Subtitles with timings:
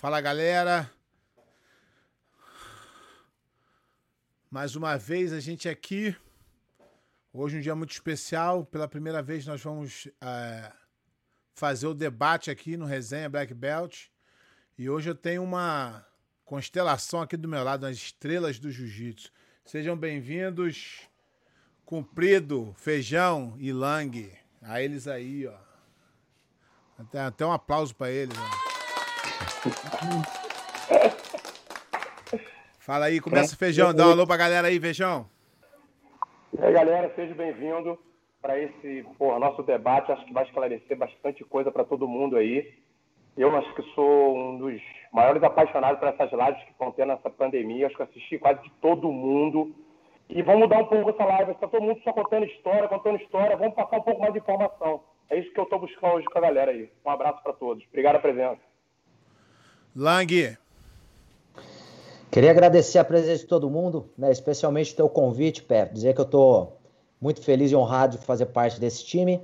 [0.00, 0.90] Fala galera.
[4.50, 6.16] Mais uma vez a gente aqui.
[7.30, 8.64] Hoje um dia muito especial.
[8.64, 10.72] Pela primeira vez nós vamos é,
[11.52, 14.06] fazer o debate aqui no Resenha Black Belt.
[14.78, 16.02] E hoje eu tenho uma
[16.46, 19.30] constelação aqui do meu lado, as estrelas do jiu-jitsu.
[19.66, 21.02] Sejam bem-vindos,
[21.84, 24.32] Cumprido, Feijão e Lang.
[24.62, 25.58] A eles aí, ó.
[26.96, 28.34] Até, até um aplauso para eles.
[28.38, 28.69] Ó.
[32.80, 35.26] Fala aí, começa o feijão, dá um alô pra galera aí, feijão.
[36.58, 37.98] E aí, galera, seja bem-vindo
[38.40, 40.10] para esse porra, nosso debate.
[40.10, 42.72] Acho que vai esclarecer bastante coisa para todo mundo aí.
[43.36, 44.80] Eu acho que sou um dos
[45.12, 47.86] maiores apaixonados por essas lives que estão tendo nessa pandemia.
[47.86, 49.74] Acho que assisti quase de todo mundo.
[50.28, 51.52] E vamos mudar um pouco essa live.
[51.52, 53.56] Está todo mundo só contando história, contando história.
[53.56, 55.04] Vamos passar um pouco mais de informação.
[55.28, 56.90] É isso que eu estou buscando hoje com a galera aí.
[57.04, 57.84] Um abraço para todos.
[57.88, 58.69] Obrigado a presença.
[59.94, 60.56] Lang.
[62.30, 65.86] Queria agradecer a presença de todo mundo, né, especialmente o teu convite, Pé.
[65.86, 66.78] Dizer que eu estou
[67.20, 69.40] muito feliz e honrado de fazer parte desse time.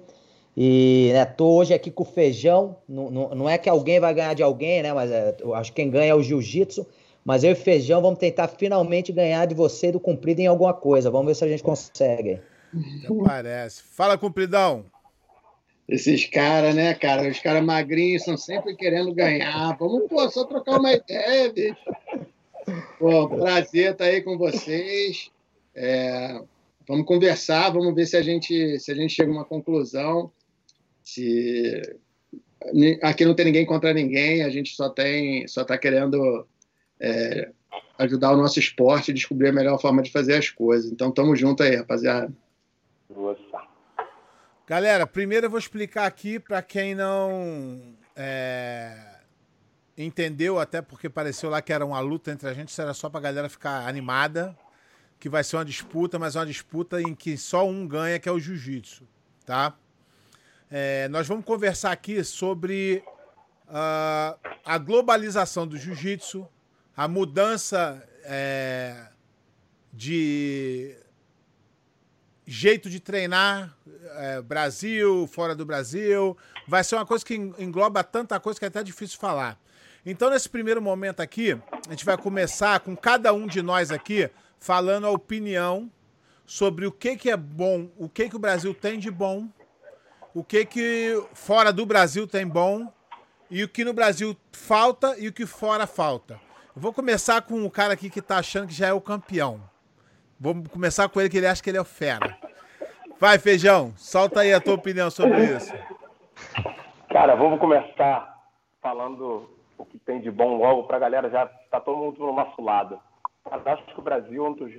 [0.57, 2.77] E né, tô hoje aqui com o feijão.
[2.89, 4.93] Não, não, não é que alguém vai ganhar de alguém, né?
[4.93, 6.87] Mas é, eu acho que quem ganha é o jiu-jitsu.
[7.25, 10.73] Mas eu e o feijão vamos tentar finalmente ganhar de você do cumprido em alguma
[10.73, 11.11] coisa.
[11.11, 12.41] Vamos ver se a gente consegue.
[13.25, 13.83] parece.
[13.83, 14.85] Fala, cumpridão.
[15.89, 17.29] Esses caras, né, cara?
[17.29, 19.77] Os caras magrinhos estão sempre querendo ganhar.
[19.79, 21.77] Vamos, pô, só trocar uma ideia, bicho.
[22.99, 25.31] Pô, prazer estar aí com vocês.
[25.75, 26.41] É,
[26.89, 30.33] vamos conversar, vamos ver se a gente se a gente chega a uma conclusão.
[31.05, 31.81] Se
[33.03, 36.47] aqui não tem ninguém contra ninguém, a gente só tem só está querendo
[36.99, 37.51] é,
[37.99, 40.91] ajudar o nosso esporte, descobrir a melhor forma de fazer as coisas.
[40.91, 42.33] Então, tamo junto aí, rapaziada.
[43.09, 43.66] Nossa.
[44.69, 49.21] Galera, primeiro eu vou explicar aqui para quem não é,
[49.97, 53.09] entendeu, até porque pareceu lá que era uma luta entre a gente, isso era só
[53.09, 54.59] pra galera ficar animada,
[55.21, 58.33] que vai ser uma disputa, mas uma disputa em que só um ganha, que é
[58.33, 59.07] o jiu-jitsu,
[59.45, 59.73] tá?
[60.69, 63.05] É, nós vamos conversar aqui sobre
[63.69, 66.45] uh, a globalização do jiu-jitsu,
[66.97, 69.11] a mudança é,
[69.93, 70.97] de
[72.47, 73.77] jeito de treinar,
[74.17, 76.37] é, Brasil, fora do Brasil.
[76.67, 79.59] Vai ser uma coisa que engloba tanta coisa que é até difícil falar.
[80.05, 84.31] Então, nesse primeiro momento aqui, a gente vai começar com cada um de nós aqui
[84.61, 85.91] falando a opinião
[86.47, 89.49] sobre o que, que é bom, o que, que o Brasil tem de bom,
[90.33, 92.93] o que, que fora do Brasil tem bom,
[93.51, 96.41] e o que no Brasil falta e o que fora falta.
[96.75, 99.63] Eu vou começar com o cara aqui que tá achando que já é o campeão.
[100.39, 102.37] Vamos começar com ele, que ele acha que ele é o fera.
[103.19, 105.73] Vai, Feijão, solta aí a tua opinião sobre isso.
[107.09, 108.37] Cara, vamos começar
[108.83, 109.49] falando
[109.79, 112.61] o que tem de bom logo para a galera já tá todo mundo no nosso
[112.61, 113.01] lado.
[113.51, 114.73] Acho que o Brasil é um dos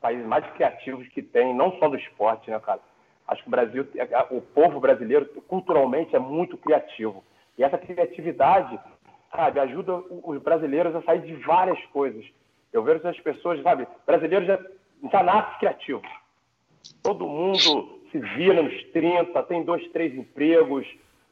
[0.00, 2.80] países mais criativos que tem, não só do esporte, né, cara?
[3.26, 3.88] Acho que o Brasil,
[4.30, 7.24] o povo brasileiro, culturalmente, é muito criativo.
[7.56, 8.78] E essa criatividade,
[9.34, 12.24] sabe, ajuda os brasileiros a sair de várias coisas.
[12.76, 14.58] Eu vejo as pessoas, sabe, brasileiros já,
[15.10, 16.08] já nascem criativos.
[17.02, 20.86] Todo mundo se vira nos 30, tem dois, três empregos,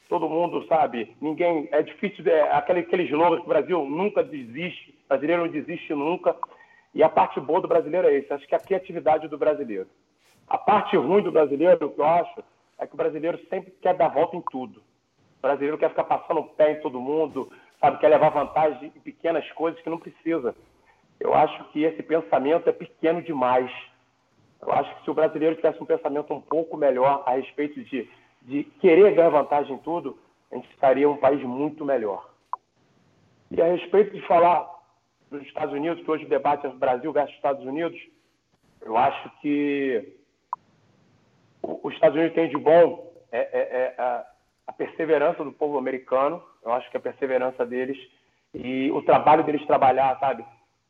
[0.09, 1.69] todo mundo sabe, ninguém.
[1.71, 6.35] É difícil, é, aquele, aquele slogan que o Brasil nunca desiste, brasileiro não desiste nunca.
[6.95, 9.89] E a parte boa do brasileiro é isso, acho que é a criatividade do brasileiro.
[10.49, 12.43] A parte ruim do brasileiro, que eu acho,
[12.79, 14.81] é que o brasileiro sempre quer dar volta em tudo.
[15.39, 19.01] O brasileiro quer ficar passando o pé em todo mundo, sabe, quer levar vantagem em
[19.01, 20.55] pequenas coisas que não precisa.
[21.21, 23.71] Eu acho que esse pensamento é pequeno demais.
[24.61, 28.09] Eu acho que se o brasileiro tivesse um pensamento um pouco melhor a respeito de,
[28.43, 30.19] de querer ganhar vantagem em tudo,
[30.51, 32.31] a gente estaria um país muito melhor.
[33.51, 34.69] E a respeito de falar
[35.31, 38.01] dos Estados Unidos, que hoje o debate é Brasil versus Estados Unidos,
[38.83, 40.17] eu acho que
[41.63, 44.25] os Estados Unidos tem de bom é, é, é
[44.67, 47.99] a perseverança do povo americano, eu acho que a perseverança deles
[48.55, 50.45] e o trabalho deles trabalhar, sabe,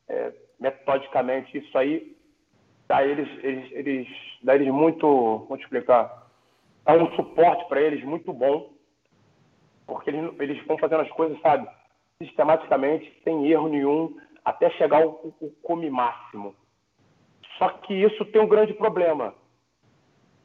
[0.07, 2.15] é, metodicamente, isso aí
[2.87, 4.07] dá eles, eles, eles,
[4.43, 6.27] dá eles muito, vou explicar,
[6.83, 8.73] dá um suporte para eles muito bom,
[9.87, 11.67] porque eles, eles vão fazendo as coisas, sabe,
[12.21, 16.55] sistematicamente, sem erro nenhum, até chegar ao, ao cume máximo.
[17.57, 19.33] Só que isso tem um grande problema.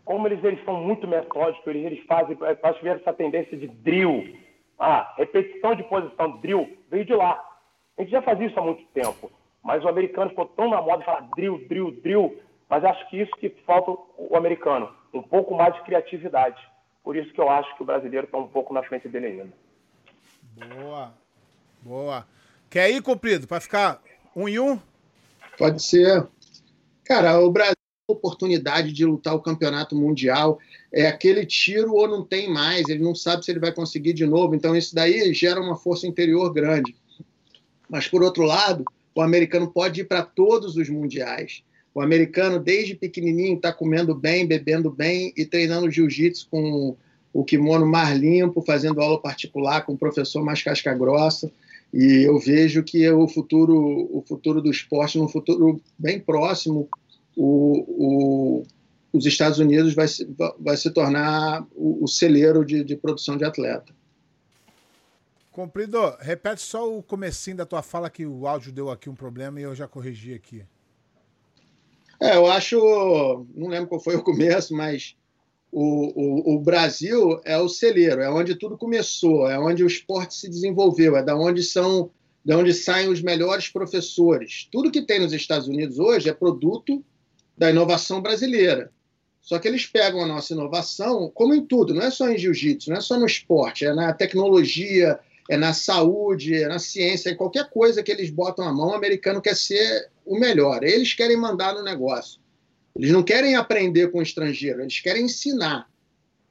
[0.05, 4.37] Como eles, eles são muito metódicos, eles, eles fazem, acho que essa tendência de drill,
[4.79, 7.39] ah, repetição de posição, drill, veio de lá.
[7.99, 9.31] A gente já fazia isso há muito tempo.
[9.63, 13.21] Mas o americano ficou tão na moda de falar drill, drill, drill, mas acho que
[13.21, 16.61] isso que falta o americano, um pouco mais de criatividade.
[17.03, 19.53] Por isso que eu acho que o brasileiro está um pouco na frente dele ainda.
[20.75, 21.15] Boa.
[21.83, 22.27] Boa.
[22.69, 24.01] Quer ir, cumprido, para ficar
[24.37, 24.79] um em um?
[25.59, 26.27] Pode ser.
[27.05, 27.75] Cara, o Brasil
[28.07, 30.59] tem oportunidade de lutar o campeonato mundial.
[30.93, 34.27] É aquele tiro ou não tem mais, ele não sabe se ele vai conseguir de
[34.27, 34.55] novo.
[34.55, 36.95] Então, isso daí gera uma força interior grande.
[37.89, 38.85] Mas, por outro lado,
[39.15, 41.63] o americano pode ir para todos os mundiais.
[41.95, 46.97] O americano, desde pequenininho, está comendo bem, bebendo bem e treinando jiu-jitsu com
[47.33, 51.51] o kimono mais limpo, fazendo aula particular com o professor mais casca grossa.
[51.93, 56.89] E eu vejo que o futuro, o futuro do esporte, num futuro bem próximo,
[57.37, 58.63] o, o,
[59.13, 60.29] os Estados Unidos vai se,
[60.59, 63.93] vai se tornar o, o celeiro de, de, produção de atleta.
[65.61, 69.61] Comprido, repete só o comecinho da tua fala que o áudio deu aqui um problema
[69.61, 70.65] e eu já corrigi aqui.
[72.19, 72.79] É, eu acho,
[73.55, 75.15] não lembro qual foi o começo, mas
[75.71, 80.35] o, o, o, Brasil é o celeiro, é onde tudo começou, é onde o esporte
[80.35, 82.11] se desenvolveu, é da onde são,
[82.43, 84.67] da onde saem os melhores professores.
[84.73, 87.05] Tudo que tem nos Estados Unidos hoje é produto
[87.55, 88.91] da inovação brasileira.
[89.43, 92.89] Só que eles pegam a nossa inovação, como em tudo, não é só em jiu-jitsu,
[92.89, 95.21] não é só no esporte, é na tecnologia,
[95.51, 98.95] é na saúde, é na ciência, é qualquer coisa que eles botam a mão, o
[98.95, 100.85] americano quer ser o melhor.
[100.85, 102.41] Eles querem mandar no negócio.
[102.95, 105.91] Eles não querem aprender com o estrangeiro, eles querem ensinar.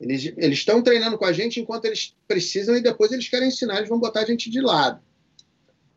[0.02, 3.78] Eles, eles estão treinando com a gente enquanto eles precisam e depois eles querem ensinar,
[3.78, 5.00] eles vão botar a gente de lado.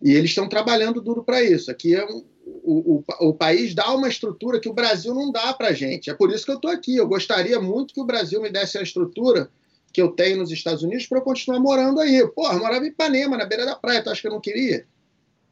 [0.00, 1.72] E eles estão trabalhando duro para isso.
[1.72, 2.24] Aqui é um,
[2.62, 6.08] o, o, o, país dá uma estrutura que o Brasil não dá para a gente.
[6.08, 6.96] É por isso que eu estou aqui.
[6.96, 9.50] Eu gostaria muito que o Brasil me desse a estrutura
[9.92, 12.26] que eu tenho nos Estados Unidos para eu continuar morando aí.
[12.34, 14.02] Porra, morava em Ipanema, na beira da praia.
[14.02, 14.86] Tu acha que eu não queria?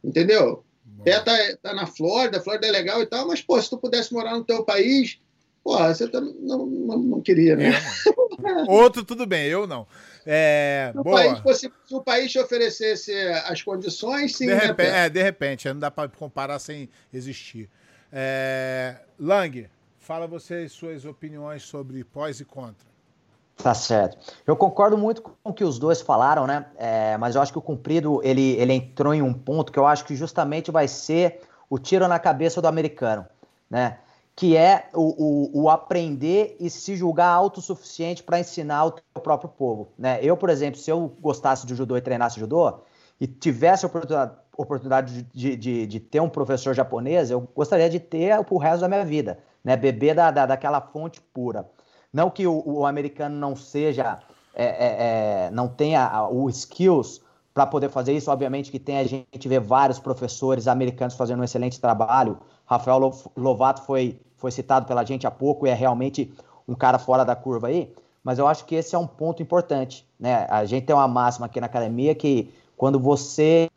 [0.02, 0.64] Entendeu?
[1.04, 1.32] Pé tá,
[1.62, 4.34] tá na Flórida, a Flórida é legal e tal, mas, pô, se tu pudesse morar
[4.34, 5.18] no teu país,
[5.64, 7.70] pô, você tá, não, não, não, queria, né?
[7.70, 8.70] É.
[8.70, 9.86] Outro, tudo bem, eu não.
[10.26, 13.14] É, se, o país, fosse, se o país te oferecesse
[13.46, 14.46] as condições, sim.
[14.46, 17.68] De né, repente, é, de repente, não dá para comparar sem existir.
[18.12, 22.89] É, Lang, fala você suas opiniões sobre pós e contra.
[23.62, 24.16] Tá certo.
[24.46, 26.66] Eu concordo muito com o que os dois falaram, né?
[26.76, 29.86] É, mas eu acho que o cumprido ele, ele entrou em um ponto que eu
[29.86, 33.26] acho que justamente vai ser o tiro na cabeça do americano,
[33.68, 33.98] né?
[34.34, 39.50] Que é o, o, o aprender e se julgar autossuficiente para ensinar o teu próprio
[39.50, 40.18] povo, né?
[40.22, 42.80] Eu, por exemplo, se eu gostasse de judô e treinasse judô
[43.20, 43.90] e tivesse a
[44.56, 48.88] oportunidade, de, de, de ter um professor japonês, eu gostaria de ter o resto da
[48.88, 49.76] minha vida, né?
[49.76, 51.68] Beber da, da, daquela fonte pura.
[52.12, 54.18] Não que o, o americano não seja,
[54.54, 57.20] é, é, é não tenha o skills
[57.54, 58.30] para poder fazer isso.
[58.30, 62.38] Obviamente que tem a gente vê vários professores americanos fazendo um excelente trabalho.
[62.66, 66.32] Rafael Lovato foi, foi citado pela gente há pouco e é realmente
[66.66, 67.92] um cara fora da curva aí.
[68.22, 70.06] Mas eu acho que esse é um ponto importante.
[70.18, 70.46] Né?
[70.50, 73.68] A gente tem uma máxima aqui na academia que quando você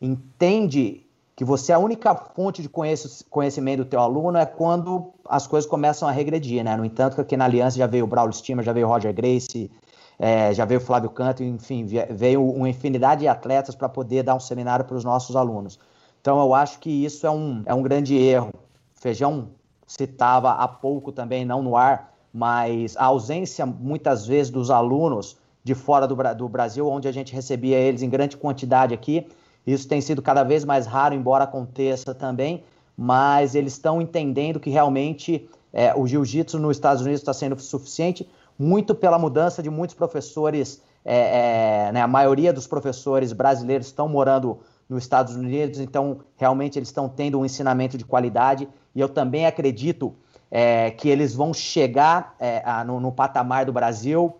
[0.00, 1.01] entende
[1.34, 5.68] que você é a única fonte de conhecimento do teu aluno é quando as coisas
[5.68, 6.76] começam a regredir, né?
[6.76, 9.70] No entanto, aqui na Aliança já veio o Braulio Stima, já veio o Roger Grace,
[10.18, 14.34] é, já veio o Flávio Canto, enfim, veio uma infinidade de atletas para poder dar
[14.34, 15.78] um seminário para os nossos alunos.
[16.20, 18.52] Então, eu acho que isso é um, é um grande erro.
[18.94, 19.48] Feijão
[19.86, 25.74] citava há pouco também, não no ar, mas a ausência, muitas vezes, dos alunos de
[25.74, 29.26] fora do, do Brasil, onde a gente recebia eles em grande quantidade aqui,
[29.66, 32.64] isso tem sido cada vez mais raro, embora aconteça também,
[32.96, 38.28] mas eles estão entendendo que realmente é, o jiu-jitsu nos Estados Unidos está sendo suficiente,
[38.58, 44.08] muito pela mudança de muitos professores, é, é, né, a maioria dos professores brasileiros estão
[44.08, 49.08] morando nos Estados Unidos, então realmente eles estão tendo um ensinamento de qualidade, e eu
[49.08, 50.14] também acredito
[50.50, 54.36] é, que eles vão chegar é, a, no, no, patamar do Brasil.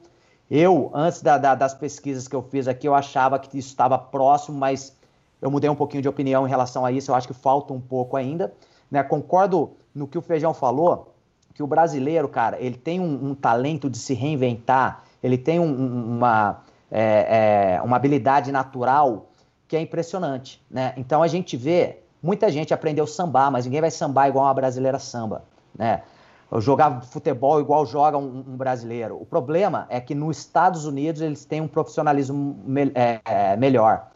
[0.50, 3.96] Eu, antes da, da, das pesquisas que eu fiz aqui, eu achava que isso estava
[3.96, 4.94] próximo, mas
[5.42, 7.80] eu mudei um pouquinho de opinião em relação a isso, eu acho que falta um
[7.80, 8.54] pouco ainda.
[8.88, 9.02] Né?
[9.02, 11.12] Concordo no que o Feijão falou,
[11.52, 16.16] que o brasileiro, cara, ele tem um, um talento de se reinventar, ele tem um,
[16.16, 19.26] uma, é, é, uma habilidade natural
[19.66, 20.94] que é impressionante, né?
[20.96, 24.98] Então a gente vê, muita gente aprendeu sambar, mas ninguém vai sambar igual uma brasileira
[24.98, 25.42] samba,
[25.76, 26.02] né?
[26.58, 29.16] Jogar futebol igual joga um, um, brasileiro.
[29.18, 34.11] O problema é que nos Estados Unidos eles têm um profissionalismo me é, é melhor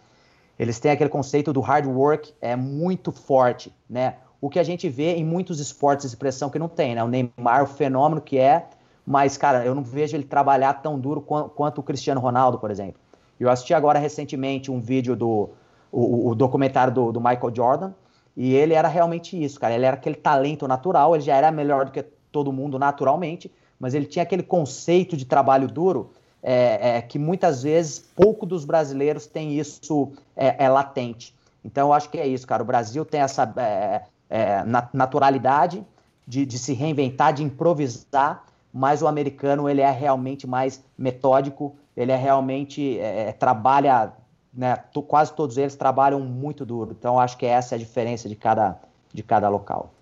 [0.59, 4.17] eles têm aquele conceito do hard work é muito forte, né?
[4.41, 7.03] O que a gente vê em muitos esportes de expressão que não tem, né?
[7.03, 8.67] O Neymar, o fenômeno que é,
[9.07, 12.71] mas, cara, eu não vejo ele trabalhar tão duro quanto, quanto o Cristiano Ronaldo, por
[12.71, 13.01] exemplo.
[13.39, 15.51] Eu assisti agora recentemente um vídeo do
[15.93, 17.93] o, o documentário do, do, Michael Jordan,
[18.37, 19.75] e ele era realmente isso, cara.
[19.75, 23.95] Ele era aquele talento natural, ele já era melhor do que todo mundo naturalmente, mas
[23.95, 26.11] ele tinha aquele conceito de trabalho duro
[26.49, 31.35] é, é, que muitas vezes pouco dos brasileiros tem isso é, é, latente.
[31.65, 32.63] Então, eu acho que é isso, cara.
[32.63, 34.63] O Brasil tem essa é, é,
[34.93, 35.85] naturalidade
[36.25, 42.13] de, de, se reinventar, de improvisar, mas o americano ele é realmente mais metódico, ele
[42.13, 43.01] é realmente
[43.41, 44.13] trabalha,
[44.55, 44.77] né,
[45.09, 46.95] quase todos eles trabalham muito duro.
[46.97, 48.79] Então, acho que essa é a diferença de cada,
[49.13, 49.93] de cada local.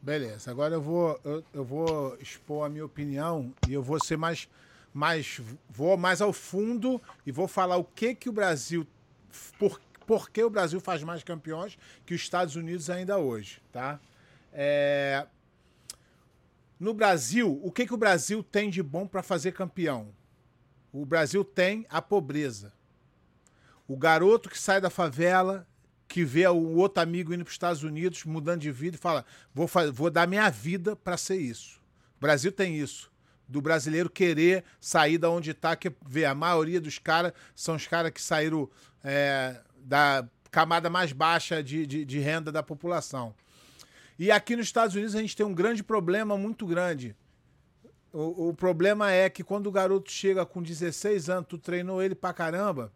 [0.00, 4.16] Beleza, agora eu vou, eu, eu vou expor a minha opinião e eu vou ser
[4.16, 4.48] mais
[4.92, 8.86] mas vou mais ao fundo e vou falar o que que o Brasil
[9.58, 13.98] por, por que o Brasil faz mais campeões que os Estados Unidos ainda hoje, tá?
[14.52, 15.26] É...
[16.78, 20.08] No Brasil, o que que o Brasil tem de bom para fazer campeão?
[20.92, 22.72] O Brasil tem a pobreza.
[23.86, 25.66] O garoto que sai da favela,
[26.08, 29.24] que vê o outro amigo indo para os Estados Unidos, mudando de vida e fala:
[29.54, 31.80] vou, vou dar minha vida para ser isso.
[32.18, 33.11] O Brasil tem isso
[33.52, 37.86] do brasileiro querer sair da onde está, que vê, a maioria dos caras são os
[37.86, 38.68] caras que saíram
[39.04, 43.34] é, da camada mais baixa de, de, de, renda da população.
[44.18, 47.14] E aqui nos Estados Unidos a gente tem um grande problema, muito grande.
[48.10, 52.14] O, o problema é que quando o garoto chega com 16 anos, tu treinou ele
[52.14, 52.90] pra caramba,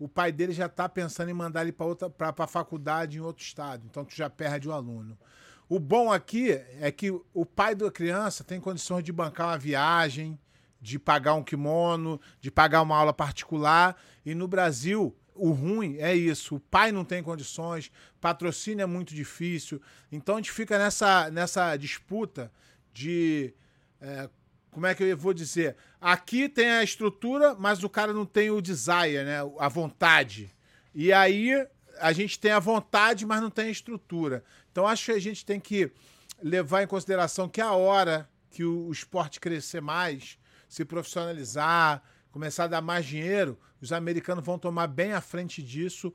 [0.00, 3.20] o pai dele já tá pensando em mandar ele para outra pra, pra faculdade em
[3.20, 3.84] outro estado.
[3.88, 5.16] Então tu já perde o aluno.
[5.68, 6.50] O bom aqui
[6.80, 10.38] é que o pai da criança tem condições de bancar uma viagem,
[10.80, 13.96] de pagar um kimono, de pagar uma aula particular.
[14.26, 16.56] E no Brasil, o ruim é isso.
[16.56, 17.90] O pai não tem condições,
[18.20, 19.80] patrocínio é muito difícil.
[20.10, 22.52] Então a gente fica nessa, nessa disputa
[22.92, 23.54] de.
[24.00, 24.28] É,
[24.70, 25.76] como é que eu vou dizer?
[26.00, 29.38] Aqui tem a estrutura, mas o cara não tem o desire, né?
[29.58, 30.50] A vontade.
[30.94, 31.66] E aí
[32.02, 34.44] a gente tem a vontade, mas não tem a estrutura.
[34.70, 35.90] Então acho que a gente tem que
[36.42, 42.64] levar em consideração que a hora que o, o esporte crescer mais, se profissionalizar, começar
[42.64, 46.12] a dar mais dinheiro, os americanos vão tomar bem à frente disso,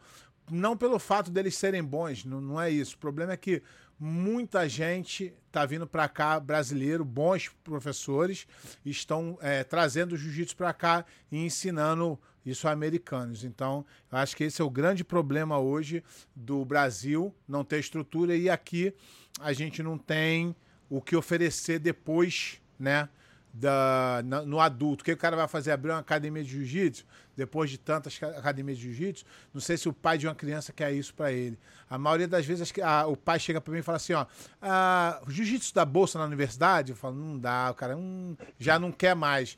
[0.49, 2.95] não pelo fato deles serem bons, não, não é isso.
[2.95, 3.63] O problema é que
[3.99, 8.47] muita gente está vindo para cá, brasileiro, bons professores,
[8.85, 13.43] estão é, trazendo o jiu-jitsu para cá e ensinando isso a americanos.
[13.43, 16.03] Então, acho que esse é o grande problema hoje
[16.35, 18.93] do Brasil, não ter estrutura e aqui
[19.39, 20.55] a gente não tem
[20.89, 23.09] o que oferecer depois, né?
[23.53, 25.01] Da, no adulto.
[25.01, 25.71] O que o cara vai fazer?
[25.71, 27.03] Abrir uma academia de jiu-jitsu?
[27.35, 29.25] Depois de tantas academias de jiu-jitsu?
[29.51, 31.57] Não sei se o pai de uma criança quer isso para ele.
[31.89, 34.27] A maioria das vezes a, o pai chega para mim e fala assim: ó,
[34.61, 36.91] ah, jiu-jitsu da bolsa na universidade?
[36.91, 39.57] Eu falo, não dá, o cara hum, já não quer mais.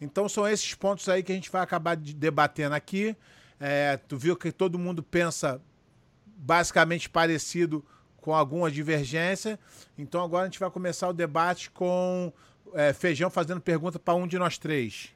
[0.00, 3.14] Então são esses pontos aí que a gente vai acabar de debatendo aqui.
[3.58, 5.60] É, tu viu que todo mundo pensa
[6.24, 7.84] basicamente parecido
[8.16, 9.58] com alguma divergência.
[9.98, 12.32] Então agora a gente vai começar o debate com
[12.74, 15.14] é, Feijão fazendo pergunta para um de nós três.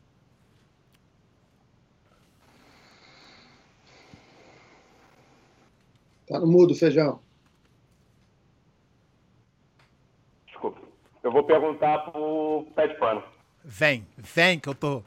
[6.27, 7.21] Tá no mudo, Feijão.
[10.47, 10.81] Desculpa.
[11.23, 13.34] Eu vou perguntar pro Pé de Pano.
[13.65, 15.03] Vem, vem que eu tô.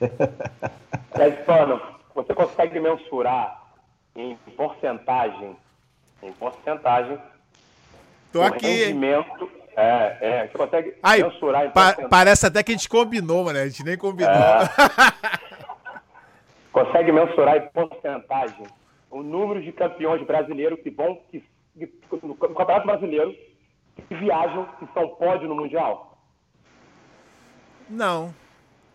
[1.44, 1.80] Pano,
[2.14, 3.72] você consegue mensurar
[4.14, 5.56] em porcentagem,
[6.22, 7.18] em porcentagem,
[8.32, 12.76] tô aqui, rendimento, é, é, você consegue Aí, mensurar em pa Parece até que a
[12.76, 14.32] gente combinou, mano, a gente nem combinou.
[14.32, 14.68] É.
[16.72, 18.66] consegue mensurar em porcentagem
[19.10, 21.42] o número de campeões brasileiros que vão, que,
[21.76, 21.90] que,
[22.22, 23.34] no Campeonato Brasileiro,
[23.96, 26.07] que viajam, que são pódio no Mundial?
[27.88, 28.34] Não.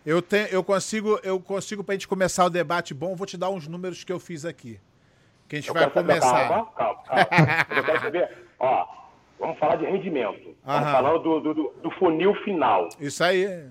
[0.05, 3.37] Eu, tenho, eu consigo, eu consigo para a gente começar o debate bom, vou te
[3.37, 4.79] dar uns números que eu fiz aqui.
[5.47, 6.47] Que a gente eu vai começar.
[6.49, 7.27] Calma, calma, calma.
[7.77, 8.85] eu quero saber, ó,
[9.39, 10.55] vamos falar de rendimento.
[10.65, 12.89] Vamos falar do, do, do, funil final.
[12.99, 13.69] Isso aí.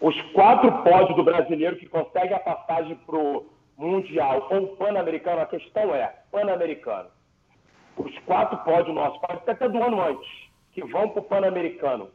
[0.00, 5.92] Os quatro pódios do brasileiro que conseguem a passagem pro Mundial ou Pan-Americano, a questão
[5.92, 7.08] é, Pan-Americano.
[7.96, 10.28] Os quatro pódios nossos, pode até do ano antes,
[10.72, 12.10] que vão pro Pan-Americano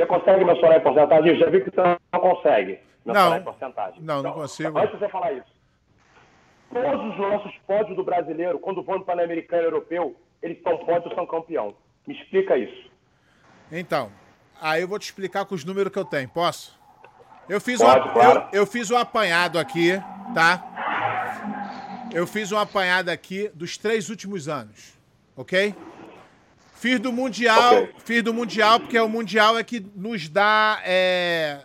[0.00, 1.28] você consegue mensurar em porcentagem?
[1.28, 4.02] Eu já vi que você não consegue mensurar não, em porcentagem.
[4.02, 4.78] Não, então, não consigo.
[4.78, 5.52] Antes de você falar isso,
[6.72, 11.26] todos os nossos pódios do brasileiro, quando vão no Pan-Americano Europeu, eles são pódios são
[11.26, 11.74] campeão.
[12.06, 12.90] Me explica isso.
[13.70, 14.10] Então,
[14.60, 16.28] aí eu vou te explicar com os números que eu tenho.
[16.28, 16.78] Posso?
[17.48, 18.48] Eu fiz, Pode, um, claro.
[18.52, 20.00] eu, eu fiz um apanhado aqui,
[20.34, 22.08] tá?
[22.12, 24.98] Eu fiz um apanhado aqui dos três últimos anos,
[25.36, 25.74] ok?
[26.80, 27.94] Fiz do Mundial, okay.
[28.06, 31.60] fiz do Mundial, porque o Mundial é que nos dá é,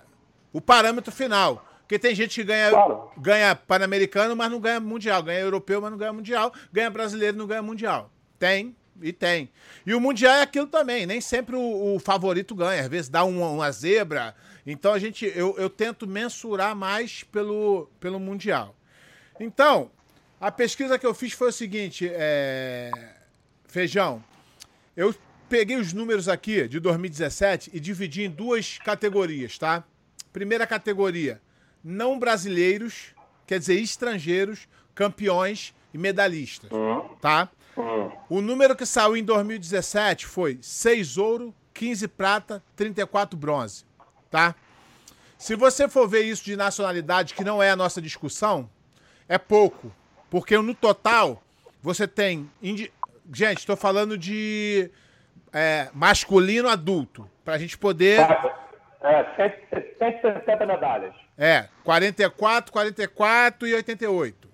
[0.51, 1.65] o parâmetro final.
[1.79, 3.11] Porque tem gente que ganha, claro.
[3.17, 5.23] ganha Pan-Americano, mas não ganha Mundial.
[5.23, 6.53] Ganha Europeu, mas não ganha Mundial.
[6.69, 8.11] Ganha Brasileiro, não ganha Mundial.
[8.37, 9.49] Tem, e tem.
[9.85, 11.05] E o Mundial é aquilo também.
[11.05, 12.81] Nem sempre o, o favorito ganha.
[12.81, 14.35] Às vezes dá uma, uma zebra
[14.67, 18.75] Então a gente, eu, eu tento mensurar mais pelo, pelo Mundial.
[19.39, 19.89] Então,
[20.41, 22.91] a pesquisa que eu fiz foi o seguinte, é...
[23.65, 24.21] Feijão,
[24.95, 25.13] eu
[25.49, 29.83] peguei os números aqui de 2017 e dividi em duas categorias, tá?
[30.31, 31.41] Primeira categoria,
[31.83, 33.13] não brasileiros,
[33.45, 37.07] quer dizer, estrangeiros, campeões e medalhistas, uhum.
[37.21, 37.49] tá?
[37.77, 38.11] Uhum.
[38.29, 43.85] O número que saiu em 2017 foi 6 ouro, 15 prata, 34 bronze,
[44.31, 44.55] tá?
[45.37, 48.69] Se você for ver isso de nacionalidade, que não é a nossa discussão,
[49.27, 49.91] é pouco.
[50.29, 51.43] Porque no total,
[51.81, 52.49] você tem.
[53.33, 54.89] Gente, estou falando de
[55.53, 57.29] é, masculino adulto.
[57.43, 58.19] Pra gente poder.
[59.01, 59.23] É,
[59.99, 61.13] 160 medalhas.
[61.37, 64.49] É, 44, 44 e 88.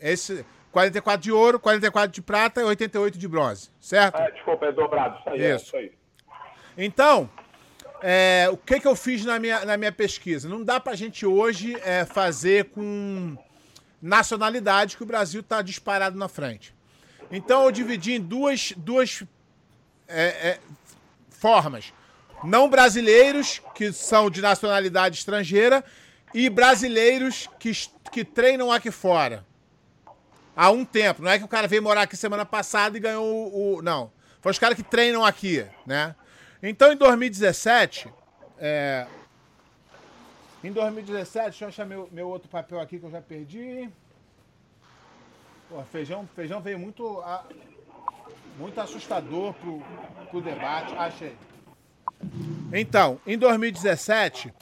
[0.00, 4.16] Esse, 44 de ouro, 44 de prata e 88 de bronze, certo?
[4.18, 5.18] É, desculpa, é dobrado.
[5.18, 5.42] Isso aí.
[5.42, 5.54] É isso.
[5.54, 5.92] É, isso aí.
[6.78, 7.28] Então,
[8.02, 10.48] é, o que, que eu fiz na minha, na minha pesquisa?
[10.48, 13.36] Não dá pra gente hoje é, fazer com
[14.00, 16.74] nacionalidade que o Brasil está disparado na frente.
[17.32, 19.24] Então eu dividi em duas, duas
[20.06, 20.60] é, é,
[21.30, 21.90] formas.
[22.44, 25.82] Não brasileiros, que são de nacionalidade estrangeira,
[26.34, 27.72] e brasileiros que,
[28.10, 29.46] que treinam aqui fora.
[30.54, 31.22] Há um tempo.
[31.22, 33.78] Não é que o cara veio morar aqui semana passada e ganhou o.
[33.78, 34.12] o não.
[34.42, 36.14] Foi os caras que treinam aqui, né?
[36.62, 38.12] Então, em 2017,
[38.58, 39.06] é...
[40.62, 43.88] em 2017, deixa eu achar meu, meu outro papel aqui que eu já perdi.
[45.72, 47.46] Pô, feijão, feijão veio muito, a,
[48.58, 49.82] muito assustador pro,
[50.30, 50.94] pro debate.
[50.94, 51.34] Achei.
[52.70, 54.52] Então, em 2017,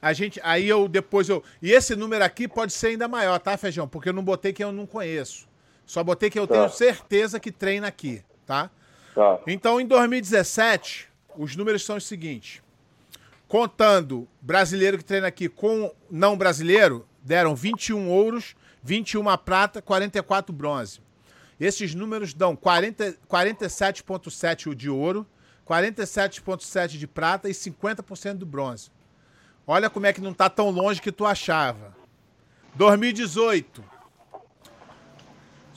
[0.00, 0.40] a gente.
[0.42, 1.44] Aí eu depois eu.
[1.60, 3.86] E esse número aqui pode ser ainda maior, tá, Feijão?
[3.86, 5.46] Porque eu não botei quem eu não conheço.
[5.84, 6.54] Só botei que eu tá.
[6.54, 8.70] tenho certeza que treina aqui, tá?
[9.14, 9.38] tá?
[9.46, 12.62] Então, em 2017, os números são os seguintes.
[13.46, 21.00] Contando brasileiro que treina aqui com não brasileiro, deram 21 ouros, 21 prata, 44 bronze.
[21.60, 25.24] Esses números dão 47,7 de ouro,
[25.66, 28.90] 47,7 de prata e 50% do bronze.
[29.66, 31.96] Olha como é que não está tão longe que tu achava.
[32.74, 33.84] 2018.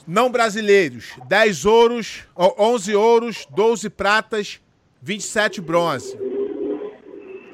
[0.06, 4.60] Não brasileiros, 10 ouros, 11 ouros, 12 pratas,
[5.02, 6.16] 27 bronze.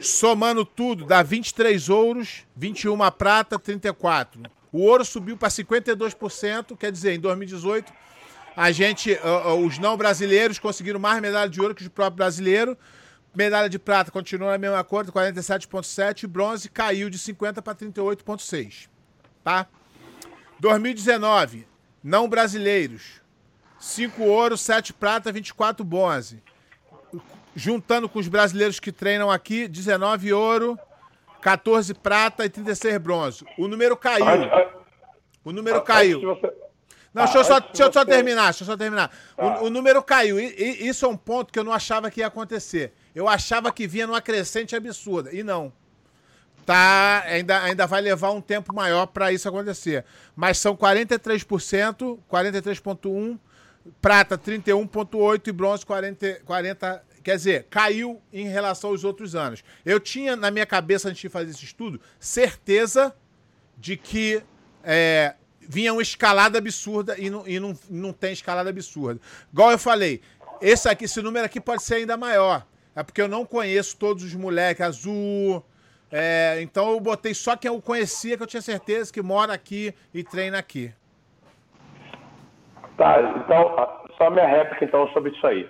[0.00, 4.42] Somando tudo, dá 23 ouros, 21 prata, 34.
[4.72, 7.92] O ouro subiu para 52%, quer dizer, em 2018
[8.56, 9.18] a gente,
[9.64, 12.76] os não brasileiros conseguiram mais medalha de ouro que o próprio brasileiro.
[13.34, 16.26] Medalha de prata continua na mesma cor, 47,7.
[16.26, 18.88] Bronze caiu de 50 para 38,6.
[19.42, 19.66] Tá?
[20.60, 21.66] 2019,
[22.04, 23.22] não brasileiros.
[23.78, 26.42] 5 ouro, 7 prata, 24 bronze.
[27.56, 30.78] Juntando com os brasileiros que treinam aqui, 19 ouro,
[31.42, 33.44] 14 prata e 36 bronze.
[33.58, 34.24] O número caiu.
[35.44, 36.20] O número caiu.
[37.12, 39.10] Não, deixa eu só, deixa eu só terminar, deixa eu só terminar.
[39.36, 40.40] O, o número caiu.
[40.40, 42.92] E, e, isso é um ponto que eu não achava que ia acontecer.
[43.14, 45.30] Eu achava que vinha numa crescente absurda.
[45.34, 45.72] E não.
[46.64, 50.04] Tá, ainda, ainda vai levar um tempo maior para isso acontecer.
[50.34, 53.38] Mas são 43%, 43,1%,
[54.00, 59.62] prata 31,8% e bronze 40, 40 Quer dizer, caiu em relação aos outros anos.
[59.84, 63.14] Eu tinha na minha cabeça, antes de fazer esse estudo, certeza
[63.78, 64.42] de que
[64.84, 69.20] é, vinha uma escalada absurda e não, e não, não tem escalada absurda.
[69.52, 70.20] Igual eu falei,
[70.60, 72.66] esse aqui, esse número aqui pode ser ainda maior.
[72.94, 75.64] É porque eu não conheço todos os moleques azul.
[76.10, 79.94] É, então eu botei só quem eu conhecia, que eu tinha certeza que mora aqui
[80.12, 80.92] e treina aqui.
[82.98, 85.68] Tá, então, só minha réplica então sobre isso aí.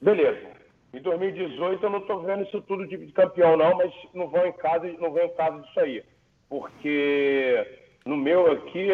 [0.00, 0.50] Beleza.
[0.92, 4.52] Em 2018 eu não estou vendo isso tudo de campeão, não, mas não vou em
[4.52, 6.02] casa, não vou em casa disso aí.
[6.48, 7.66] Porque
[8.04, 8.88] no meu aqui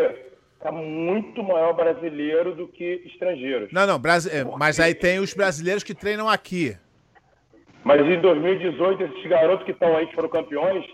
[0.61, 3.73] tá muito maior brasileiro do que estrangeiros.
[3.73, 4.59] Não, não, Brasi é, Porque...
[4.59, 6.77] mas aí tem os brasileiros que treinam aqui.
[7.83, 10.85] Mas em 2018, esses garotos que estão aí, que foram campeões,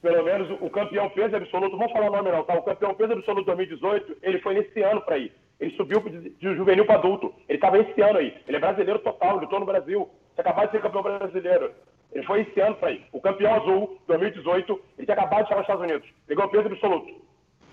[0.00, 2.54] pelo menos o campeão peso absoluto, vamos falar o nome não, tá?
[2.54, 5.32] O campeão peso absoluto 2018, ele foi nesse ano para ir.
[5.60, 7.34] Ele subiu de, juvenil para adulto.
[7.48, 8.34] Ele estava esse ano aí.
[8.46, 10.08] Ele é brasileiro total, lutou no Brasil.
[10.34, 11.72] Você acabou de ser campeão brasileiro.
[12.12, 13.04] Ele foi esse ano para ir.
[13.12, 16.08] O campeão azul, 2018, ele tinha acabado de chegar nos Estados Unidos.
[16.26, 17.14] Pegou o peso absoluto.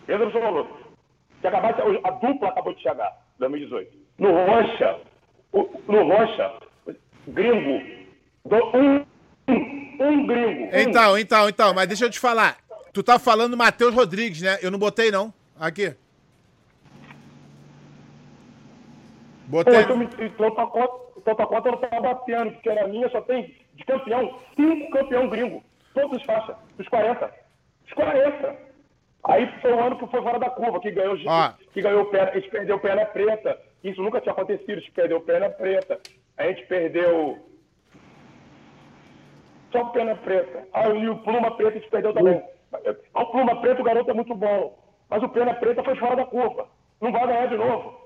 [0.05, 0.95] Peso absoluto.
[1.39, 3.91] Tinha acabado de, a dupla acabou de chegar, 2018.
[4.17, 4.99] No Rocha,
[5.87, 6.53] no Rocha,
[7.27, 7.85] gringo,
[8.45, 9.05] do, um,
[9.47, 10.63] um gringo.
[10.63, 10.69] Um.
[10.73, 12.57] Então, então, então, mas deixa eu te falar.
[12.91, 14.57] Tu tá falando Matheus Rodrigues, né?
[14.61, 15.33] Eu não botei, não.
[15.59, 15.95] Aqui.
[19.47, 19.73] Botei.
[19.85, 23.55] Pô, então, tua conta, então tua conta não tá batendo, porque era minha, só tem
[23.73, 25.63] de campeão, cinco campeão gringo.
[25.93, 26.55] Todos os faixas.
[26.77, 27.31] Dos 40.
[27.83, 28.55] Dos 40.
[29.23, 31.53] Aí foi um ano que foi fora da curva, que ganhou, Ó.
[31.73, 33.59] que ganhou perna, a gente perdeu perna preta.
[33.83, 35.99] Isso nunca tinha acontecido, a gente perdeu perna preta.
[36.37, 37.39] A gente perdeu.
[39.71, 40.67] Só perna preta.
[40.73, 42.41] Ah, e o pluma preta a gente perdeu também.
[43.13, 44.77] O pluma preto, o garoto é muito bom.
[45.09, 46.67] Mas o perna preta foi fora da curva.
[47.01, 48.04] Não vai ganhar de novo.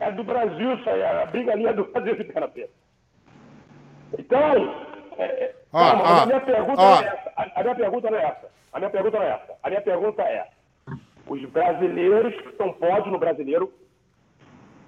[0.00, 2.70] É do Brasil isso aí, a briga ali é do Brasil de preta.
[4.18, 4.74] Então,
[5.18, 7.00] é, Ó, calma, ó, a minha pergunta ó.
[7.00, 7.32] é essa.
[7.36, 8.50] A, a minha pergunta não é essa.
[8.72, 9.58] A minha pergunta não é essa.
[9.62, 10.48] A minha pergunta é:
[11.26, 13.72] os brasileiros que estão pódio no brasileiro,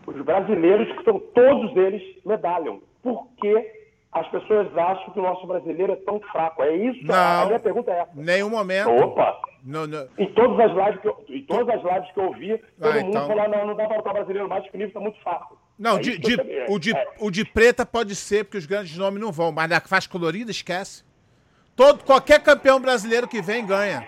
[0.07, 2.81] os brasileiros que estão todos eles medalham.
[3.03, 3.86] Por que
[4.21, 6.63] as pessoas acham que o nosso brasileiro é tão fraco?
[6.63, 7.01] É isso?
[7.13, 7.47] A Não.
[7.49, 8.11] minha pergunta é essa.
[8.15, 8.91] Nenhum momento.
[8.91, 9.37] Opa!
[9.65, 12.59] No- no- Em todas as lives que eu, em todas as lives que eu vi,
[12.81, 13.27] todo Ah, mundo então.
[13.27, 15.59] falou, não, não dá para botar brasileiro mais, que o nível está muito fraco.
[15.79, 17.07] Não, É de- eu de- o, de, É.
[17.21, 20.51] o de preta pode ser, porque os grandes nomes não vão, mas na faixa colorida,
[20.51, 21.05] esquece.
[21.75, 24.07] Todo, qualquer campeão brasileiro que vem ganha.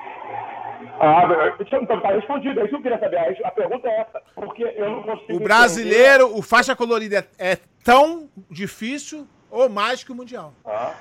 [1.01, 3.19] Ah, então tá respondido, é isso que eu queria saber.
[3.19, 5.37] A- A pergunta é essa, porque eu não consigo.
[5.37, 10.53] O brasileiro, o faixa colorida é, é tão difícil ou mais que o mundial.
[10.65, 10.95] Ah,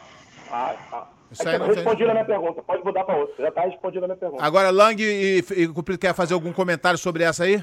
[0.51, 1.07] ah, ah.
[1.31, 3.35] Isso É aí que não eu tem- respondi na minha pergunta, pode mudar para outra.
[3.37, 4.43] Já está respondida a minha pergunta.
[4.43, 7.61] Agora, Lang e, e Cupido quer fazer algum comentário sobre essa aí?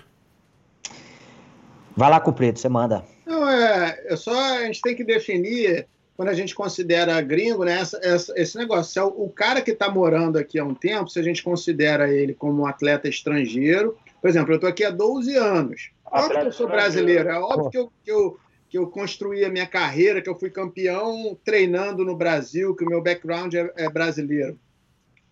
[1.97, 3.05] Vai lá, Cuprido, você manda.
[3.25, 7.81] Não, é, é só a gente tem que definir, quando a gente considera gringo, né,
[7.81, 8.93] essa- essa- esse negócio.
[8.93, 11.43] Se é o, o cara que está morando aqui há um tempo, se a gente
[11.43, 15.91] considera ele como um atleta estrangeiro, por exemplo, eu estou aqui há 12 anos.
[16.05, 18.39] Óbvio que eu sou brasileiro, é óbvio que eu, que, eu,
[18.75, 22.89] que eu construí a minha carreira, que eu fui campeão treinando no Brasil, que o
[22.89, 24.59] meu background é, é brasileiro.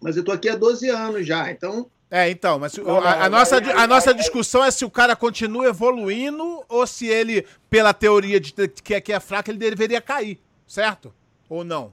[0.00, 2.82] Mas eu estou aqui há 12 anos já, então É, então, mas a,
[3.24, 6.86] a não, nossa, aí- a nossa aí- discussão é se o cara continua evoluindo ou
[6.86, 11.12] se ele, pela teoria de que, que é fraco, ele deveria cair, certo?
[11.48, 11.92] Ou não?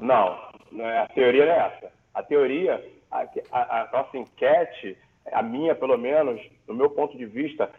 [0.00, 0.38] Não,
[0.72, 1.92] não é- a teoria não é essa.
[2.14, 3.18] A teoria, a,
[3.52, 4.96] a- a nossa enquete,
[5.30, 7.70] a minha pelo menos, do meu ponto de vista,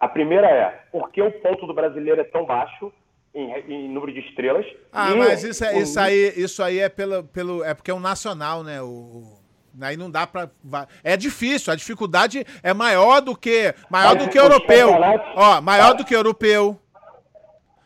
[0.00, 2.92] a primeira é por que o ponto do brasileiro é tão baixo
[3.34, 4.64] em, em número de estrelas?
[4.92, 7.64] Ah, E mas isso, é, o- isso, aí, isso aí é pelo, pelo.
[7.64, 8.80] É porque é um nacional, né?
[8.80, 9.38] O,
[9.80, 10.48] aí não dá pra.
[10.62, 13.74] va- É difícil, a dificuldade é maior do que.
[13.90, 14.90] Maior Mas do que europeu.
[15.34, 16.78] Ó, maior do que europeu.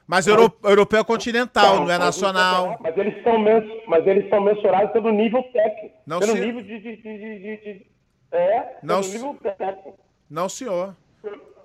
[0.07, 2.79] Mas euro- europeu é continental, não é mas os nacional.
[2.81, 3.39] Mas eles são,
[3.87, 5.95] mas eles são mensurados pelo nível técnico.
[6.07, 7.87] Não pelo se- nível de, de, de, de- de-
[8.33, 9.99] É, Não nível técnico.
[10.31, 10.95] Não, senhor.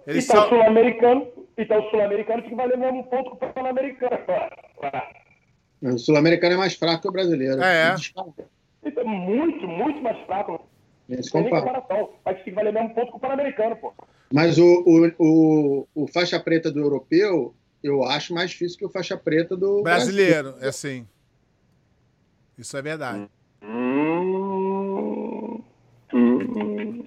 [0.05, 0.49] Eles então, o são.
[0.49, 4.17] sul-americano, então o sul-americano tem que valer mesmo ponto que o pan-americano.
[5.81, 7.61] O sul-americano é mais fraco que o brasileiro.
[7.61, 7.95] É.
[8.85, 10.59] Então, muito, muito mais fraco.
[11.09, 11.81] Esse Não tem nem compara.
[11.81, 12.13] comparação.
[12.25, 13.93] Mas tem que valer mesmo ponto que o pan-americano, pô.
[14.33, 18.89] Mas o, o, o, o faixa preta do europeu, eu acho mais difícil que o
[18.89, 21.07] faixa preta do Brasileiro, é assim.
[22.57, 23.29] Isso é verdade.
[23.61, 25.61] Hum,
[26.13, 27.05] hum.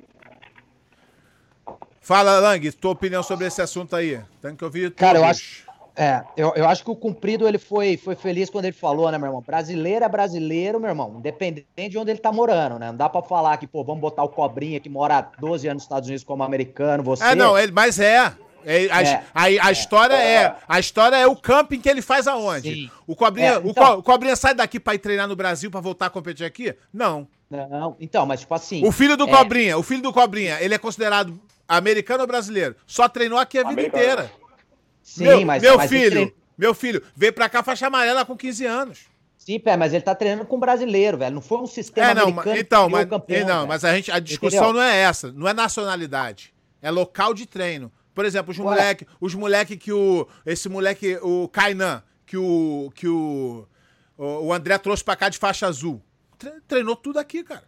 [2.07, 4.21] Fala, Lang, tua opinião sobre esse assunto aí.
[4.40, 5.66] Tem que ouvir Cara, eu acho-
[5.97, 9.19] É, eu, eu acho que o cumprido ele foi, foi feliz quando ele falou, né,
[9.19, 9.42] meu irmão?
[9.45, 12.88] Brasileiro é brasileiro, meu irmão, independente de onde ele tá morando, né?
[12.88, 15.81] Não dá pra falar que, pô, vamos botar o Cobrinha que mora há 12 anos
[15.81, 17.25] nos Estados Unidos como americano, você.
[17.25, 18.33] É, não, ele, mas é.
[18.64, 19.23] É, a, É.
[19.35, 20.55] a- a história é.
[20.69, 22.73] A história é o camping que ele faz aonde?
[22.75, 22.90] Sim.
[23.07, 25.71] O Cobrinha, É, o, então- Co- o Cobrinha sai daqui pra ir treinar no Brasil
[25.73, 26.73] pra voltar a competir aqui?
[26.92, 27.27] Não.
[27.51, 28.85] Não, então, mas tipo assim.
[28.87, 32.76] O filho do é, Cobrinha, o filho do Cobrinha, ele é considerado americano ou brasileiro?
[32.87, 34.02] Só treinou aqui a vida Americano.
[34.02, 34.33] inteira.
[35.02, 38.37] Sim, meu mas, meu mas filho, treina- meu filho, veio pra cá faixa amarela com
[38.37, 39.00] 15 anos.
[39.37, 41.35] Sim, pé, mas ele tá treinando com brasileiro, velho.
[41.37, 43.68] Não foi um sistema É, não, americano então, mas, o campeão, é, não, velho.
[43.68, 44.74] mas a, gente, a discussão Entendeu?
[44.74, 46.52] não é essa, não é nacionalidade,
[46.83, 47.92] é local de treino.
[48.12, 48.64] Por exemplo, os Ué.
[48.64, 53.68] moleque, os moleque que o esse moleque, o Kainan, que o que o
[54.18, 56.02] o André trouxe pra cá de faixa azul,
[56.38, 57.64] tre- treinou tudo aqui, cara.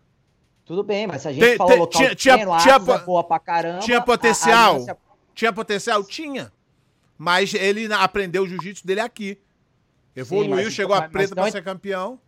[0.69, 2.75] Tudo bem, mas se a gente Tem- falou tem- local tinha- tinha- treino, a tinha
[2.77, 3.79] Atos é boa pra caramba.
[3.81, 4.75] Tinha a- a potencial?
[4.75, 4.97] Aliança-
[5.35, 6.05] Tinha potencial?
[6.05, 6.53] Tinha.
[7.17, 9.39] Mas ele aprendeu o jiu-jitsu dele aqui.
[10.15, 12.19] Evoluiu, mas- chegou a mas- preta mas pra então- ser campeão.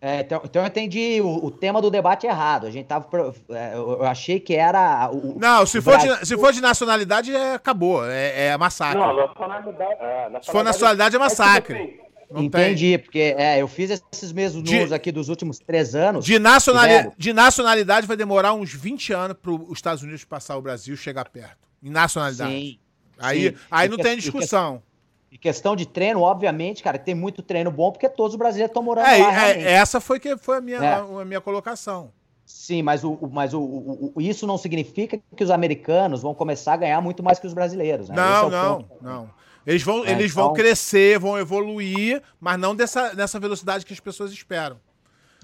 [0.00, 2.66] É, então, então eu entendi o, o tema do debate errado.
[2.66, 3.06] A gente tava.
[3.50, 5.08] é, eu achei que era.
[5.10, 8.04] O, Não, se o for, Brasil- de, se for de nacionalidade, é, acabou.
[8.06, 8.98] É, é massacre.
[9.00, 9.92] Não, nacionalidade.
[10.00, 12.00] É, Se for nacionalidade, é mas, tipo massacre.
[12.30, 12.72] Não tem.
[12.72, 16.24] Entendi, porque é, eu fiz esses mesmos De- números aqui dos últimos três anos.
[16.24, 20.62] De, nacionali de nacionalidade vai demorar uns 20 anos para os Estados Unidos passar o
[20.62, 21.68] Brasil e chegar perto.
[21.82, 22.50] Em nacionalidade.
[22.52, 22.78] Sim.
[23.18, 23.56] aí sim.
[23.70, 24.82] aí E não que- tem e que- discussão.
[25.30, 28.82] E questão de treino, obviamente, cara, tem muito treino bom, porque todos os brasileiros estão
[28.82, 29.48] morando É, lá.
[29.50, 30.94] é, essa foi, que, foi a, minha, É.
[30.94, 32.10] a, a minha colocação.
[32.44, 36.74] Sim, mas, o, mas o, o- o- isso não significa que os americanos vão começar
[36.74, 38.08] a ganhar muito mais que os brasileiros.
[38.08, 38.14] Né?
[38.14, 39.04] É Não, o não, ponto.
[39.04, 39.30] não.
[39.66, 43.92] Eles vão, É, eles vão então- crescer, vão evoluir, mas não dessa, nessa velocidade que
[43.92, 44.78] as pessoas esperam.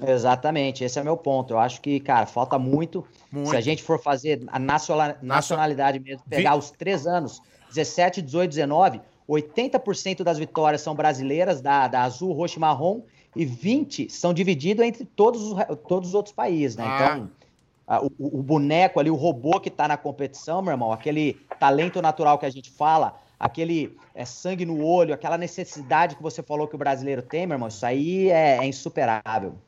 [0.00, 1.54] Exatamente, esse é meu ponto.
[1.54, 3.04] Eu acho que, cara, falta muito.
[3.30, 3.50] muito.
[3.50, 4.58] Se a gente for fazer a
[5.22, 6.58] nacionalidade mesmo, pegar Vi...
[6.58, 12.58] os três anos, 17, 18, 19, 80% das vitórias são brasileiras, da, da azul, roxo
[12.58, 13.02] e marrom,
[13.35, 15.58] e 20 são divididos entre todos os,
[15.88, 16.85] todos os outros países, né?
[16.87, 16.96] Ah.
[16.96, 17.30] Então,
[17.87, 22.00] a, o, o, boneco ali, o robô que tá na competição, meu irmão, aquele talento
[22.00, 26.68] natural que a gente fala, aquele é, sangue no olho, aquela necessidade que você falou
[26.68, 29.59] que o brasileiro tem, meu irmão, isso aí é, é insuperável.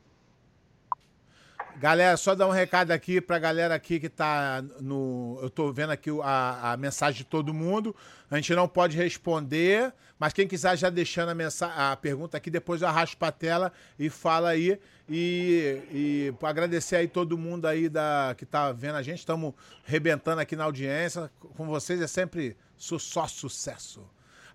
[1.77, 5.37] Galera, só dar um recado aqui pra galera aqui que tá no.
[5.41, 7.93] Eu tô vendo aqui a, a mensagem de todo mundo.
[8.31, 12.49] A gente não pode responder, mas quem quiser já deixando a, mensagem, a pergunta aqui,
[12.49, 14.79] depois eu arrasto pra tela e fala aí.
[15.09, 19.19] E, e agradecer aí todo mundo aí da, que tá vendo a gente.
[19.19, 21.29] Estamos rebentando aqui na audiência.
[21.57, 24.01] Com vocês é sempre só sucesso.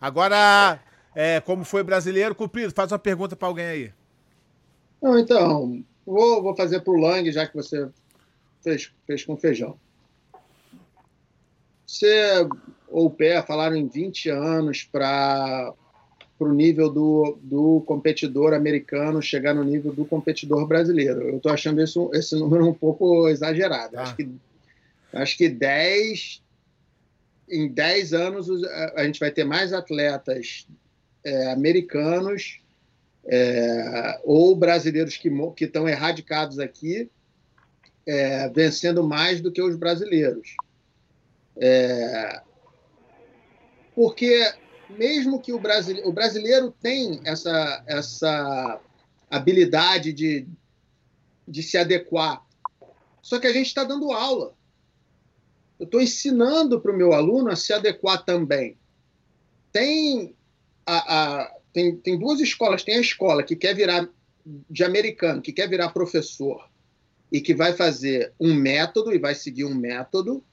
[0.01, 0.81] Agora,
[1.15, 3.93] é, como foi brasileiro, cumprido, faz uma pergunta para alguém aí.
[5.03, 7.89] Não, então, Vou, vou fazer para o Lang, já que você
[8.63, 9.79] fez, fez com feijão.
[11.87, 12.49] Você
[12.89, 15.73] ou o Pé falaram em 20 anos para
[16.41, 21.23] o nível do, do competidor americano chegar no nível do competidor brasileiro.
[21.23, 23.97] Eu estou achando isso, esse número um pouco exagerado.
[23.97, 24.03] Ah.
[24.03, 24.31] Acho, que,
[25.13, 26.43] acho que 10,
[27.51, 28.49] em 10 anos
[28.95, 30.67] a gente vai ter mais atletas
[31.25, 32.61] é, americanos
[33.27, 35.31] é, ou brasileiros que
[35.65, 37.11] estão erradicados aqui
[38.07, 40.57] é, vencendo mais do que os brasileiros.
[41.57, 42.41] É,
[43.95, 44.53] porque
[44.89, 48.81] mesmo que o brasileiro, o brasileiro tem essa, essa
[49.31, 50.49] habilidade de,
[51.47, 52.45] de se adequar,
[53.23, 54.55] só que a gente está dando aula.
[55.81, 58.77] Eu estou ensinando para o meu aluno a se adequar também.
[59.73, 60.37] Tem
[60.85, 62.85] a, a tem, tem duas escolas.
[62.85, 64.07] Tem a escola que quer virar
[64.45, 66.69] de americano, que quer virar professor
[67.33, 70.45] e que vai fazer um método e vai seguir um método,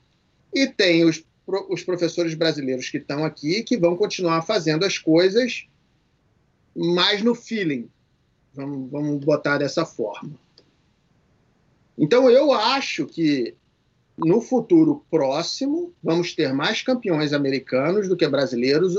[0.53, 1.23] e tem os,
[1.69, 5.67] os professores brasileiros que estão aqui que vão continuar fazendo as coisas
[6.75, 7.89] mais no feeling.
[8.53, 10.39] Vamos, vamos botar dessa forma.
[11.97, 13.55] Então, eu acho que
[14.17, 18.97] no futuro próximo vamos ter mais campeões americanos do que brasileiros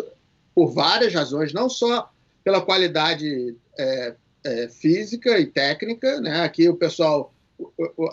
[0.55, 2.11] por várias razões, não só
[2.45, 6.43] pela qualidade é, é, física e técnica, né?
[6.43, 7.35] Aqui o pessoal,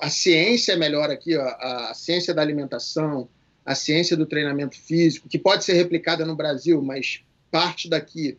[0.02, 3.30] a ciência é melhor aqui, a, a ciência da alimentação,
[3.66, 8.38] a ciência do treinamento físico, que pode ser replicada no Brasil, mas parte daqui.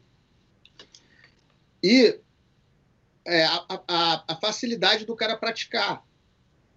[1.83, 2.19] E
[3.25, 6.05] é, a, a, a, facilidade do cara praticar.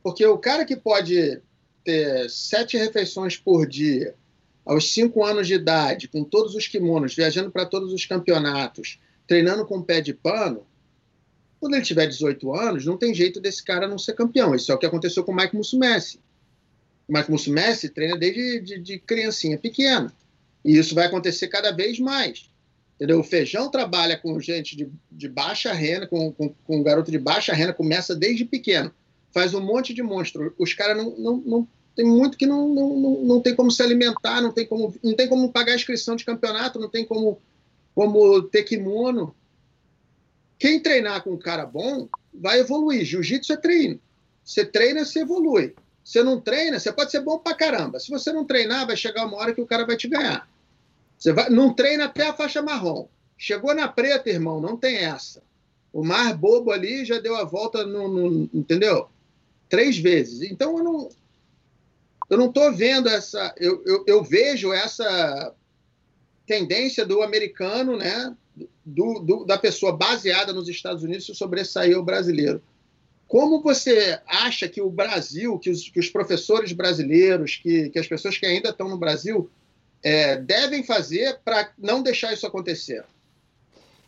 [0.02, 1.42] Porque o cara que pode
[1.90, 4.14] ter sete refeições por dia,
[4.64, 9.66] aos cinco anos de idade, com todos os kimonos, viajando para todos os campeonatos, treinando
[9.66, 10.68] com pé de pano,
[11.60, 14.54] quando ele tiver 18 anos, não tem jeito desse cara não ser campeão.
[14.54, 16.20] Isso é o que aconteceu com o Mike Musumeci.
[17.08, 20.14] O Mike Musumeci treina desde de, de criancinha pequena.
[20.64, 22.50] E isso vai acontecer cada vez mais.
[22.96, 23.20] Entendeu?
[23.20, 27.18] O Feijão trabalha com gente de, de baixa renda, com, com, com um garoto de
[27.18, 28.94] baixa renda, começa desde pequeno.
[29.34, 30.54] Faz um monte de monstro.
[30.58, 31.68] Os caras não, não, não
[32.00, 35.14] tem muito que não, não, não, não tem como se alimentar, não tem como, não
[35.14, 37.42] tem como pagar a inscrição de campeonato, não tem como,
[37.94, 39.36] como ter kimono.
[40.58, 43.04] Quem treinar com um cara bom vai evoluir.
[43.04, 44.00] Jiu-jitsu é treino.
[44.46, 45.76] Você treina, você evolui.
[46.02, 48.00] Você não treina, você pode ser bom pra caramba.
[48.00, 50.50] Se você não treinar, vai chegar uma hora que o cara vai te ganhar.
[51.18, 53.10] Você vai, não treina até a faixa marrom.
[53.38, 55.44] Chegou na preta, irmão, não tem essa.
[55.92, 59.10] O mais bobo ali já deu a volta no, no entendeu?
[59.68, 60.50] Três vezes.
[60.50, 61.10] Então eu não,
[62.30, 63.54] eu não estou vendo essa.
[63.58, 65.54] Eu, eu, eu, vejo essa
[66.46, 68.36] tendência do americano, né,
[68.86, 72.62] do, do, da pessoa baseada nos Estados Unidos se sobressair o brasileiro.
[73.28, 78.08] Como você acha que o Brasil, que os, que os professores brasileiros, que, que, as
[78.08, 79.50] pessoas que ainda estão no Brasil,
[80.02, 83.04] é, devem fazer para não deixar isso acontecer?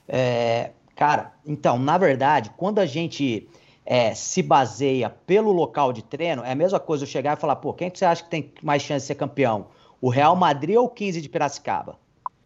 [0.07, 3.47] É, cara, então, na verdade, quando a gente
[3.85, 7.55] é, se baseia pelo local de treino, é a mesma coisa eu chegar e falar,
[7.57, 9.67] pô, quem que você acha que tem mais chance de ser campeão?
[9.99, 11.97] O Real Madrid ou o 15 de Piracicaba?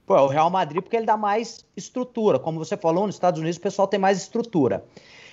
[0.06, 2.38] Pô, é o Real Madrid porque ele dá mais estrutura.
[2.38, 4.86] Como você falou, nos Estados Unidos o pessoal tem mais estrutura.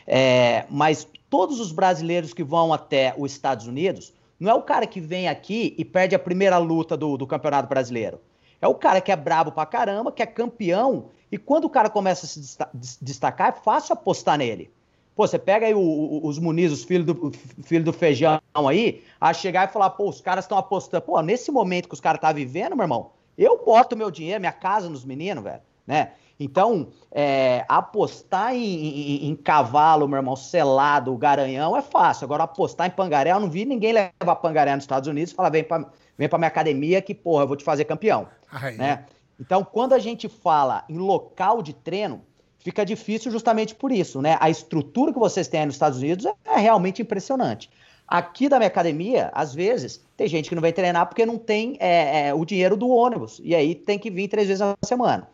[0.06, 4.86] É, mas todos os brasileiros que vão até os Estados Unidos, não é o cara
[4.86, 8.20] que vem aqui e perde a primeira luta do, do Campeonato Brasileiro.
[8.60, 11.90] É o cara que é brabo pra caramba, que é campeão, e quando o cara
[11.90, 12.56] começa a se
[13.00, 14.70] destacar, é fácil apostar nele.
[15.14, 19.02] Pô, você pega aí o, o, os Muniz, os filhos do, filho do feijão aí,
[19.20, 21.02] a chegar e falar, pô, os caras estão apostando.
[21.02, 24.40] Pô, nesse momento que os caras estão tá vivendo, meu irmão, eu boto meu dinheiro,
[24.40, 26.12] minha casa nos meninos, velho, né?
[26.40, 32.24] Então, é, apostar em, em, em, cavalo, meu irmão, selado, garanhão, é fácil.
[32.24, 35.50] Agora, apostar em pangaré, eu não vi ninguém levar pangaré nos Estados Unidos e falar,
[35.50, 38.26] vem pra, vem pra minha academia que, porra, eu vou te fazer campeão.
[38.50, 39.04] Ai, né?
[39.38, 42.22] Então, quando a gente fala em local de treino,
[42.62, 44.36] fica difícil justamente por isso, né?
[44.40, 47.68] A estrutura que vocês têm nos Estados Unidos é realmente impressionante.
[48.06, 51.76] Aqui da minha academia, às vezes, tem gente que não vai treinar porque não tem
[51.80, 53.40] é, é, o dinheiro do ônibus.
[53.42, 55.28] E aí tem que vir três vezes na semana.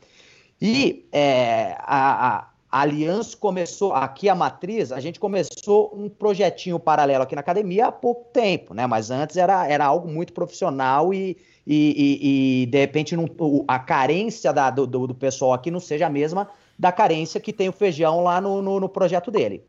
[0.60, 7.22] E é, a, a, Aliança começou, aqui a matriz, a gente começou um projetinho paralelo
[7.22, 8.86] aqui na academia há pouco tempo, né?
[8.86, 11.36] Mas antes era, era algo muito profissional e,
[11.66, 13.26] e, e, e de repente não,
[13.66, 17.68] a carência da, do, do pessoal aqui não seja a mesma da carência que tem
[17.68, 19.64] o feijão lá no, no, no projeto dele.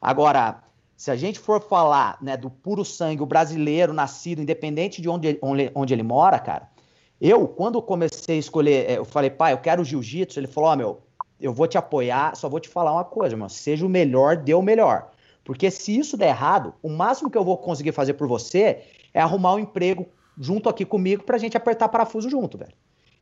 [0.00, 0.62] Agora,
[0.96, 5.38] se a gente for falar né, do puro sangue, o brasileiro nascido, independente de onde,
[5.40, 6.68] onde, onde ele mora, cara,
[7.20, 10.38] eu, quando comecei a escolher, é, eu falei, pai, eu quero jiu-jitsu.
[10.38, 11.02] Ele falou: Ó, oh, meu,
[11.40, 13.48] eu vou te apoiar, só vou te falar uma coisa, irmão.
[13.48, 15.10] Seja o melhor, dê o melhor.
[15.44, 19.20] Porque se isso der errado, o máximo que eu vou conseguir fazer por você é
[19.20, 20.06] arrumar um emprego
[20.38, 22.74] junto aqui comigo pra gente apertar parafuso junto, velho.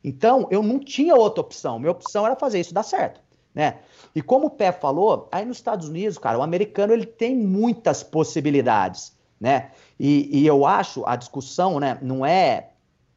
[0.03, 1.79] Então, eu não tinha outra opção.
[1.79, 3.21] Minha opção era fazer isso dar certo,
[3.57, 3.79] né?
[4.13, 8.03] E como o Pé falou, aí nos Estados Unidos, cara, o americano ele tem muitas
[8.03, 9.71] possibilidades, né?
[9.99, 12.69] E, e eu acho a discussão, né, não é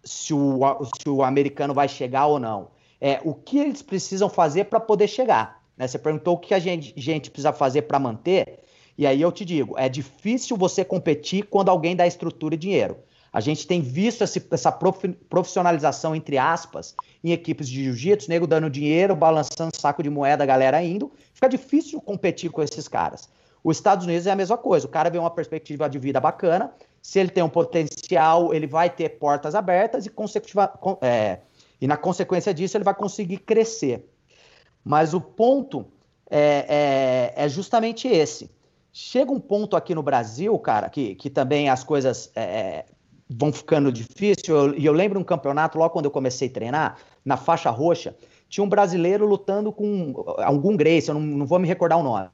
[0.03, 0.61] se o,
[0.99, 2.71] se o americano vai chegar ou não.
[2.99, 5.63] É o que eles precisam fazer para poder chegar.
[5.77, 5.87] Né?
[5.87, 8.61] Você perguntou o que a gente, gente precisa fazer para manter,
[8.97, 12.97] e aí eu te digo: é difícil você competir quando alguém dá estrutura e dinheiro.
[13.33, 18.69] A gente tem visto esse, essa profissionalização, entre aspas, em equipes de jiu-jitsu, nego dando
[18.69, 21.13] dinheiro, balançando saco de moeda, a galera indo.
[21.33, 23.29] Fica difícil competir com esses caras.
[23.63, 24.87] Os Estados Unidos é a mesma coisa.
[24.87, 28.91] O cara vê uma perspectiva de vida bacana, se ele tem um potencial, ele vai
[28.91, 30.13] ter portas abertas e,
[31.01, 31.39] é,
[31.81, 34.07] e na consequência disso ele vai conseguir crescer.
[34.85, 35.87] Mas o ponto
[36.29, 38.51] é, é, é, justamente esse.
[38.93, 42.85] Chega um ponto aqui no Brasil, cara, que, que também as coisas é,
[43.31, 44.49] vão ficando difíceis.
[44.49, 48.17] E eu, eu, lembro um campeonato, logo quando eu comecei a treinar, na faixa roxa,
[48.49, 52.29] tinha um brasileiro lutando com algum Grace, eu não, não vou me recordar o nome.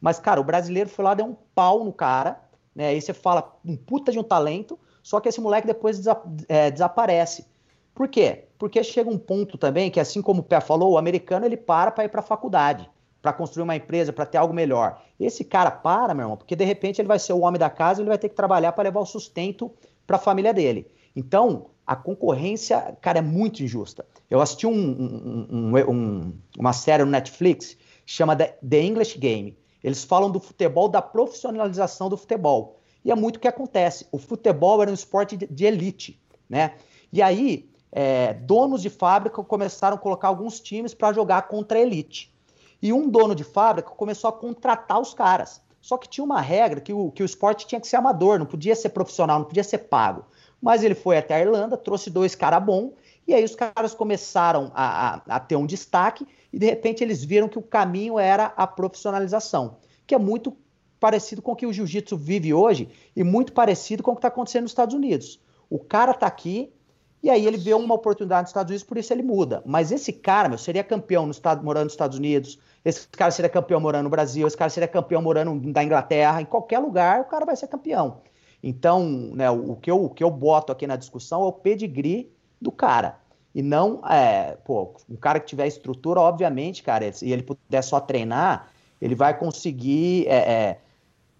[0.00, 2.40] Mas, cara, o brasileiro foi lá, deu um pau no cara,
[2.74, 2.88] né?
[2.88, 6.70] Aí você fala, um puta de um talento, só que esse moleque depois desa é,
[6.70, 7.46] desaparece.
[7.94, 8.46] Por quê?
[8.58, 11.92] Porque chega um ponto também que, assim como o Pé falou, o americano ele para
[11.92, 15.00] para ir para a faculdade, para construir uma empresa, para ter algo melhor.
[15.20, 18.00] Esse cara para, meu irmão, porque de repente ele vai ser o homem da casa,
[18.00, 19.70] ele vai ter que trabalhar para levar o sustento
[20.06, 20.86] para a família dele.
[21.14, 24.06] Então, a concorrência, cara, é muito injusta.
[24.30, 29.56] Eu assisti um, um, um, uma série no Netflix, chama The English Game.
[29.82, 32.80] Eles falam do futebol, da profissionalização do futebol.
[33.04, 34.06] E é muito o que acontece.
[34.12, 36.76] O futebol era um esporte de, elite, né?
[37.12, 41.80] E aí, é, donos de fábrica começaram a colocar alguns times para jogar contra a
[41.80, 42.32] elite.
[42.80, 45.60] E um dono de fábrica começou a contratar os caras.
[45.82, 48.46] Só que tinha uma regra que o, que o esporte tinha que ser amador, não
[48.46, 50.24] podia ser profissional, não podia ser pago.
[50.62, 52.92] Mas ele foi até a Irlanda, trouxe dois caras bons,
[53.26, 57.24] e aí os caras começaram a, a, a ter um destaque e de repente eles
[57.24, 60.56] viram que o caminho era a profissionalização, que é muito
[61.00, 64.28] parecido com o que o jiu-jitsu vive hoje e muito parecido com o que está
[64.28, 65.40] acontecendo nos Estados Unidos.
[65.68, 66.72] O cara está aqui
[67.20, 69.62] e aí ele vê uma oportunidade nos Estados Unidos, por isso ele muda.
[69.66, 73.48] Mas esse cara, meu, seria campeão no estado, morando nos Estados Unidos, esse cara seria
[73.48, 77.24] campeão morando no Brasil, esse cara seria campeão morando na Inglaterra, em qualquer lugar o
[77.24, 78.20] cara vai ser campeão.
[78.62, 82.32] Então, né, o, que eu, o que eu boto aqui na discussão é o pedigree
[82.60, 83.18] do cara.
[83.54, 88.00] E não, é, pô, um cara que tiver estrutura, obviamente, cara, e ele puder só
[88.00, 88.68] treinar,
[89.00, 90.80] ele vai conseguir é, é,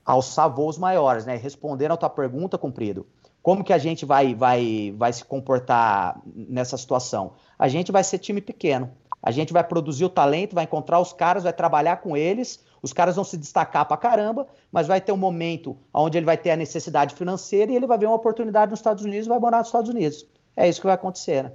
[0.04, 1.36] alçar voos maiores, né?
[1.36, 3.06] Respondendo a tua pergunta, cumprido,
[3.42, 7.32] como que a gente vai, vai, vai se comportar nessa situação?
[7.58, 8.90] A gente vai ser time pequeno.
[9.22, 12.92] A gente vai produzir o talento, vai encontrar os caras, vai trabalhar com eles, os
[12.92, 16.50] caras vão se destacar pra caramba, mas vai ter um momento onde ele vai ter
[16.50, 19.58] a necessidade financeira e ele vai ver uma oportunidade nos Estados Unidos e vai morar
[19.58, 20.26] nos Estados Unidos.
[20.56, 21.52] É isso que vai acontecer, né?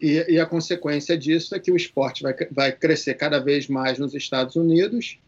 [0.00, 3.98] E, e, a consequência disso é que o esporte vai, vai crescer cada vez mais
[3.98, 5.18] nos Estados Unidos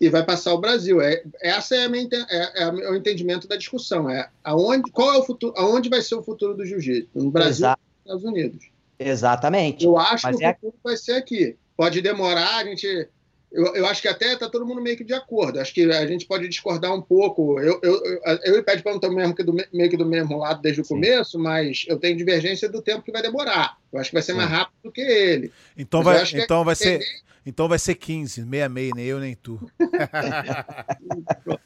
[0.00, 1.00] e vai passar o Brasil.
[1.00, 4.08] É, essa é, minha, é, é, o entendimento da discussão.
[4.08, 7.10] É aonde, qual é o futuro, aonde vai ser o futuro do jiu-jitsu?
[7.14, 7.80] No Brasil Exato.
[7.82, 8.75] nos Estados Unidos.
[8.98, 9.84] Exatamente.
[9.84, 11.56] Eu acho Mas que o é futuro vai ser aqui.
[11.76, 13.08] Pode demorar, a gente
[13.52, 15.60] eu, eu acho que até está todo mundo meio que de acordo.
[15.60, 17.58] Acho que a gente pode discordar um pouco.
[17.60, 20.04] Eu, eu, eu, eu e Pé de Pano estamos mesmo que do, meio que do
[20.04, 20.94] mesmo lado desde o Sim.
[20.94, 23.78] começo, mas eu tenho divergência do tempo que vai demorar.
[23.92, 24.38] Eu acho que vai ser Sim.
[24.38, 25.50] mais rápido do que ele.
[25.76, 27.00] Então vai, então vai ser.
[27.46, 29.60] Então vai ser 15, meia meia, nem eu nem tu.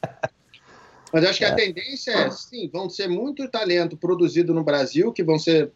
[1.12, 1.54] Mas acho que a é.
[1.54, 5.72] tendência é, sim, vão ser muito talento produzido no Brasil, que vão ser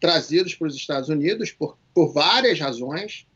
[0.00, 3.26] trazidos para os Estados Unidos por, por várias razões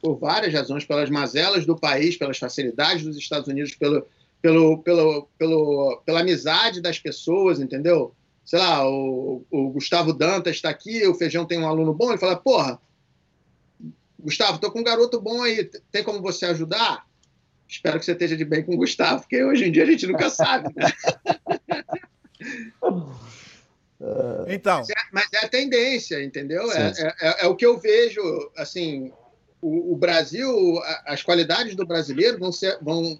[0.00, 4.06] por várias razões, pelas mazelas do país, pelas facilidades dos Estados Unidos, pelo,
[4.40, 8.14] pelo, pelo, pelo, pela amizade das pessoas, entendeu?
[8.44, 12.18] Sei lá, o, o Gustavo Dantas está aqui, o Feijão tem um aluno bom, ele
[12.18, 12.80] fala, porra,
[14.18, 17.06] Gustavo, tô com um garoto bom aí, tem como você ajudar?
[17.68, 20.06] Espero que você esteja de bem com o Gustavo, porque hoje em dia a gente
[20.06, 20.74] nunca sabe.
[20.74, 20.92] Né?
[24.48, 24.78] Então.
[24.78, 26.70] Mas é, mas é, a tendência, entendeu?
[26.72, 28.22] É, é, é, é, o que eu vejo,
[28.56, 29.12] assim,
[29.60, 33.18] o, o, Brasil, as qualidades do brasileiro vão ser, vão,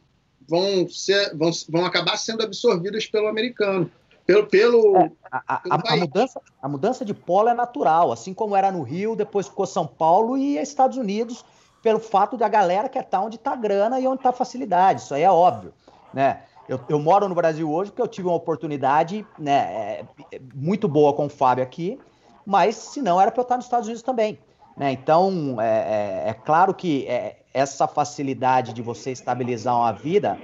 [0.49, 3.91] vão ser, vão, vão acabar sendo absorvidas pelo americano.
[4.27, 8.33] Pelo, pelo, é, a, pelo a, a, mudança, a mudança de polo é natural, assim
[8.33, 11.45] como era no Rio, depois ficou São Paulo e Estados Unidos,
[11.83, 14.35] pelo fato da galera que estar tá onde está a grana e onde está a
[14.35, 15.03] facilidade.
[15.03, 15.75] Isso aí é óbvio,
[16.15, 16.45] né?
[16.71, 20.87] Eu, eu, moro no Brasil hoje porque eu tive uma oportunidade né, é, é muito
[20.87, 21.99] boa com o Fábio aqui,
[22.47, 24.39] mas se não era para eu estar nos Estados Unidos também.
[24.77, 24.93] Né?
[24.93, 30.39] Então, é, é, é claro que é, essa facilidade de você estabilizar uma vida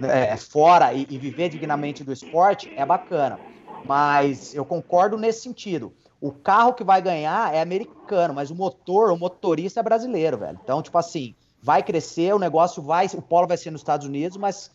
[0.00, 3.38] é, fora e, e, viver dignamente do esporte é bacana.
[3.84, 5.92] Mas eu concordo nesse sentido.
[6.18, 10.58] O carro que vai ganhar é americano, mas o motor, o motorista é brasileiro, velho.
[10.64, 14.38] Então, tipo assim, vai crescer, o negócio vai, o polo vai ser nos Estados Unidos,
[14.38, 14.70] mas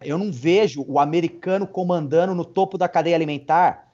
[0.00, 3.88] eu não vejo o americano comandando no topo da cadeia alimentar,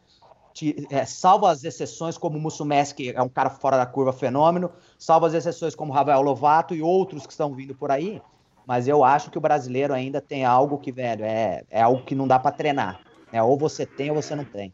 [0.91, 4.71] é, salvo as exceções como o Mussumes, que é um cara fora da curva fenômeno,
[4.99, 8.23] salvo as exceções como Rafael Lovato e outros que estão vindo por aí,
[8.67, 12.15] mas eu acho que o brasileiro ainda tem algo que, velho, é, é algo que
[12.15, 13.01] não dá para treinar.
[13.33, 14.73] É, ou você tem ou você não tem.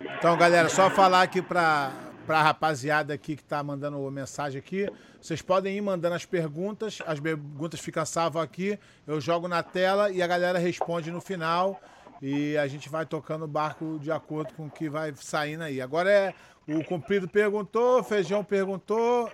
[0.00, 1.92] Então, galera, só falar aqui para
[2.22, 4.88] para a rapaziada aqui que está mandando mensagem aqui.
[5.20, 10.10] Vocês podem ir mandando as perguntas, as perguntas ficam salvas aqui, eu jogo na tela
[10.10, 11.80] e a galera responde no final
[12.20, 15.80] e a gente vai tocando o barco de acordo com o que vai saindo aí.
[15.80, 16.34] Agora é
[16.68, 19.28] o Cumprido perguntou, Feijão perguntou,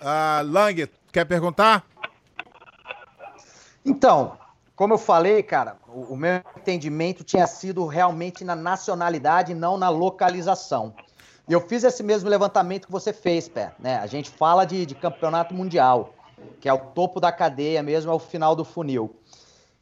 [0.00, 1.86] a Lang, quer perguntar?
[3.84, 4.36] Então,
[4.74, 9.88] como eu falei, cara, o, o meu entendimento tinha sido realmente na nacionalidade, não na
[9.88, 10.92] localização.
[11.48, 13.72] E eu fiz esse mesmo levantamento que você fez, Pé.
[13.78, 13.96] Né?
[13.98, 16.14] A gente fala de, de campeonato mundial,
[16.60, 19.14] que é o topo da cadeia mesmo, é o final do funil.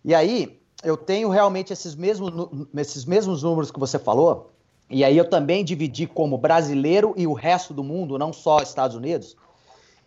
[0.05, 2.31] E aí, eu tenho realmente esses mesmos,
[2.77, 4.53] esses mesmos números que você falou,
[4.91, 8.95] e aí eu também dividi como brasileiro e o resto do mundo, não só Estados
[8.95, 9.35] Unidos.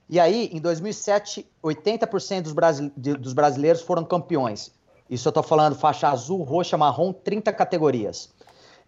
[0.08, 4.72] E aí, em 2007, 80% dos, brasile dos brasileiros foram campeões.
[5.10, 8.30] Isso eu estou falando faixa azul, roxa, marrom, 30 categorias.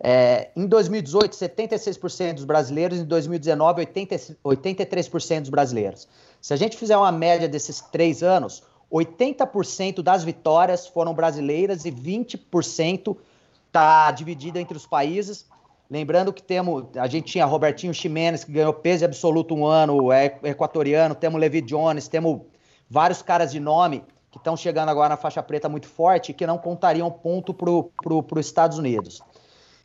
[0.01, 6.07] É, em 2018, 76% dos brasileiros, em 2019, 80, 83% dos brasileiros.
[6.39, 11.91] Se a gente fizer uma média desses três anos, 80% das vitórias foram brasileiras e
[11.91, 13.17] 20%
[13.67, 15.45] está dividido entre os países.
[15.89, 20.37] Lembrando que temos, a gente tinha Robertinho Ximenes, que ganhou peso absoluto um ano, é
[20.43, 22.41] equatoriano, temos Levi Jones, temos
[22.89, 26.57] vários caras de nome que estão chegando agora na faixa preta muito forte que não
[26.57, 27.69] contariam ponto para
[28.39, 29.21] os Estados Unidos.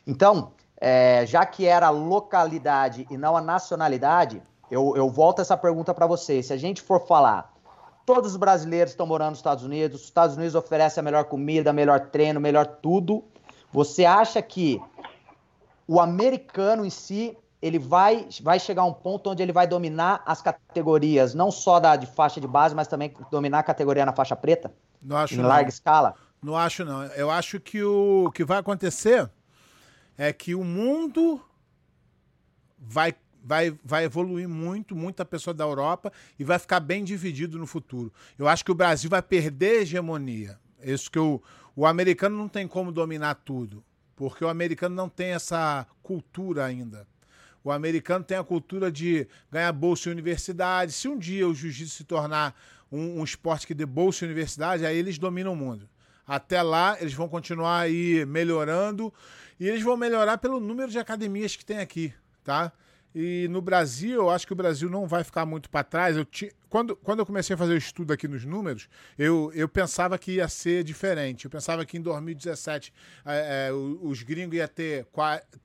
[0.06, 5.56] Então, é, já que era a localidade e não a nacionalidade, eu, eu volto essa
[5.56, 6.42] pergunta para você.
[6.42, 7.52] Se a gente for falar,
[8.04, 11.72] todos os brasileiros estão morando nos Estados Unidos, os Estados Unidos oferecem a melhor comida,
[11.72, 13.24] melhor treino, melhor tudo.
[13.72, 14.80] Você acha que
[15.86, 20.22] o americano em si ele vai, vai chegar a um ponto onde ele vai dominar
[20.26, 24.12] as categorias, não só da de faixa de base, mas também dominar a categoria na
[24.12, 24.70] faixa preta?
[25.02, 25.48] Não acho em não.
[25.48, 26.14] larga escala?
[26.42, 27.04] Não acho não.
[27.04, 29.30] Eu acho que o que vai acontecer
[30.16, 31.40] é que o mundo
[32.78, 37.66] vai, vai, vai evoluir muito, muita pessoa da Europa e vai ficar bem dividido no
[37.66, 38.12] futuro.
[38.38, 40.58] Eu acho que o Brasil vai perder hegemonia.
[40.82, 41.42] Isso que o,
[41.74, 43.84] o americano não tem como dominar tudo,
[44.14, 47.06] porque o americano não tem essa cultura ainda.
[47.64, 50.92] O americano tem a cultura de ganhar bolsa em universidade.
[50.92, 52.54] Se um dia o jiu-jitsu se tornar
[52.92, 55.88] um, um esporte que dê bolsa em universidade, aí eles dominam o mundo.
[56.26, 59.12] Até lá, eles vão continuar aí melhorando
[59.58, 62.12] e eles vão melhorar pelo número de academias que tem aqui,
[62.42, 62.72] tá?
[63.14, 66.16] E no Brasil, eu acho que o Brasil não vai ficar muito para trás.
[66.16, 66.52] Eu ti...
[66.68, 70.32] quando, quando eu comecei a fazer o estudo aqui nos números, eu, eu pensava que
[70.32, 71.44] ia ser diferente.
[71.44, 72.92] Eu pensava que em 2017
[73.24, 75.06] é, é, os gringos iam ter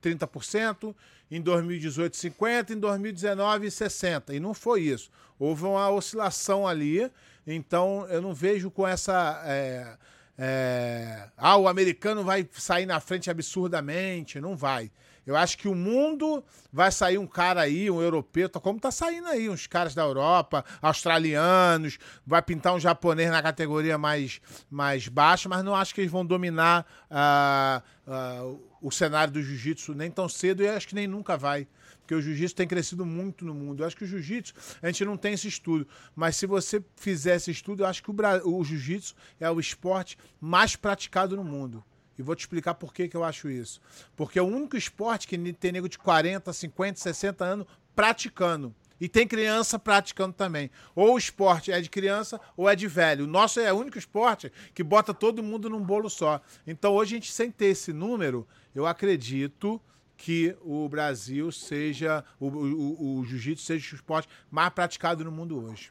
[0.00, 0.94] 30%,
[1.28, 4.32] em 2018 50%, em 2019 60%.
[4.32, 5.10] E não foi isso.
[5.36, 7.10] Houve uma oscilação ali,
[7.44, 9.42] então eu não vejo com essa.
[9.44, 9.96] É,
[10.42, 11.28] é...
[11.36, 14.40] Ah, o americano vai sair na frente absurdamente.
[14.40, 14.90] Não vai.
[15.26, 18.90] Eu acho que o mundo vai sair um cara aí, um europeu, tá como tá
[18.90, 25.08] saindo aí, uns caras da Europa, australianos, vai pintar um japonês na categoria mais, mais
[25.08, 30.10] baixa, mas não acho que eles vão dominar uh, uh, o cenário do jiu-jitsu nem
[30.10, 31.68] tão cedo e acho que nem nunca vai.
[32.10, 33.84] Porque o jiu-jitsu tem crescido muito no mundo.
[33.84, 34.52] Eu acho que o jiu-jitsu,
[34.82, 35.86] a gente não tem esse estudo.
[36.16, 40.18] Mas se você fizer esse estudo, eu acho que o, o jiu-jitsu é o esporte
[40.40, 41.84] mais praticado no mundo.
[42.18, 43.80] E vou te explicar por que, que eu acho isso.
[44.16, 48.74] Porque é o único esporte que tem nego de 40, 50, 60 anos praticando.
[49.00, 50.68] E tem criança praticando também.
[50.96, 53.22] Ou o esporte é de criança ou é de velho.
[53.22, 56.40] O nosso é o único esporte que bota todo mundo num bolo só.
[56.66, 59.80] Então hoje a gente, sem ter esse número, eu acredito
[60.20, 65.64] que o Brasil seja, o, o, o jiu-jitsu seja o esporte mais praticado no mundo
[65.64, 65.90] hoje.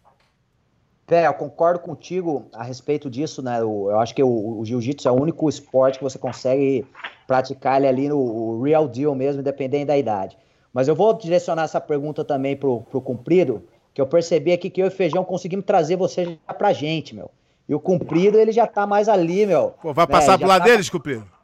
[1.07, 3.59] Pé, eu concordo contigo a respeito disso, né?
[3.59, 6.85] Eu, acho que o, o jiu-jitsu é o único esporte que você consegue
[7.25, 10.37] praticar ele ali no real deal mesmo, independente da idade.
[10.71, 13.63] Mas eu vou direcionar essa pergunta também pro, pro Cumprido,
[13.95, 17.15] que eu percebi aqui que eu e o Feijão conseguimos trazer você já pra gente,
[17.15, 17.31] meu.
[17.67, 19.73] E o Cumprido, ele já tá mais ali, meu.
[19.81, 20.37] Pô, vai passar né?
[20.37, 20.67] pro lado tá...
[20.67, 21.38] deles, Cumprido?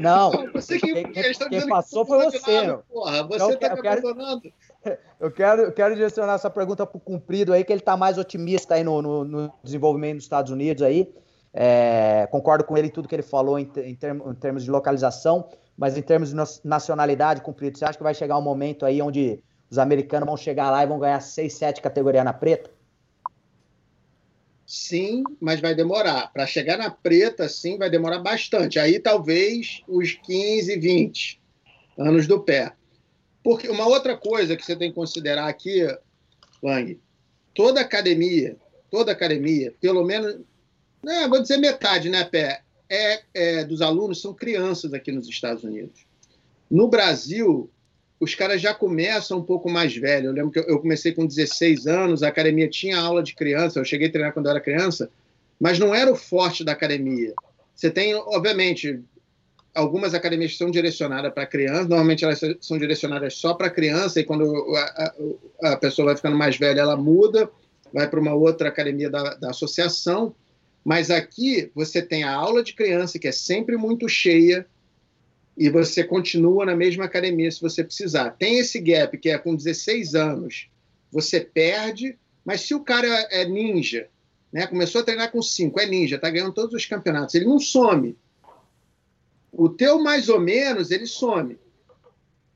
[0.00, 2.78] Não, você que, quem, quem passou foi você.
[2.92, 4.52] Porra, você então, tá me abandonando.
[5.18, 8.74] Eu quero, eu quero direcionar essa pergunta pro Cumprido aí, que ele tá mais otimista
[8.74, 11.10] aí no, no, no desenvolvimento dos Estados Unidos aí.
[11.54, 14.70] É, concordo com ele em tudo que ele falou em, em, termos, em termos de
[14.70, 15.48] localização.
[15.74, 19.42] Mas em termos de nacionalidade cumprido, você acha que vai chegar um momento aí onde
[19.70, 22.70] os americanos vão chegar lá e vão ganhar 6, 7 categorias na preta?
[24.74, 26.32] Sim, mas vai demorar.
[26.32, 28.78] Para chegar na preta, sim, vai demorar bastante.
[28.78, 31.40] Aí talvez os 15, 20
[31.98, 32.72] anos do pé.
[33.42, 35.86] Porque uma outra coisa que você tem que considerar aqui,
[36.62, 36.98] Lang,
[37.54, 38.56] toda academia,
[38.90, 40.40] toda academia, pelo menos,
[41.02, 42.64] não, vou dizer metade, né, Pé?
[42.88, 46.06] é, é, dos alunos são crianças aqui nos Estados Unidos.
[46.70, 47.70] No Brasil,
[48.20, 50.26] os caras já começam um pouco mais velhos.
[50.26, 53.84] Eu lembro que eu comecei com 16 anos, a academia tinha aula de criança, eu
[53.84, 55.10] cheguei a treinar quando eu era criança,
[55.60, 57.34] mas não era o forte da academia.
[57.74, 59.00] Você tem, obviamente,
[59.74, 64.24] algumas academias que são direcionadas para criança, normalmente elas são direcionadas só para criança, e
[64.24, 65.14] quando a,
[65.62, 67.50] a, a, pessoa vai ficando mais velha, ela muda,
[67.92, 70.34] vai para uma outra academia da, da associação.
[70.84, 74.66] Mas aqui você tem a aula de criança, que é sempre muito cheia,
[75.56, 78.30] e você continua na mesma academia se você precisar.
[78.30, 80.68] Tem esse gap, que é com 16 anos,
[81.10, 84.08] você perde, mas se o cara é ninja,
[84.52, 87.58] né, começou a treinar com 5, é ninja, está ganhando todos os campeonatos, ele não
[87.58, 88.16] some.
[89.52, 91.58] O teu, mais ou menos, ele some.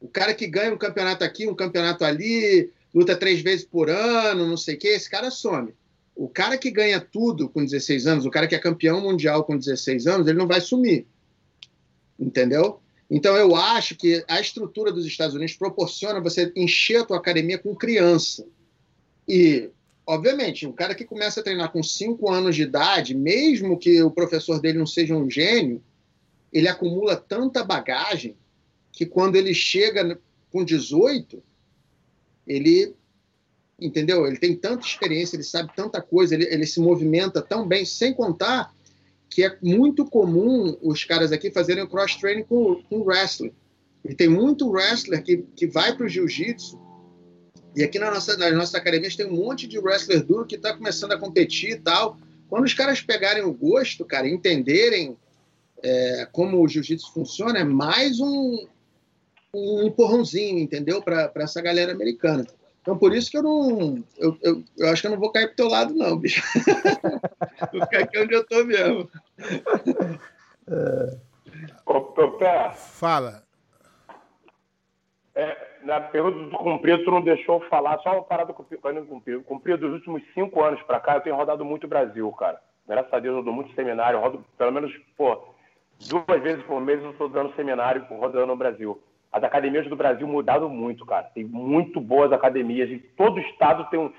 [0.01, 4.47] O cara que ganha um campeonato aqui, um campeonato ali, luta três vezes por ano,
[4.47, 5.73] não sei o quê, esse cara some
[6.19, 9.57] o cara que ganha tudo com 16 anos, o cara que é campeão mundial com
[9.57, 11.07] 16 anos, ele não vai sumir.
[12.19, 12.81] Entendeu?
[13.11, 17.59] Então eu acho que a estrutura dos Estados Unidos proporciona você encher a tua academia
[17.59, 18.47] com criança.
[19.27, 19.71] E,
[20.07, 24.11] obviamente, um cara que começa a treinar com 5 anos de idade, mesmo que o
[24.11, 25.83] professor dele não seja um gênio,
[26.53, 28.37] ele acumula tanta bagagem
[28.93, 30.19] que quando ele chega
[30.51, 31.43] com 18,
[32.47, 32.95] ele
[33.81, 34.27] entendeu?
[34.27, 38.13] Ele tem tanta experiência, ele sabe tanta coisa, ele, ele se movimenta tão bem, sem
[38.13, 38.75] contar
[39.29, 43.53] que é muito comum os caras aqui fazerem cross-training com, com wrestling.
[44.05, 46.81] E tem muito wrestler que, que vai para o jiu-jitsu.
[47.77, 50.75] E aqui na nossa, nas nossas academias tem um monte de wrestler duro que está
[50.75, 52.19] começando a competir e tal.
[52.49, 55.17] Quando os caras pegarem o gosto, cara, entenderem
[55.83, 58.67] é, como o jiu-jitsu funciona, é mais um,
[59.55, 61.03] um empurrãozinho, entendeu?
[61.03, 62.47] Para essa galera americana.
[62.89, 64.03] Então, por isso que eu não.
[64.17, 66.41] Eu, eu, eu, acho que eu não vou cair pro teu lado, não, bicho.
[67.71, 69.11] vou ficar aqui onde eu tô mesmo.
[71.85, 72.01] Ô,
[72.39, 72.71] Pé.
[72.71, 73.43] Fala.
[75.35, 79.45] É, na pergunta do Cumprido, tu não deixou falar, só uma parada com o Cumprido.
[79.45, 82.59] Cumprido, dos últimos cinco anos pra cá, eu tenho rodado muito o Brasil, cara.
[82.89, 85.45] Graças a Deus, eu dou muito seminário, rodo pelo menos, pô,
[86.09, 88.99] duas vezes por mês eu estou dando seminário rodando no Brasil
[89.33, 91.25] as academias do Brasil mudaram muito, cara.
[91.35, 92.91] Tem muito boas academias.
[92.91, 94.13] E todo estado tem um.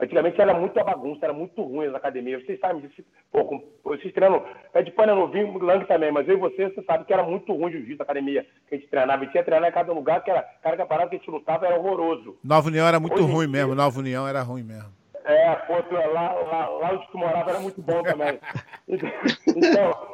[0.00, 2.44] Antigamente era muita bagunça, era muito ruim as academias.
[2.44, 3.04] Vocês sabem disso.
[3.30, 4.44] Pô, com, vocês treinam.
[4.72, 7.52] Pé de pano novinho, Lang também, mas eu e você, você sabe que era muito
[7.52, 9.22] ruim o jiu-jitsu, academia que a gente treinava.
[9.22, 10.42] A gente ia treinar em cada lugar, que era.
[10.62, 12.38] Cara, que a parada que a gente lutava era horroroso.
[12.42, 13.74] Nova União era muito Hoje ruim dia, mesmo.
[13.74, 14.90] Nova União era ruim mesmo.
[15.24, 15.74] É, pô,
[16.12, 18.40] lá, lá, lá onde tu morava era muito bom também.
[18.88, 20.08] então,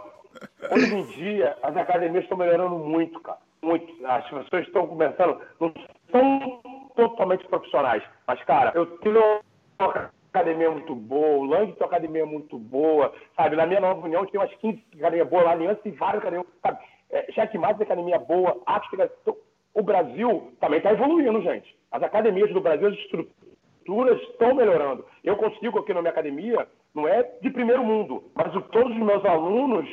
[0.70, 4.06] hoje em dia, as academias estão melhorando muito, cara muito.
[4.06, 5.72] As pessoas estão começando, não
[6.10, 6.60] são
[6.94, 8.02] totalmente profissionais.
[8.26, 9.40] Mas, cara, eu tenho
[9.78, 13.56] uma academia muito boa, o Lang tem uma academia muito boa, sabe?
[13.56, 16.78] Na minha nova união tem umas 15 academias boas, lá Aliança tem várias academias, sabe?
[17.10, 19.10] É, Checkmate tem academia boa, África.
[19.22, 19.36] Então,
[19.74, 21.76] o Brasil também está evoluindo, gente.
[21.90, 25.04] As academias do Brasil, as estruturas estão melhorando.
[25.24, 29.24] Eu consigo aqui na minha academia, não é de primeiro mundo, mas todos os meus
[29.24, 29.88] alunos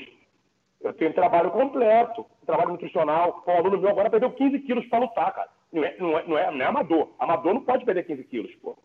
[0.86, 3.44] Eu tenho trabalho completo, trabalho nutricional.
[3.44, 5.50] O aluno meu agora perdeu 15 quilos para lutar, cara.
[5.74, 7.10] Não é, não, é, não, é, não é amador.
[7.18, 8.78] Amador não pode perder 15 quilos, pô.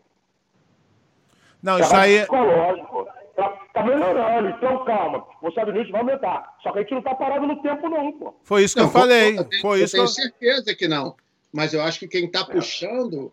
[1.61, 2.15] Não, isso aí.
[2.15, 3.07] é Psicológico.
[3.35, 5.27] Tá, tá melhorando, então calma.
[5.43, 6.57] O Estados Unidos vai aumentar.
[6.63, 8.33] Só que a gente não tá parado no tempo, não, pô.
[8.43, 9.37] Foi isso que Não, eu falei.
[9.37, 10.07] eu tenho, Foi eu isso que tenho eu...
[10.07, 11.15] certeza que não.
[11.53, 13.31] Mas eu acho que quem está puxando,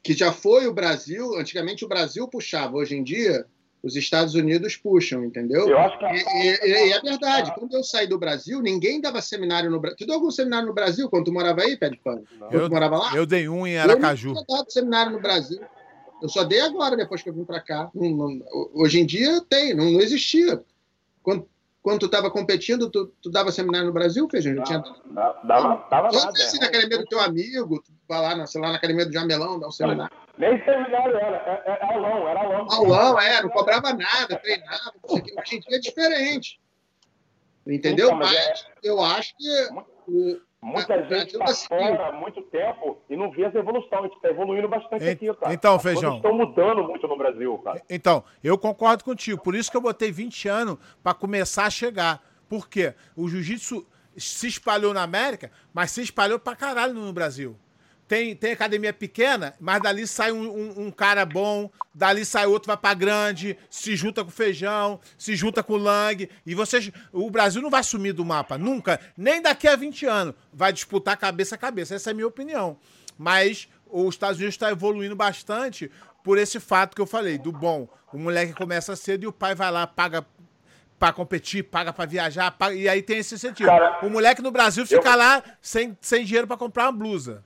[0.00, 3.44] que já foi o Brasil, antigamente o Brasil puxava, hoje em dia
[3.84, 5.68] os Estados Unidos puxam, entendeu?
[5.68, 6.04] Eu acho que.
[6.06, 9.98] E, e- e é verdade, quando eu saí do Brasil, ninguém dava seminário no Brasil.
[9.98, 12.24] Tu deu algum seminário no Brasil quando tu morava aí, Pé de Pano?
[12.38, 13.14] Quando Eu, tu morava lá?
[13.14, 14.32] eu dei um em Eu Aracaju.
[14.32, 15.60] não tinha dado seminário no Brasil.
[16.22, 17.90] Eu só dei agora, depois que eu vim para cá.
[17.94, 18.40] Não- não-
[18.72, 20.62] hoje em dia tem, não, não existia.
[21.22, 21.46] Quando,
[21.82, 24.54] quando tu estava competindo, tu, tu dava seminário no Brasil, Feijão?
[24.56, 24.78] Já tinha
[25.10, 26.42] Dava, dava, dava Só nada.
[26.42, 29.12] assim, na academia do teu amigo, tu vai lá, na, sei lá, na academia do
[29.12, 30.10] Jamelão, dá um seminário.
[30.36, 32.66] Nem seminário era, era, era aulão, era aulão.
[32.70, 36.60] Aulão, é, não cobrava nada, treinava, hoje em dia é diferente.
[37.66, 38.06] Entendeu?
[38.08, 39.68] Então, mas Mas eu acho que
[40.08, 41.68] o, Muita Ah, gente está tá seguindo.
[41.88, 43.98] fora há muito tempo e não vê essa evolução.
[43.98, 45.52] A gente está evoluindo bastante En- aqui, cara.
[45.52, 46.16] então, As coisas Feijão.
[46.16, 47.82] estão mudando muito no Brasil, cara.
[47.90, 49.42] Então, eu concordo contigo.
[49.42, 52.22] Por isso que eu botei 20 anos para começar a chegar.
[52.48, 52.94] Por quê?
[53.14, 57.58] O jiu-jitsu se espalhou na América, mas se espalhou pra caralho no Brasil.
[58.14, 62.68] Tem, tem academia pequena, mas dali sai um, um- um cara bom, dali sai outro,
[62.68, 66.28] vai pra grande, se junta com feijão, se junta com lang.
[66.46, 66.92] E vocês.
[67.12, 69.00] O Brasil não vai sumir do mapa, nunca.
[69.16, 70.34] Nem daqui a 20 anos.
[70.52, 71.96] Vai disputar cabeça a cabeça.
[71.96, 72.76] Essa é a minha opinião.
[73.18, 75.90] Mas os Estados Unidos está evoluindo bastante
[76.22, 77.88] por esse fato que eu falei, do bom.
[78.12, 80.24] O moleque começa cedo e o pai vai lá, paga
[81.00, 83.68] pra competir, paga pra viajar, paga- e aí tem esse incentivo.
[83.68, 87.42] Cara, o moleque no Brasil fica lá sem, sem dinheiro pra comprar uma blusa.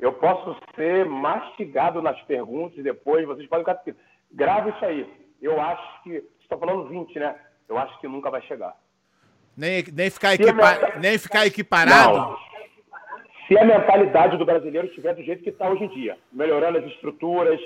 [0.00, 3.80] Eu posso ser mastigado nas perguntas e depois vocês podem ficar.
[4.32, 5.12] Grave isso aí.
[5.40, 6.10] Eu acho que.
[6.10, 7.34] Você está falando 20, né?
[7.68, 8.74] Eu acho que nunca vai chegar.
[9.56, 12.16] Nem, nem, ficar, equipa- minha- nem ficar equiparado.
[12.16, 12.36] Não.
[13.46, 16.84] Se a mentalidade do brasileiro estiver do jeito que está hoje em dia, melhorando as
[16.86, 17.60] estruturas,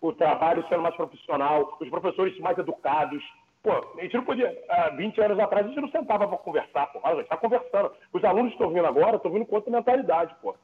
[0.00, 3.22] o trabalho sendo mais profissional, os professores mais educados.
[3.62, 4.56] Pô, a gente não podia.
[4.68, 7.00] Há 20 anos atrás a gente não sentava para conversar, pô.
[7.02, 7.90] A gente está conversando.
[8.12, 10.54] Os alunos que estão vindo agora estão vindo com outra mentalidade, pô.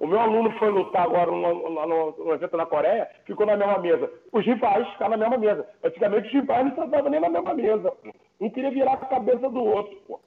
[0.00, 4.08] O meu aluno foi lutar agora no, evento na Coreia, ficou na mesma mesa.
[4.32, 5.68] Os rivais ficaram na mesma mesa.
[5.82, 7.90] Antigamente os rivais não estavam nem na mesma mesa.
[7.90, 8.10] pô.
[8.40, 10.20] Um queria virar a cabeça do outro, pô.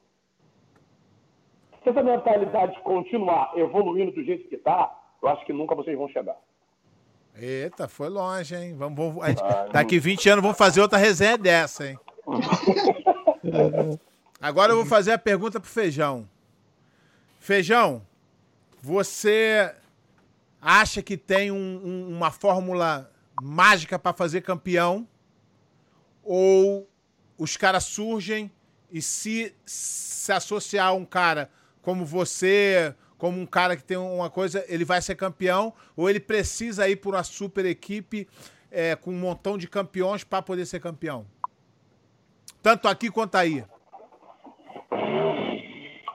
[1.83, 4.93] Se essa mentalidade continuar evoluindo do jeito que está,
[5.23, 6.35] eu acho que nunca vocês vão chegar.
[7.35, 8.75] Eita, foi longe, hein?
[8.75, 9.41] Vamos, vamos- gente-
[9.71, 11.97] daqui 20 anos vamos fazer outra resenha dessa, hein?
[14.39, 16.27] Agora eu vou fazer a pergunta pro Feijão.
[17.39, 18.01] Feijão,
[18.81, 19.73] você
[20.61, 23.09] acha que tem um- um- uma fórmula
[23.41, 25.07] mágica para fazer campeão?
[26.23, 26.87] Ou
[27.37, 28.51] os caras surgem
[28.91, 31.49] e se se associar a um cara
[31.81, 35.73] como você, como um cara que tem uma coisa, ele vai ser campeão?
[35.95, 38.27] Ou ele precisa ir por uma super equipe
[38.69, 41.25] é, com um montão de campeões para poder ser campeão?
[42.61, 43.63] Tanto aqui quanto aí.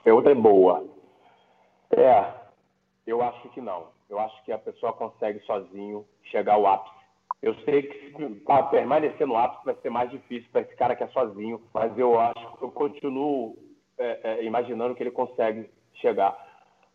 [0.05, 0.85] Pergunta é boa.
[1.91, 2.33] É,
[3.07, 3.89] eu acho que não.
[4.09, 6.95] Eu acho que a pessoa consegue sozinho chegar ao ápice.
[7.43, 11.05] Eu sei que para permanecer no ápice vai ser mais difícil para esse cara que
[11.05, 13.57] é sozinho, mas eu acho, eu continuo
[13.99, 16.37] é, é, imaginando que ele consegue chegar,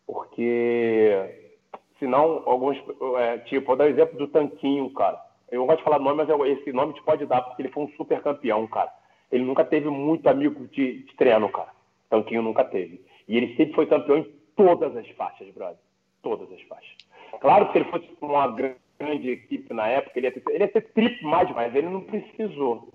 [0.06, 1.50] porque
[1.98, 2.76] senão alguns,
[3.18, 5.20] é, tipo, vou dar o exemplo do Tanquinho, cara.
[5.50, 7.84] Eu não gosto de falar nome, mas esse nome te pode dar porque ele foi
[7.84, 8.92] um super campeão, cara.
[9.30, 11.70] Ele nunca teve muito amigo de, de treino, cara.
[12.10, 13.04] Tanquinho nunca teve.
[13.28, 15.78] E ele sempre foi campeão em todas as faixas, brother.
[16.22, 16.96] Todas as faixas.
[17.40, 20.72] Claro que se ele fosse uma grande equipe na época, ele ia, ter, ele ia
[20.72, 22.88] ser triplo mais, mas ele não precisou.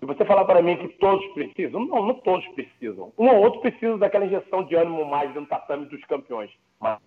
[0.00, 1.84] E você falar para mim que todos precisam?
[1.84, 3.12] Não, não todos precisam.
[3.18, 6.50] Um ou outro precisa daquela injeção de ânimo mais no tatame dos campeões.
[6.80, 6.98] Mas,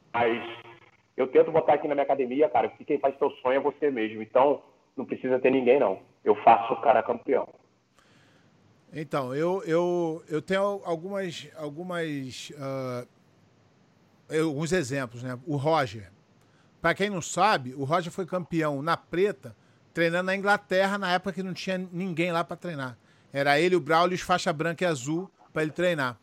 [1.17, 3.89] eu tento botar aqui na minha academia, cara, que quem faz seu sonho é você
[3.89, 4.21] mesmo.
[4.21, 4.61] Então,
[4.95, 5.99] não precisa ter ninguém, não.
[6.23, 7.49] Eu faço o cara campeão.
[8.93, 13.07] Então, eu, eu, eu tenho algumas, algumas eu-
[14.29, 15.37] alguns exemplos, né?
[15.45, 16.11] O Roger.
[16.81, 19.55] Para quem não sabe, o Roger foi campeão na preta,
[19.93, 22.97] treinando na Inglaterra na época que não tinha ninguém lá para treinar.
[23.31, 26.17] Era ele, o Braulio os faixa branca e azul para ele treinar.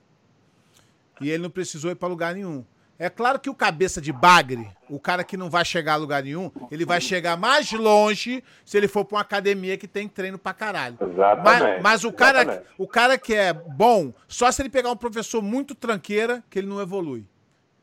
[1.21, 2.65] E ele não precisou ir para lugar nenhum.
[2.99, 6.23] É claro que o cabeça de bagre, o cara que não vai chegar a lugar
[6.23, 10.39] nenhum, ele vai chegar mais longe se ele for para uma academia que tem treino
[10.39, 10.99] pra caralho.
[11.01, 12.67] Exatamente, Mas, mas o, cara, exatamente.
[12.77, 16.69] o cara que é bom, só se ele pegar um professor muito tranqueira, que ele
[16.69, 17.25] não evolui.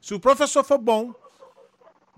[0.02, 1.14] Se o professor for bom,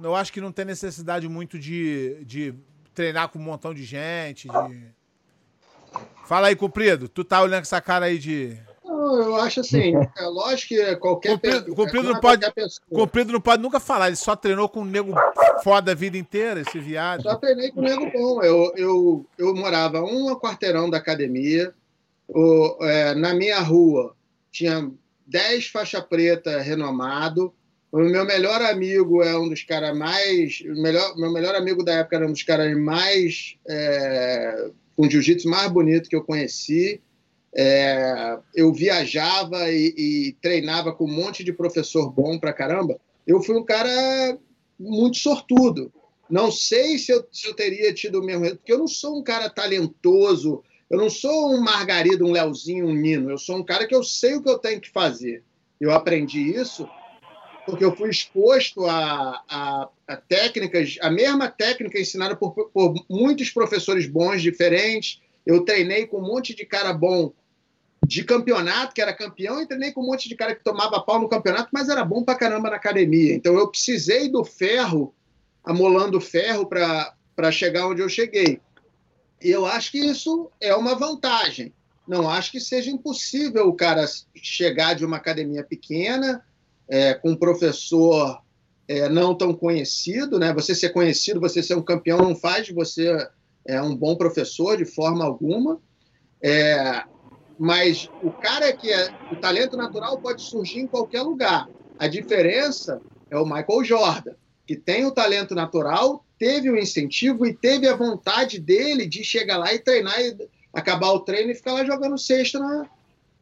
[0.02, 2.54] eu acho que não tem necessidade muito de, de
[2.94, 4.48] treinar com um montão de gente.
[4.48, 5.00] de-
[6.26, 7.10] Fala aí, comprido.
[7.10, 8.58] Tu tá olhando com essa cara aí de.
[8.86, 12.46] Eu acho assim, é lógico que qualquer Cumprido, cumprido não pode,
[12.90, 15.14] cumprido não pode nunca falar, ele só treinou com um nego
[15.64, 17.22] foda a vida inteira, esse viado.
[17.24, 18.42] Só treinei com um nego bom.
[18.44, 21.74] Eu, eu, eu morava um quarteirão da academia,
[22.28, 24.16] o, é, na minha rua
[24.52, 24.92] tinha
[25.26, 27.54] 10 faixa preta renomado.
[27.92, 30.62] O meu melhor amigo é um dos caras mais.
[30.62, 33.56] Melhor, meu melhor amigo da época era um dos caras mais.
[33.68, 37.02] É, com jiu-jitsu mais bonito que eu conheci.
[37.56, 43.00] É, eu viajava e, e, treinava com um monte de professor bom pra caramba.
[43.26, 44.38] Eu fui um cara
[44.80, 45.92] muito sortudo.
[46.30, 49.24] Não sei se eu, se eu teria tido o mesmo porque eu não sou um
[49.24, 53.32] cara talentoso, eu não sou um Margarido, um Leozinho, um Nino.
[53.32, 55.44] Eu sou um cara que eu sei o que eu tenho que fazer.
[55.82, 56.88] Eu aprendi isso
[57.66, 63.50] porque eu fui exposto a, a, a técnicas, a mesma técnica ensinada por, por muitos
[63.52, 65.22] professores bons, diferentes.
[65.46, 67.34] Eu treinei com um monte de cara bom
[68.06, 71.20] de campeonato, que era campeão, e treinei com um monte de cara que tomava pau
[71.20, 73.34] no campeonato, mas era bom pra caramba na academia.
[73.34, 75.14] Então eu precisei do ferro,
[75.64, 78.60] amolando ferro, para chegar onde eu cheguei.
[79.42, 81.74] E eu acho que isso é uma vantagem.
[82.08, 84.06] Não acho que seja impossível o cara
[84.36, 86.44] chegar de uma academia pequena,
[86.90, 88.42] é, com um professor
[88.88, 90.52] é, não tão conhecido, né?
[90.54, 93.28] Você ser conhecido, você ser um campeão, não faz de você
[93.66, 95.80] é, um bom professor de forma alguma.
[96.42, 97.04] É,
[97.58, 101.70] mas o cara que é o talento natural pode surgir em qualquer lugar.
[102.00, 104.34] A diferença é o Michael Jordan,
[104.66, 109.58] que tem o talento natural, teve o incentivo e teve a vontade dele de chegar
[109.58, 110.36] lá e treinar e
[110.74, 112.90] acabar o treino e ficar lá jogando cesta na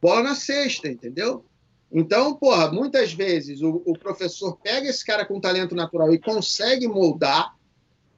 [0.02, 1.45] bola na cesta, entendeu?
[1.92, 6.88] Então, porra, muitas vezes o, o, professor pega esse cara com talento natural e consegue
[6.88, 7.56] moldar.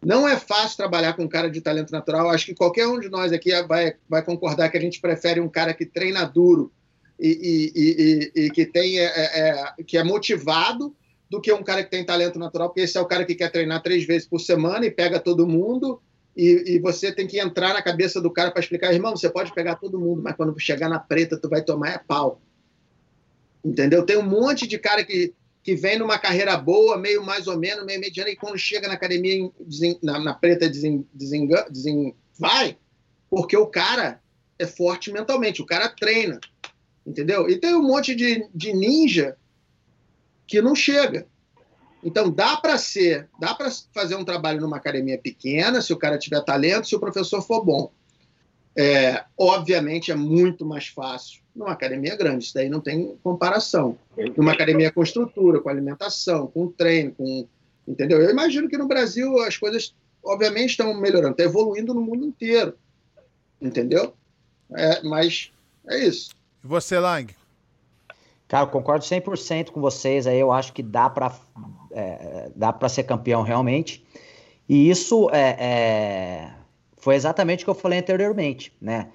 [0.04, 2.30] Não é fácil trabalhar com um cara de talento natural.
[2.30, 5.50] Acho que qualquer um de nós aqui vai, vai concordar que a gente prefere um
[5.50, 6.72] cara que treina duro
[7.20, 10.96] e, e, e, e que, tem, é, é, é, que é motivado
[11.30, 13.52] do que um cara que tem talento natural, porque esse é o cara que quer
[13.52, 16.02] treinar três vezes por semana e pega todo mundo.
[16.36, 19.54] E, e você tem que entrar na cabeça do cara para explicar, irmão, você pode
[19.54, 22.42] pegar todo mundo, mas quando chegar na preta, tu vai tomar é pau.
[23.64, 24.06] Entendeu?
[24.06, 27.86] Tem um monte de cara que, que vem numa carreira boa, meio mais ou menos,
[27.86, 29.50] meio mediana, e quando chega na academia,
[30.02, 32.78] na, na preta, desen, desen, vai,
[33.30, 34.22] porque o cara
[34.58, 36.40] é forte mentalmente, o cara treina.
[37.06, 37.50] Entendeu?
[37.50, 39.38] E tem um monte de, de ninja
[40.48, 41.28] que não chega.
[42.04, 46.18] Então dá para ser, dá para fazer um trabalho numa academia pequena, se o cara
[46.18, 47.92] tiver talento, se o professor for bom.
[48.76, 53.98] É, obviamente é muito mais fácil numa academia grande, isso daí não tem comparação.
[54.38, 57.46] Numa academia com estrutura, com alimentação, com treino, com.
[57.86, 58.22] Entendeu?
[58.22, 59.94] Eu imagino que no Brasil as coisas,
[60.24, 62.76] obviamente, estão melhorando, está evoluindo no mundo inteiro.
[63.62, 64.14] Entendeu?
[64.74, 65.52] É, mas
[65.90, 66.30] é isso.
[66.64, 67.36] E você, Lang?
[68.48, 70.28] Cara, eu concordo 100% com vocês.
[70.28, 71.36] Aí eu acho que dá para
[71.92, 74.06] é, dá para ser campeão realmente.
[74.68, 76.52] E isso é, é,
[76.98, 79.10] foi exatamente o que eu falei anteriormente, né?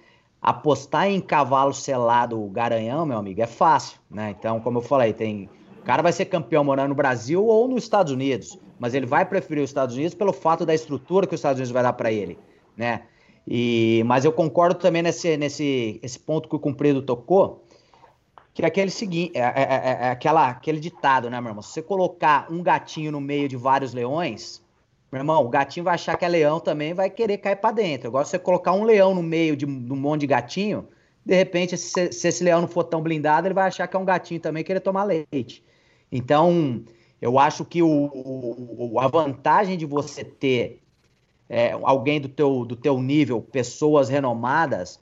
[0.45, 4.37] Apostar em cavalo selado garanhão, meu amigo, é fácil, né?
[4.39, 5.49] Então, como eu falei, tem
[5.81, 9.27] o cara vai ser campeão morando no Brasil ou nos Estados Unidos, mas ele vai
[9.27, 12.11] preferir os Estados Unidos pelo fato da estrutura que os Estados Unidos vai dar para
[12.11, 12.39] ele,
[12.77, 13.03] né?
[13.47, 17.67] E, mas eu concordo também nesse, nesse esse ponto que o Cumprido tocou,
[18.55, 21.63] que é aquele seguinte, é, é, é, é, aquela, aquele ditado, né, meu irmão?
[21.63, 24.64] Se você colocar um gatinho no meio de vários leões,
[25.15, 28.09] meu irmão, o gatinho vai achar que é leão também vai querer cair para dentro.
[28.09, 30.89] Agora, você colocar um leão no meio de, de um monte de gatinho,
[31.25, 33.99] de repente, se, se, esse leão não for tão blindado, ele vai achar que é
[33.99, 35.65] um gatinho também querer tomar leite.
[36.11, 36.83] Então,
[37.23, 40.83] eu acho que o, o a vantagem de você ter
[41.49, 45.01] é, alguém do teu, do teu nível, pessoas renomadas,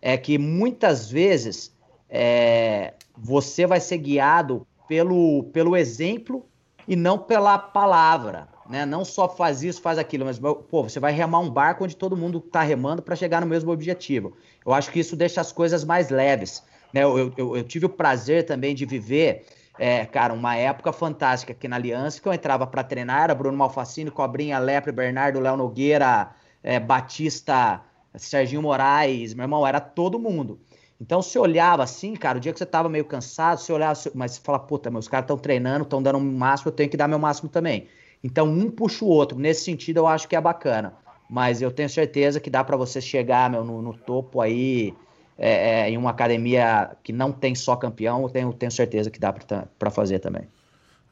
[0.00, 1.76] é que muitas vezes
[2.08, 6.46] é, você vai ser guiado pelo, pelo exemplo
[6.88, 8.86] e não pela palavra né?
[8.86, 12.16] Não só faz isso, faz aquilo, mas pô, você vai remar um barco onde todo
[12.16, 14.36] mundo está remando para chegar no mesmo objetivo.
[14.64, 16.62] Eu acho que isso deixa as coisas mais leves.
[16.92, 17.02] Né?
[17.02, 19.44] Eu, eu, eu tive o prazer também de viver,
[19.76, 23.58] é, cara, uma época fantástica aqui na Aliança, que eu entrava para treinar, era Bruno
[23.58, 26.30] Malfacini, Cobrinha, Lepre, Bernardo, Léo Nogueira,
[26.62, 27.80] é, Batista,
[28.14, 30.60] Serginho Moraes, meu irmão, era todo mundo.
[31.00, 34.32] Então, você olhava assim, cara, o dia que você tava meio cansado, você olhava, mas
[34.32, 36.96] você fala, puta, meus caras estão treinando, estão dando o um máximo, eu tenho que
[36.96, 37.88] dar meu máximo também.
[38.22, 39.38] Então, um puxa o outro.
[39.38, 40.94] Nesse sentido, eu acho que é bacana.
[41.28, 44.94] Mas eu tenho certeza que dá para você chegar meu, no, no topo aí
[45.38, 48.22] é, é, em uma academia que não tem só campeão.
[48.22, 50.48] Eu tenho, tenho certeza que dá para fazer também.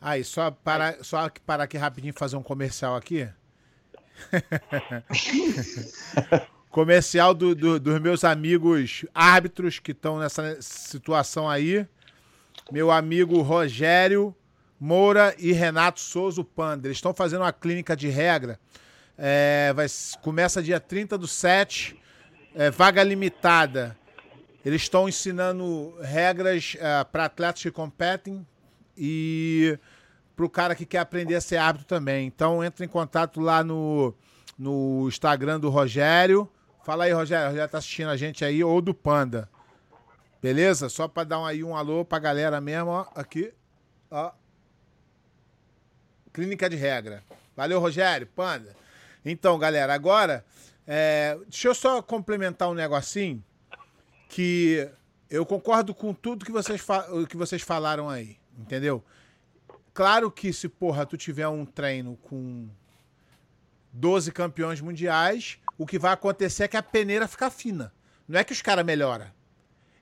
[0.00, 3.28] Aí, só para só parar aqui rapidinho fazer um comercial aqui.
[6.70, 11.86] Comercial do, do, dos meus amigos árbitros que estão nessa situação aí.
[12.70, 14.34] Meu amigo Rogério
[14.80, 16.86] Moura e Renato Souza Panda.
[16.86, 18.58] Eles estão fazendo uma clínica de regra.
[19.16, 19.86] É, vai,
[20.22, 21.98] começa dia 30 do 7,
[22.54, 23.96] é, vaga limitada.
[24.64, 28.46] Eles estão ensinando regras é, para atletas que competem
[28.96, 29.78] e
[30.36, 32.26] para o cara que quer aprender a ser árbitro também.
[32.26, 34.14] Então entra em contato lá no,
[34.56, 36.48] no Instagram do Rogério.
[36.84, 37.46] Fala aí, Rogério.
[37.46, 39.48] O Rogério tá assistindo a gente aí, ou do Panda.
[40.40, 40.88] Beleza?
[40.88, 43.06] Só para dar um, aí um alô pra galera mesmo, ó.
[43.14, 43.52] Aqui.
[44.10, 44.30] Ó.
[46.38, 47.24] Clínica de regra.
[47.56, 48.24] Valeu, Rogério.
[48.24, 48.76] Panda.
[49.24, 50.44] Então, galera, agora.
[50.86, 53.42] É, deixa eu só complementar um negocinho.
[54.28, 54.88] Que
[55.28, 56.80] eu concordo com tudo que vocês,
[57.28, 58.36] que vocês falaram aí.
[58.56, 59.02] Entendeu?
[59.92, 62.68] Claro que se, porra, tu tiver um treino com
[63.92, 67.92] 12 campeões mundiais, o que vai acontecer é que a peneira fica fina.
[68.28, 69.26] Não é que os caras melhoram.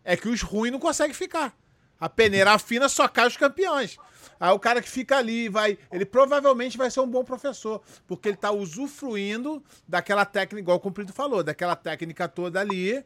[0.05, 1.57] É que os ruins não conseguem ficar.
[2.01, 3.99] A peneira fina só cai os campeões.
[4.39, 5.79] Aí o cara que fica ali vai.
[5.91, 10.81] Ele provavelmente vai ser um bom professor, porque ele está usufruindo daquela técnica, igual o
[10.81, 13.03] Cumprido falou, daquela técnica toda ali,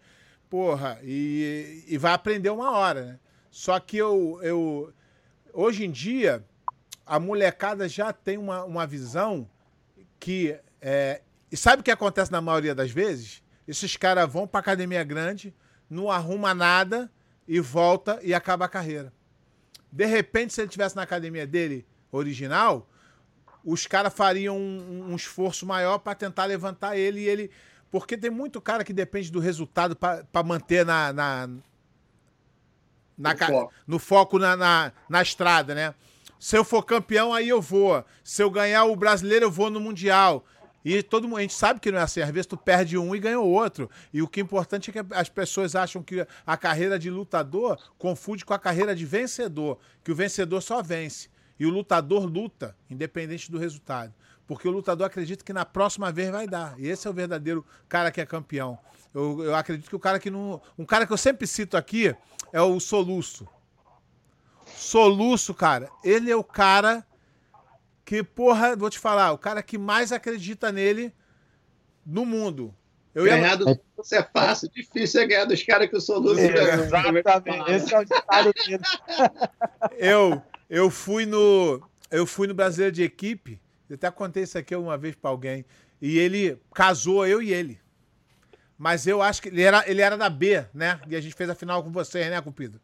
[0.48, 3.18] porra, e, e vai aprender uma hora, né?
[3.50, 4.92] Só que eu, eu.
[5.52, 6.44] Hoje em dia,
[7.06, 9.48] a molecada já tem uma, uma visão
[10.18, 10.56] que.
[10.80, 13.42] É, e sabe o que acontece na maioria das vezes?
[13.66, 15.54] Esses caras vão pra academia grande,
[15.88, 17.10] não arruma nada
[17.50, 19.12] e volta e acaba a carreira.
[19.90, 22.88] De repente, se ele tivesse na academia dele original,
[23.64, 27.50] os caras fariam um, um, esforço maior para tentar levantar ele e ele.
[27.90, 31.12] Porque tem muito cara que depende do resultado para manter na.
[31.12, 31.48] na,
[33.18, 33.74] na no, foco.
[33.84, 35.92] no foco na, na, na estrada, né?
[36.38, 38.04] Se eu for campeão, aí eu vou.
[38.22, 40.44] Se eu ganhar o brasileiro, eu vou no Mundial.
[40.84, 42.20] E todo mundo, a gente sabe que não é assim.
[42.20, 43.90] Às vezes tu perde um e ganha o outro.
[44.12, 47.78] E o que é importante é que as pessoas acham que a carreira de lutador
[47.98, 49.78] confunde com a carreira de vencedor.
[50.02, 51.28] Que o vencedor só vence.
[51.58, 54.14] E o lutador luta, independente do resultado.
[54.46, 56.74] Porque o lutador acredita que na próxima vez vai dar.
[56.78, 58.78] E esse é o verdadeiro cara que é campeão.
[59.14, 60.60] Eu, eu acredito que o cara que não.
[60.78, 62.14] Um cara que eu sempre cito aqui
[62.52, 63.46] é o Soluço.
[64.64, 67.04] Soluço, cara, ele é o cara
[68.10, 71.14] que, porra, vou te falar, o cara que mais acredita nele
[72.04, 72.74] no mundo.
[73.14, 73.56] Eu ganhar ia...
[73.56, 77.94] do Soluço é fácil, difícil é ganhar dos caras que o Soluço é, Exatamente, esse
[77.94, 78.82] é o ditado dele.
[79.96, 81.80] eu, eu fui no.
[82.10, 85.64] Eu fui no Brasileiro de Equipe, eu até contei isso aqui uma vez para alguém,
[86.02, 87.78] e ele casou, eu e ele.
[88.76, 91.00] Mas eu acho que ele era, ele era da B, né?
[91.06, 92.80] E a gente fez a final com vocês, né, Cupido?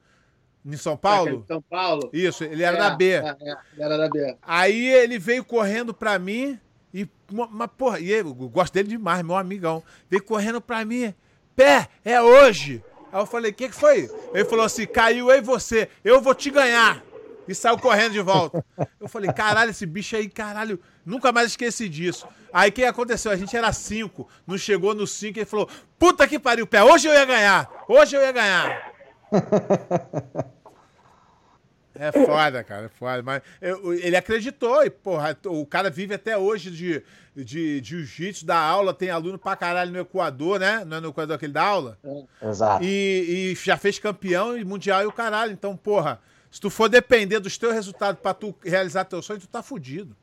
[0.66, 1.44] Em São Paulo?
[1.46, 2.10] São Paulo.
[2.12, 3.10] Isso, ele era é, da B.
[3.10, 4.36] É, é, ele era da B.
[4.42, 6.58] Aí ele veio correndo pra mim
[6.92, 7.08] e.
[7.50, 9.82] Mas, porra, e eu gosto dele demais, meu amigão.
[10.10, 11.14] Veio correndo pra mim.
[11.54, 12.82] Pé, é hoje.
[13.12, 14.10] Aí eu falei, o que, que foi?
[14.34, 17.00] Ele falou assim: caiu aí você, eu vou te ganhar.
[17.46, 18.64] E saiu correndo de volta.
[19.00, 22.26] Eu falei, caralho, esse bicho aí, caralho, nunca mais esqueci disso.
[22.52, 23.30] Aí o que aconteceu?
[23.30, 27.06] A gente era cinco, não chegou no cinco, ele falou, puta que pariu, pé, hoje
[27.06, 28.92] eu ia ganhar, hoje eu ia ganhar.
[31.99, 33.22] É foda, cara, é foda.
[33.22, 37.03] Mas eu, ele acreditou e, porra, o cara vive até hoje de,
[37.34, 40.84] de, de jiu-jitsu, dá aula, tem aluno pra caralho no Equador, né?
[40.84, 41.99] Não é no Equador que ele dá aula?
[42.05, 42.49] É.
[42.49, 42.84] Exato.
[42.84, 45.53] E, e já fez campeão e mundial e o caralho.
[45.53, 46.20] Então, porra,
[46.51, 50.16] se tu for depender dos teus resultados pra tu realizar teu sonho, tu tá fudido.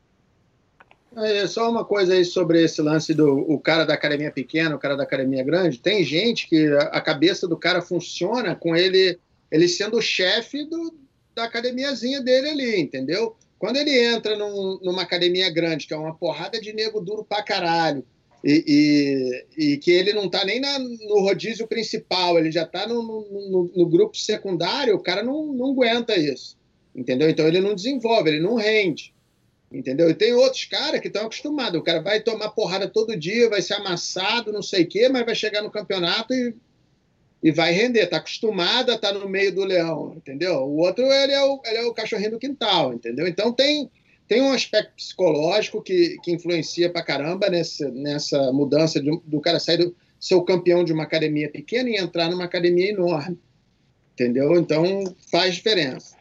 [1.16, 4.78] É, só uma coisa aí sobre esse lance do o cara da academia pequena, o
[4.78, 5.78] cara da academia grande.
[5.78, 9.18] Tem gente que a cabeça do cara funciona com ele
[9.50, 10.92] ele sendo o chefe do,
[11.34, 13.36] da academiazinha dele ali, entendeu?
[13.58, 17.42] Quando ele entra num, numa academia grande, que é uma porrada de nego duro pra
[17.42, 18.04] caralho,
[18.44, 22.86] e, e, e que ele não tá nem na, no rodízio principal, ele já tá
[22.86, 26.58] no, no, no, grupo secundário, o cara não, não aguenta isso,
[26.94, 27.30] entendeu?
[27.30, 29.14] Então ele não desenvolve, ele não rende,
[29.72, 30.10] entendeu?
[30.10, 33.62] E tem outros caras que estão acostumados, o cara vai tomar porrada todo dia, vai
[33.62, 36.54] ser amassado, não sei o quê, mas vai chegar no campeonato e
[37.44, 38.04] e vai render.
[38.04, 40.62] Está acostumado a estar tá no meio do leão, entendeu?
[40.64, 43.28] O outro ele é o, ele é o cachorrinho do quintal, entendeu?
[43.28, 43.90] Então tem,
[44.26, 49.60] tem um aspecto psicológico que, que influencia pra caramba nessa, nessa mudança de, do cara
[49.60, 53.38] sair do ser o campeão de uma academia pequena e entrar numa academia enorme.
[54.14, 54.56] Entendeu?
[54.56, 56.16] Então faz diferença.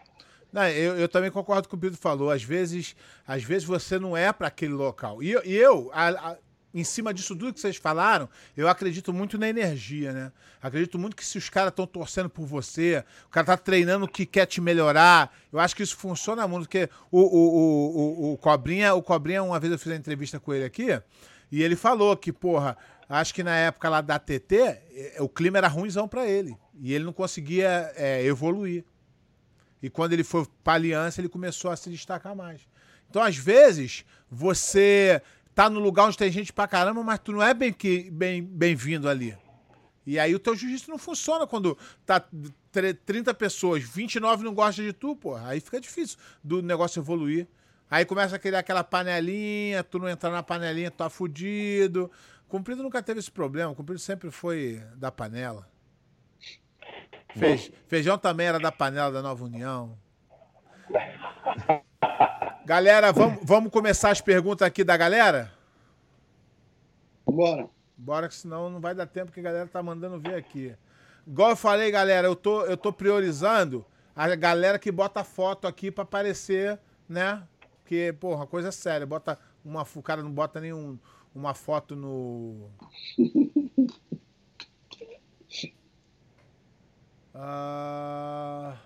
[0.51, 2.29] Não, eu, eu também concordo com o que o Pedro falou.
[2.29, 5.23] Às vezes, às vezes você não é para aquele local.
[5.23, 6.37] E, e eu, a, a,
[6.73, 10.31] em cima disso tudo que vocês falaram, eu acredito muito na energia, né?
[10.61, 14.25] Acredito muito que se os caras estão torcendo por você, o cara tá treinando que
[14.25, 18.95] quer te melhorar, eu acho que isso funciona muito, porque o, o, o, o, Cobrinha,
[18.95, 20.99] o Cobrinha, uma vez eu fiz uma entrevista com ele aqui,
[21.51, 22.75] E ele falou que, porra,
[23.07, 26.57] acho que na época lá da TT, eh, o clima era ruimzão para ele.
[26.81, 28.83] E ele não conseguia é, evoluir.
[29.81, 32.61] E quando ele foi pra aliança, ele começou a se destacar mais.
[33.09, 35.21] Então, às vezes, você
[35.53, 38.77] tá no lugar onde tem gente pra caramba, mas tu não é bem-vindo bem, bem
[39.09, 39.37] ali.
[40.05, 42.25] E aí o teu jiu-jitsu não funciona quando tá
[43.05, 45.35] 30 pessoas, 29 não gostam de tu, pô.
[45.35, 47.47] Aí fica difícil do negócio evoluir.
[47.89, 52.11] Aí começa a criar aquela panelinha, tu não entrar na panelinha, tu tá fudido.
[52.47, 55.67] Cumprido nunca teve esse problema, Cumprido sempre foi da panela.
[57.87, 59.97] feijão também era da panela da Nova União.
[62.65, 65.51] Galera, vamos, vamos começar as perguntas aqui da galera?
[67.25, 67.69] Bora.
[67.97, 70.73] Bora, que senão não vai dar tempo que a galera tá mandando ver aqui.
[71.27, 73.85] Igual eu falei, galera, eu tô, eu tô priorizando
[74.15, 77.43] a galera que bota foto aqui para aparecer, né?
[77.81, 79.05] Porque, porra, coisa séria.
[79.05, 80.97] Bota uma, o cara não bota nenhum
[81.35, 82.69] uma foto no.
[87.35, 88.77] Ah,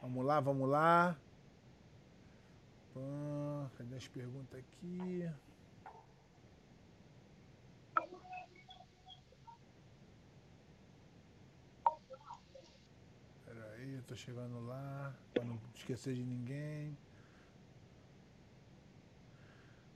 [0.00, 1.14] vamos lá, vamos lá.
[2.96, 5.28] Ah, cadê as perguntas aqui?
[13.46, 16.96] Peraí, tô chegando lá, para não esquecer de ninguém.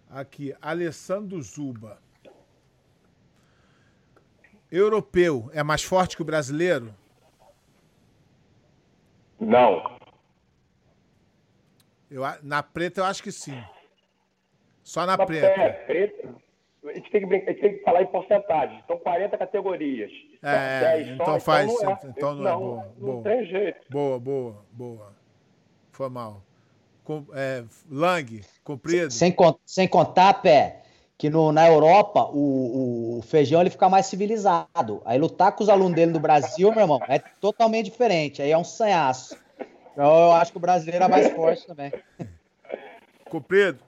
[0.08, 2.00] Aqui, Alessandro Zuba.
[4.70, 6.94] Europeu é mais forte que o brasileiro?
[9.38, 9.95] Não.
[12.10, 13.60] Eu, na preta eu acho que sim.
[14.82, 15.46] Só na, na preta.
[15.46, 16.34] É, preta.
[16.84, 18.80] A gente, tem que, a gente tem que falar em porcentagem.
[18.84, 20.12] Então, 40 categorias.
[20.40, 21.72] É, 10 então só, faz.
[21.72, 22.94] Então não é, então não, é não é boa.
[22.98, 23.22] Não boa.
[23.24, 23.80] tem jeito.
[23.90, 25.12] Boa, boa, boa.
[25.90, 26.42] Foi mal
[27.06, 29.10] com, é, Lang, comprido.
[29.12, 29.34] Sem,
[29.64, 30.82] sem contar, Pé,
[31.16, 35.00] que no, na Europa o, o, feijão ele fica mais civilizado.
[35.04, 38.42] Aí lutar com os alunos dele no Brasil, meu irmão, é totalmente diferente.
[38.42, 39.36] Aí é um sanhaço.
[39.96, 41.90] Então eu acho que o brasileiro é mais forte também.
[43.30, 43.78] Comprido.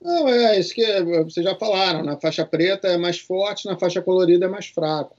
[0.00, 2.04] Não, é isso que vocês já falaram.
[2.04, 5.16] Na faixa preta é mais forte, na faixa colorida é mais fraco.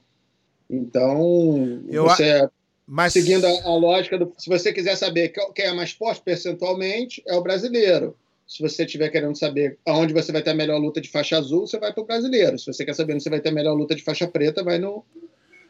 [0.70, 2.50] Então, eu, você
[2.88, 3.12] mas...
[3.12, 4.34] Seguindo a, a, lógica do.
[4.38, 8.16] Se você quiser saber quem é mais forte percentualmente, é o brasileiro.
[8.48, 11.68] Se você estiver querendo saber aonde você vai ter a melhor luta de faixa azul,
[11.68, 12.58] você vai para o brasileiro.
[12.58, 14.80] Se você quer saber onde você vai ter a melhor luta de faixa preta, vai
[14.80, 15.04] no,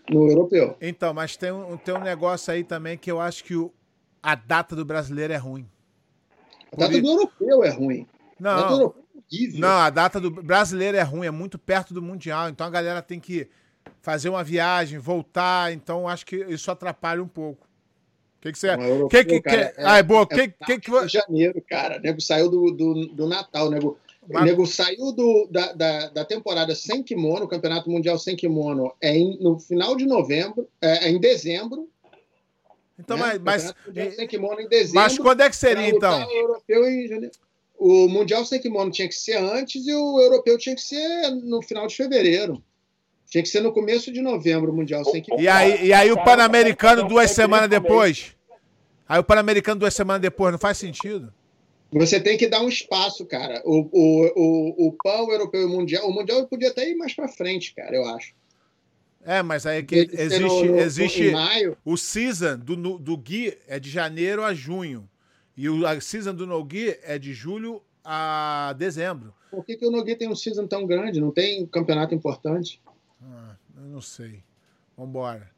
[0.07, 0.77] no europeu.
[0.79, 3.73] Então, mas tem um, tem um negócio aí também que eu acho que o,
[4.27, 5.65] a data do brasileiro é ruim.
[6.73, 8.05] A data do europeu é ruim.
[8.37, 11.57] Não, a data do europeu é não, a data do brasileiro é ruim, é muito
[11.57, 12.49] perto do Mundial.
[12.49, 13.47] Então a galera tem que
[14.01, 15.71] fazer uma viagem, voltar.
[15.71, 17.65] Então, acho que isso atrapalha um pouco.
[18.37, 18.75] O que, que você.
[18.75, 19.79] Não, que, que, cara, que...
[19.79, 20.27] É, ah, é boa.
[20.29, 21.07] É, que, que, que...
[21.07, 21.97] janeiro, cara.
[21.97, 23.67] O nego saiu do, do, do Natal.
[23.67, 23.97] O nego,
[24.29, 24.43] Mas...
[24.43, 29.15] nego saiu do, da, da, da, temporada sem kimono, o Campeonato Mundial sem kimono, é
[29.15, 31.89] em, no final de novembro, é, é em dezembro.
[32.99, 33.39] Então, né?
[33.41, 33.73] mas.
[33.93, 35.01] mas sem kimono em dezembro.
[35.01, 36.25] Mas quando é que seria, então?
[36.25, 37.33] O europeu em janeiro.
[37.79, 41.61] O Mundial sem kimono tinha que ser antes e o europeu tinha que ser no
[41.61, 42.61] final de fevereiro.
[43.29, 45.31] Tinha que ser no começo de novembro o Mundial sem que.
[45.39, 48.35] E aí, e aí o Pan-Americano duas semanas depois?
[49.07, 51.31] Aí o Pan-Americano duas semanas depois, não faz sentido?
[51.91, 53.61] Você tem que dar um espaço, cara.
[53.63, 56.07] O, o, o, o PAN, o europeu e o mundial.
[56.09, 58.33] O mundial podia até ir mais para frente, cara, eu acho.
[59.27, 61.77] É, mas aí é que existe, no, existe maio.
[61.83, 65.07] o season do, do Gui é de janeiro a junho.
[65.57, 69.33] E o a season do No Gui é de julho a dezembro.
[69.51, 71.19] Por que, que o No Gui tem um season tão grande?
[71.19, 72.81] Não tem campeonato importante?
[73.21, 74.41] Ah, eu não sei.
[74.97, 75.51] Vambora.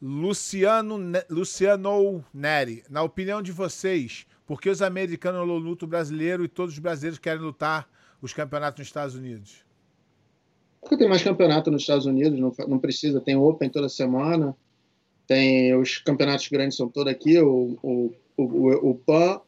[0.00, 6.48] Luciano, Luciano Neri, na opinião de vocês, por que os americanos lutam o brasileiro e
[6.48, 7.86] todos os brasileiros querem lutar
[8.22, 9.68] os campeonatos nos Estados Unidos?
[10.80, 14.56] Porque tem mais campeonato nos Estados Unidos, não, não precisa, tem Open toda semana,
[15.26, 19.40] tem os campeonatos grandes são todos aqui, o, o, o, o PAN,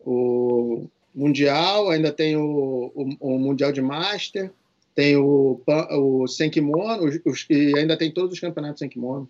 [0.00, 4.50] o Mundial, ainda tem o, o, o Mundial de Master,
[4.94, 9.28] tem o, o sem kimono, os, os, e ainda tem todos os campeonatos sem kimono.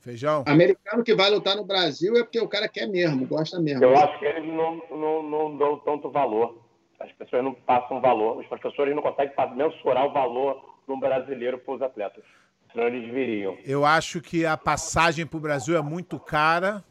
[0.00, 0.42] Feijão?
[0.46, 3.84] Americano que vai lutar no Brasil é porque o cara quer mesmo, gosta mesmo.
[3.84, 6.58] Eu acho que eles não, não, não dão tanto valor.
[7.00, 8.38] As pessoas não passam valor.
[8.38, 12.22] Os professores não conseguem mensurar o valor de um brasileiro para os atletas.
[12.70, 13.56] Senão eles viriam.
[13.64, 16.84] Eu acho que a passagem para o Brasil é muito cara.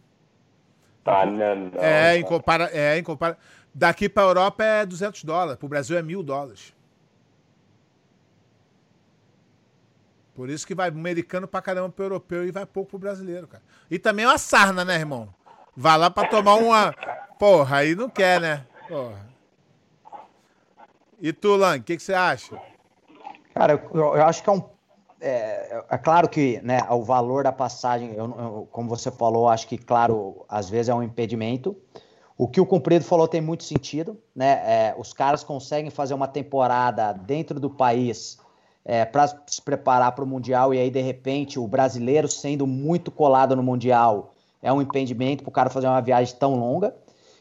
[1.03, 1.55] Tá, né?
[1.55, 2.69] Não, é, em compara...
[2.73, 3.37] é, em compara...
[3.73, 6.75] Daqui para a Europa é 200 dólares, para o Brasil é mil dólares.
[10.33, 13.61] Por isso que vai americano pra caramba pro europeu e vai pouco pro brasileiro, cara.
[13.91, 15.33] E também é uma sarna, né, irmão?
[15.75, 16.93] Vai lá pra tomar uma.
[17.37, 18.65] Porra, aí não quer, né?
[18.87, 19.28] Porra.
[21.21, 22.57] E tu, Lang, o que, que você acha?
[23.53, 24.63] Cara, eu, eu acho que é um.
[25.21, 29.67] É, é, claro que né, o valor da passagem, eu, eu, como você falou, acho
[29.67, 31.75] que, claro, às vezes é um impedimento.
[32.37, 34.17] O que o Cumprido falou tem muito sentido.
[34.33, 34.61] Né?
[34.63, 38.37] É, os caras conseguem fazer uma temporada dentro do país
[38.85, 43.11] é, para se preparar para o Mundial e aí, de repente, o brasileiro sendo muito
[43.11, 46.95] colado no Mundial é um impedimento para o cara fazer uma viagem tão longa.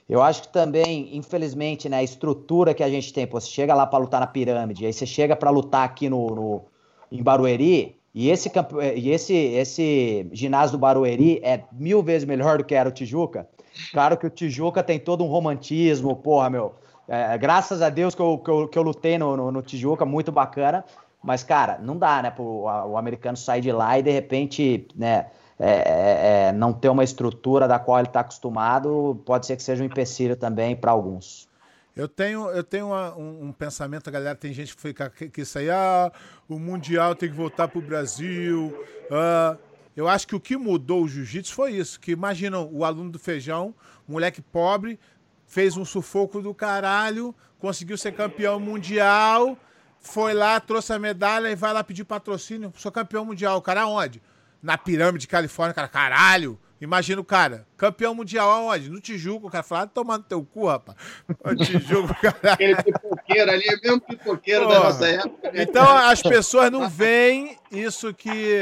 [0.08, 3.74] Eu acho que também, infelizmente, né, a estrutura que a gente tem, pô, você chega
[3.74, 6.64] lá para lutar na pirâmide, aí você chega para lutar aqui no, no,
[7.12, 8.50] em Barueri, e esse,
[8.96, 13.46] e esse, esse ginásio do Barueri é mil vezes melhor do que era o Tijuca.
[13.92, 16.74] Claro que o Tijuca tem todo um romantismo, porra, meu.
[17.06, 20.04] É, graças a Deus que eu, que eu, que eu lutei no, no, no, Tijuca,
[20.04, 20.84] muito bacana.
[21.22, 24.88] Mas, cara, não dá, né, pro o, o americano sair de lá e de repente,
[24.96, 25.26] né,
[25.58, 29.62] é, é, é, não ter uma estrutura da qual ele está acostumado, pode ser que
[29.62, 31.48] seja um empecilho também para alguns.
[31.96, 35.40] Eu tenho, eu tenho uma, um, um, pensamento, galera tem gente que fica que, que
[35.40, 36.12] isso aí, ah,
[36.48, 38.72] o Mundial tem que voltar para o Brasil.
[39.10, 39.56] Ah.
[39.98, 41.98] Eu acho que o que mudou o jiu-jitsu foi isso.
[41.98, 43.74] Que imaginam o aluno do feijão,
[44.06, 44.96] moleque pobre,
[45.44, 49.58] fez um sufoco do caralho, conseguiu ser campeão mundial,
[49.98, 52.72] foi lá, trouxe a medalha e vai lá pedir patrocínio.
[52.76, 53.58] Sou campeão mundial.
[53.58, 54.22] O cara onde?
[54.62, 56.58] Na pirâmide de Califórnia, cara, caralho.
[56.80, 58.88] Imagina o cara, campeão mundial aonde?
[58.88, 60.96] No Tijuco, o cara fala, ah, tomando teu cu, rapaz.
[61.44, 62.52] O Tijuco, caralho.
[62.52, 64.78] Aquele pipoqueiro ali, é mesmo pipoqueiro Porra.
[64.78, 65.52] da nossa época.
[65.52, 65.62] Né?
[65.62, 68.60] Então as pessoas não veem isso que.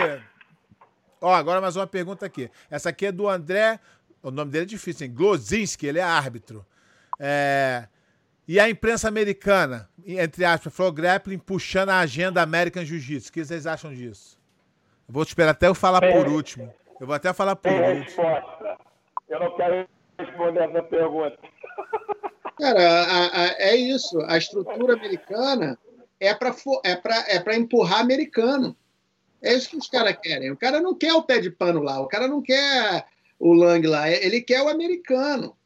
[1.20, 2.51] Ó, agora mais uma pergunta aqui.
[2.70, 3.80] Essa aqui é do André,
[4.22, 5.12] o nome dele é difícil, hein?
[5.12, 6.64] Glozinski, ele é árbitro.
[7.18, 7.86] É...
[8.49, 13.28] E a imprensa americana, entre aspas, Flow Grappling, puxando a agenda American Jiu-Jitsu.
[13.28, 14.36] O que vocês acham disso?
[15.09, 16.72] Vou esperar até eu falar é, por último.
[17.00, 18.04] Eu vou até falar por último.
[18.04, 18.78] Resposta.
[19.28, 19.88] Eu não quero
[20.18, 21.38] responder essa pergunta.
[22.59, 24.20] Cara, a, a, é isso.
[24.22, 25.78] A estrutura americana
[26.18, 26.54] é para
[26.84, 28.76] é é empurrar americano.
[29.42, 30.50] É isso que os caras querem.
[30.50, 33.07] O cara não quer o pé de pano lá, o cara não quer
[33.38, 35.57] o Lang lá, ele quer o americano.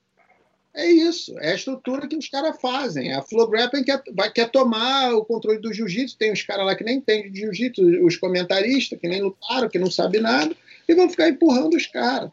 [0.72, 3.12] É isso, é a estrutura que os caras fazem.
[3.12, 6.16] A Flow Grappling quer, vai, quer tomar o controle do jiu-jitsu.
[6.16, 9.80] Tem uns caras lá que nem entendem de jiu-jitsu, os comentaristas que nem lutaram, que
[9.80, 10.54] não sabem nada,
[10.88, 12.30] e vão ficar empurrando os caras.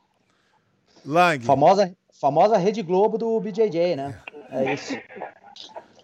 [1.03, 1.43] Lang.
[1.43, 4.19] Famosa, famosa Rede Globo do BJJ, né?
[4.51, 4.95] É isso.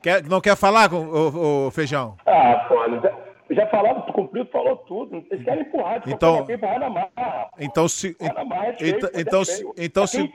[0.01, 2.17] Quer, não quer falar, com o, o Feijão?
[2.25, 2.75] Ah, pô,
[3.55, 5.25] já falaram, cumpriu, falou tudo.
[5.29, 7.49] Eles querem empurrar, então, empurrar na marra.
[7.59, 8.15] Então se.
[8.19, 10.31] Na marra, é feio, então, se, então se.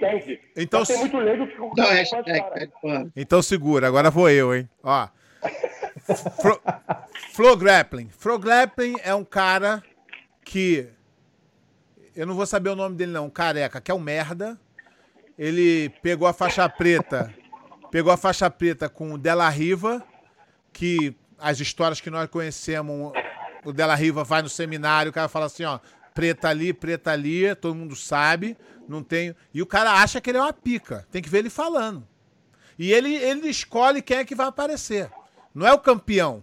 [0.56, 0.96] Então se.
[0.96, 2.70] muito leigo que não, hashtag,
[3.16, 4.68] Então segura, agora vou eu, hein?
[4.82, 5.08] Ó.
[6.40, 6.60] Flo,
[7.32, 8.08] Flo Grappling.
[8.10, 9.82] Flo Grappling é um cara
[10.44, 10.88] que.
[12.16, 13.30] Eu não vou saber o nome dele, não.
[13.30, 14.58] Careca, que é um merda.
[15.38, 17.32] Ele pegou a faixa preta.
[17.90, 20.02] Pegou a faixa preta com o Della Riva,
[20.72, 23.12] que as histórias que nós conhecemos,
[23.64, 25.78] o Della Riva vai no seminário, o cara fala assim, ó,
[26.14, 28.57] preta ali, preta ali, todo mundo sabe,
[28.89, 29.34] não tem.
[29.55, 31.07] E o cara acha que ele é uma pica.
[31.11, 32.07] Tem que ver ele falando.
[32.78, 35.11] E ele, ele escolhe quem é que vai aparecer.
[35.55, 36.43] Não é o campeão.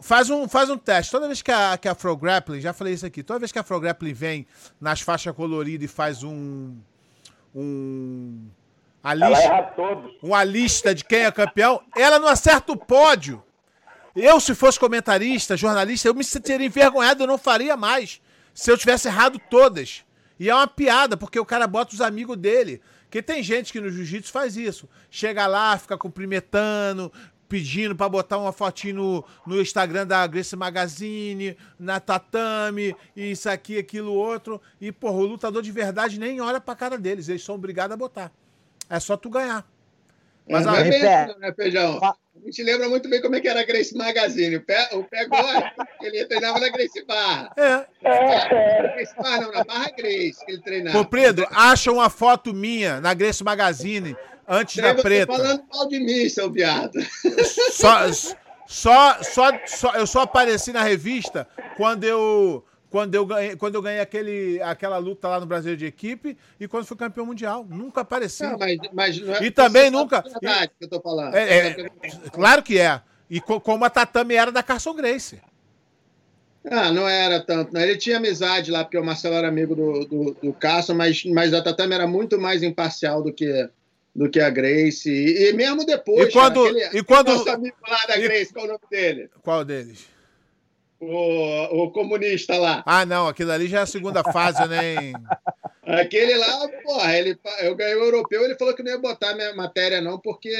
[0.00, 1.10] Faz um, faz um teste.
[1.10, 3.58] Toda vez que a, que a Fro Grappling, já falei isso aqui, toda vez que
[3.58, 4.46] a Fro Grappling vem
[4.80, 6.76] nas faixas coloridas e faz um.
[7.54, 8.48] Um.
[9.02, 9.72] A lista,
[10.20, 13.42] uma lista de quem é campeão, ela não acerta o pódio.
[14.16, 18.18] Eu, se fosse comentarista, jornalista, eu me sentiria envergonhado, eu não faria mais.
[18.54, 20.04] Se eu tivesse errado todas.
[20.40, 22.80] E é uma piada, porque o cara bota os amigos dele.
[23.02, 24.88] Porque tem gente que no jiu-jitsu faz isso.
[25.10, 27.12] Chega lá, fica cumprimentando,
[27.46, 33.76] pedindo para botar uma fotinho no, no Instagram da Grace Magazine, na Tatame, isso aqui,
[33.76, 34.60] aquilo, outro.
[34.80, 37.28] E, porra, o lutador de verdade nem olha pra cara deles.
[37.28, 38.32] Eles são obrigados a botar.
[38.88, 39.66] É só tu ganhar.
[40.48, 41.28] Mas é, a...
[41.28, 41.98] é né, Feijão?
[42.02, 42.14] A
[42.44, 44.56] gente lembra muito bem como é que era a Grace Magazine.
[44.56, 47.52] O pé, o pé gosta, ele treinava na Grace Barra.
[47.56, 47.86] É.
[48.04, 48.94] é.
[48.94, 51.04] Grace Barra, não, na Barra Grace que ele treinava.
[51.04, 54.16] Pedro, acha uma foto minha na Grace Magazine
[54.46, 55.32] antes da preta.
[55.32, 56.98] falando mal de mim, seu viado.
[57.72, 58.12] Só,
[58.68, 62.64] só, só, só, eu só apareci na revista quando eu
[62.96, 66.66] quando eu ganhei, quando eu ganhei aquele, aquela luta lá no Brasil de equipe e
[66.66, 67.66] quando fui campeão mundial.
[67.68, 68.42] Nunca apareci.
[68.42, 70.22] Não, mas, mas não é e também nunca.
[70.22, 71.34] Verdade que eu tô falando.
[71.34, 71.90] É, é,
[72.32, 73.02] claro que é.
[73.28, 75.38] E co, como a Tatame era da Carson Grace.
[76.64, 77.74] Ah, não era tanto.
[77.74, 77.82] Não.
[77.82, 81.52] Ele tinha amizade lá, porque o Marcelo era amigo do, do, do Carson, mas, mas
[81.52, 83.68] a Tatame era muito mais imparcial do que,
[84.14, 85.10] do que a Grace.
[85.10, 86.30] E, e mesmo depois.
[86.30, 86.64] E quando.
[86.64, 87.28] Cara, aquele, e quando...
[87.28, 89.30] Nosso amigo lá da Grace, qual é o nome dele?
[89.42, 90.15] Qual deles?
[91.00, 92.82] O, o comunista lá.
[92.86, 95.12] Ah, não, aquilo ali já é a segunda fase, né?
[95.86, 99.54] Aquele lá, porra, ele, eu ganhei o europeu, ele falou que não ia botar minha
[99.54, 100.52] matéria, não, porque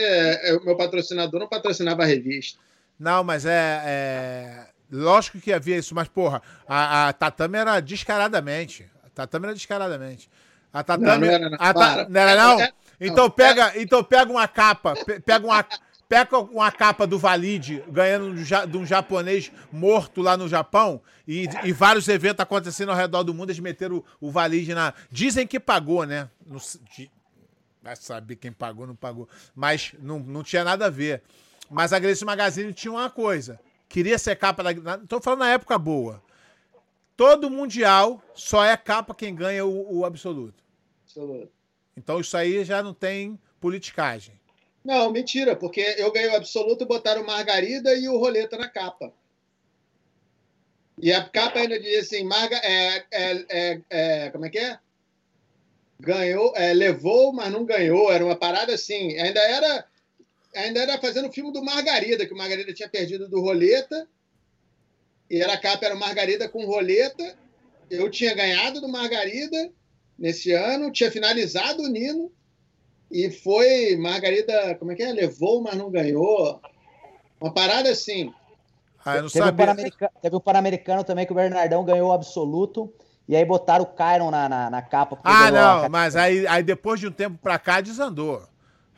[0.63, 2.61] o meu patrocinador não patrocinava a revista.
[2.99, 8.89] Não, mas é, é, Lógico que havia isso, mas, porra, a, a tatame era descaradamente.
[9.05, 10.31] A tatame era descaradamente.
[10.73, 11.07] A tatame.
[11.07, 11.59] Não, não era, não.
[11.61, 12.07] A ta...
[12.09, 12.69] não, era, não?
[13.01, 14.95] Então pega, então pega uma capa,
[15.25, 15.65] pega uma,
[16.09, 21.73] pega uma capa do Valide ganhando de um japonês morto lá no Japão e, e
[21.73, 24.95] vários eventos acontecendo ao redor do mundo, eles meteram o, o Valide na.
[25.11, 26.31] Dizem que pagou, né?
[26.47, 26.59] Não,
[27.83, 29.29] vai saber quem pagou, não pagou.
[29.55, 31.23] Mas não, não tinha nada a ver.
[31.71, 33.59] Mas a Grace Magazine tinha uma coisa.
[33.89, 34.95] Queria ser capa da.
[34.97, 36.23] Estou falando na época boa.
[37.17, 40.63] Todo Mundial só é capa quem ganha o, o absoluto.
[41.05, 41.51] absoluto.
[41.97, 44.39] Então isso aí já não tem politicagem.
[44.87, 49.13] Não, mentira, porque eu ganhei o absoluto, botaram Margarida e o Roleta na capa.
[50.97, 54.79] E a capa ainda dizia assim, Marga, é, é, é, é, como é que é?
[55.99, 58.13] Ganhou, é, levou, mas não ganhou.
[58.13, 59.19] Era uma parada assim.
[59.19, 59.89] Ainda era
[60.55, 64.09] ainda era fazendo o filme do Margarida, que o Margarida tinha perdido do Roleta.
[65.29, 67.37] E era a capa era Margarida com Roleta.
[67.91, 69.73] Eu tinha ganhado do Margarida
[70.17, 72.33] nesse ano, tinha finalizado o Nino.
[73.11, 75.13] E foi Margarida, como é que é?
[75.13, 76.61] Levou, mas não ganhou.
[77.41, 78.33] Uma parada assim.
[79.05, 79.75] Ah, eu não teve, sabia.
[79.75, 82.93] O teve o Pan-Americano também que o Bernardão ganhou o absoluto.
[83.29, 85.19] E aí botaram o Kyron na, na, na capa.
[85.23, 88.43] Ah, não, mas aí, aí depois de um tempo pra cá desandou.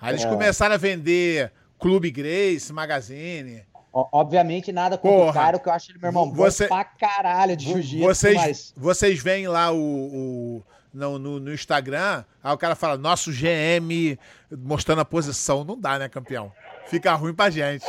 [0.01, 0.29] Aí eles é.
[0.29, 3.63] começaram a vender Clube Grace, Magazine.
[3.93, 7.57] Obviamente nada contra Porra, o cara, que eu acho ele, meu irmão, você, pra caralho
[7.57, 8.07] de jiu-jitsu.
[8.07, 8.75] Vocês, mas...
[8.77, 10.63] vocês veem lá o, o
[10.93, 14.19] no, no, no, Instagram, aí o cara fala, nosso GM
[14.51, 15.65] mostrando a posição.
[15.65, 16.53] Não dá, né, campeão?
[16.87, 17.87] Fica ruim pra gente.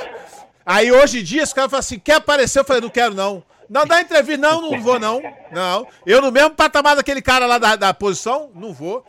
[0.65, 2.59] Aí hoje em dia, esse cara fala assim, quer aparecer?
[2.59, 3.43] Eu falei, não quero não.
[3.69, 5.21] Não dá entrevista, não, não vou não.
[5.51, 5.87] Não.
[6.05, 9.05] Eu no mesmo patamar daquele cara lá da, da posição, não vou.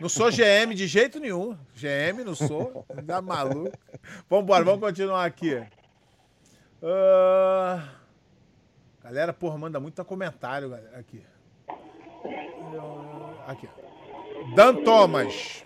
[0.00, 1.56] Não, sou GM de jeito nenhum.
[1.76, 2.84] GM não sou.
[3.04, 3.76] Dá maluco.
[4.28, 5.54] Vambora, vamos continuar aqui.
[6.82, 7.80] Uh...
[9.04, 11.22] Galera, porra, manda muito comentário aqui.
[13.46, 13.68] Aqui.
[14.54, 15.64] Dan Thomas.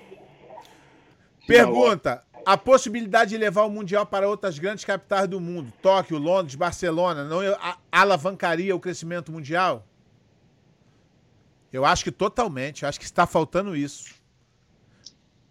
[1.47, 6.55] Pergunta: a possibilidade de levar o Mundial para outras grandes capitais do mundo, Tóquio, Londres,
[6.55, 7.41] Barcelona, não
[7.91, 9.87] alavancaria o crescimento mundial?
[11.73, 12.87] Eu acho que totalmente.
[12.87, 14.15] Acho que está faltando isso.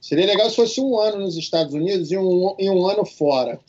[0.02, 3.60] Seria legal se fosse um ano nos Estados Unidos e um, e um ano fora.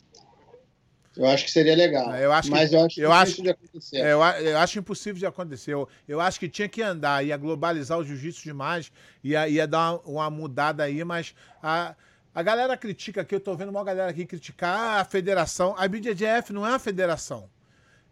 [1.19, 2.15] Eu acho que seria legal.
[2.15, 3.97] Eu acho mas que, eu acho eu acho, de acontecer.
[3.97, 5.73] É, eu, eu, acho impossível de acontecer.
[5.73, 8.89] Eu, eu, acho que tinha que andar, ia globalizar o jiu-jitsu demais,
[9.21, 11.93] ia, ia dar uma, uma, mudada aí, mas a,
[12.33, 15.75] a galera critica aqui, eu tô vendo uma galera aqui criticar a federação.
[15.77, 17.49] A BJJF não é uma federação.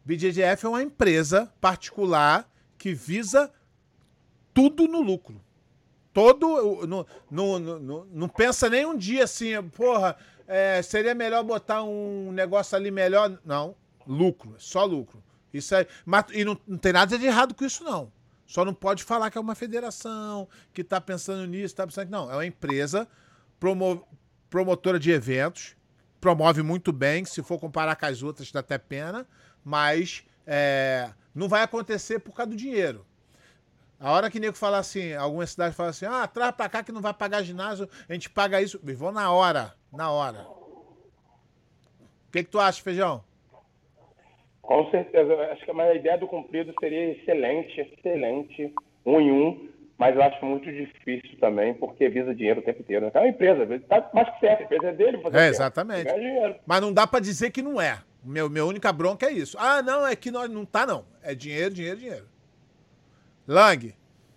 [0.03, 2.45] BJJF é uma empresa particular
[2.77, 3.49] que visa
[4.53, 5.41] tudo no lucro.
[6.11, 6.85] Todo.
[6.85, 10.17] No, no, não pensa nem um dia assim, porra,
[10.48, 13.38] é, seria melhor botar um negócio ali melhor.
[13.45, 13.76] Não,
[14.06, 15.24] lucro, só lucro.
[15.53, 18.11] Isso é, mas, e não, não tem nada de errado com isso, não.
[18.45, 22.10] Só não pode falar que é uma federação, que está pensando nisso, está pensando.
[22.10, 23.07] Não, é uma empresa
[23.60, 24.07] promo,
[24.49, 25.76] promotora de eventos,
[26.22, 29.28] promove muito bem, se for comparar com as outras, dá até pena,
[29.64, 33.06] mas é, não vai acontecer por causa do dinheiro.
[33.99, 36.91] A hora que nego fala assim, alguma cidade fala assim, ah, traz pra cá que
[36.91, 38.80] não vai pagar ginásio, a gente paga isso.
[38.86, 40.45] E vão na hora, na hora.
[42.28, 43.24] O que, que tu acha, Feijão?
[44.61, 45.34] Com certeza.
[45.52, 48.74] Acho que a ideia do cumprido seria excelente, excelente,
[49.06, 53.06] um em um, mas eu acho muito difícil também, porque visa dinheiro o tempo inteiro.
[53.06, 53.11] Né?
[53.14, 55.22] É uma empresa, tá mais que certo, a empresa é dele.
[55.24, 56.14] Fazer é, exatamente.
[56.68, 57.99] Mas não dá para dizer que não é.
[58.24, 59.57] Meu, minha única bronca é isso.
[59.57, 61.06] Ah, não, é que nós não tá, não.
[61.24, 62.36] É dinheiro, dinheiro, dinheiro.
[63.48, 63.94] Lang.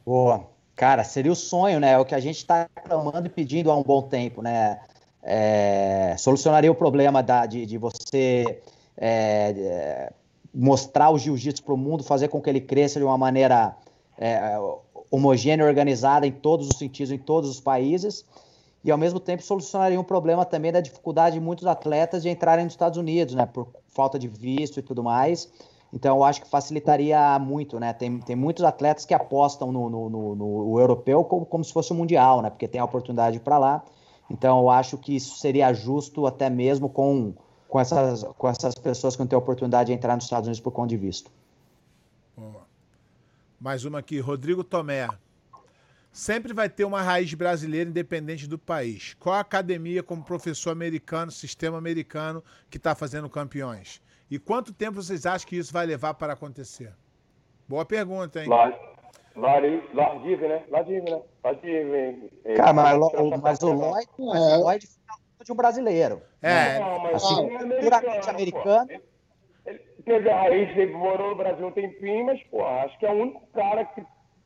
[0.06, 0.48] Boa.
[0.76, 1.92] Cara, seria o sonho, né?
[1.92, 4.80] É o que a gente está clamando e pedindo há um bom tempo, né?
[5.22, 8.62] É, solucionaria o problema da, de, de você
[8.96, 10.12] é,
[10.54, 13.76] mostrar o jiu-jitsu para o mundo, fazer com que ele cresça de uma maneira
[14.16, 14.56] é,
[15.10, 18.24] homogênea, organizada em todos os sentidos, em todos os países,
[18.82, 22.64] e ao mesmo tempo solucionaria um problema também da dificuldade de muitos atletas de entrarem
[22.64, 23.44] nos Estados Unidos, né?
[23.44, 25.50] Por falta de visto e tudo mais.
[25.92, 27.92] Então, eu acho que facilitaria muito, né?
[27.92, 31.92] Tem, tem muitos atletas que apostam no, no, no, no europeu como, como se fosse
[31.92, 32.50] o mundial, né?
[32.50, 33.84] Porque tem a oportunidade para lá.
[34.30, 37.34] Então, eu acho que isso seria justo até mesmo com,
[37.68, 40.60] com, essas, com essas pessoas que não têm a oportunidade de entrar nos Estados Unidos
[40.60, 41.30] por conta de visto.
[43.58, 45.08] Mais uma aqui, Rodrigo Tomé.
[46.12, 49.14] Sempre vai ter uma raiz brasileira independente do país.
[49.18, 54.00] Qual academia como professor americano, sistema americano, que está fazendo campeões?
[54.30, 56.92] E quanto tempo vocês acham que isso vai levar para acontecer?
[57.68, 58.48] Boa pergunta, hein?
[58.48, 58.78] Lá né?
[59.36, 59.82] Lá né?
[60.70, 61.54] Lá
[62.56, 62.98] Cara, mas,
[63.42, 64.88] mas o Lloyd, mas o Lloyd
[65.44, 66.22] de um brasileiro.
[66.42, 66.78] É.
[66.78, 68.86] Não, mas Assim, ele é puramente americano.
[68.86, 68.92] pô.
[68.92, 69.02] Ele-
[69.66, 73.10] Ele teve a raiz, ele morou no Brasil um tempinho, mas, pô, acho que é
[73.10, 74.02] o único cara que,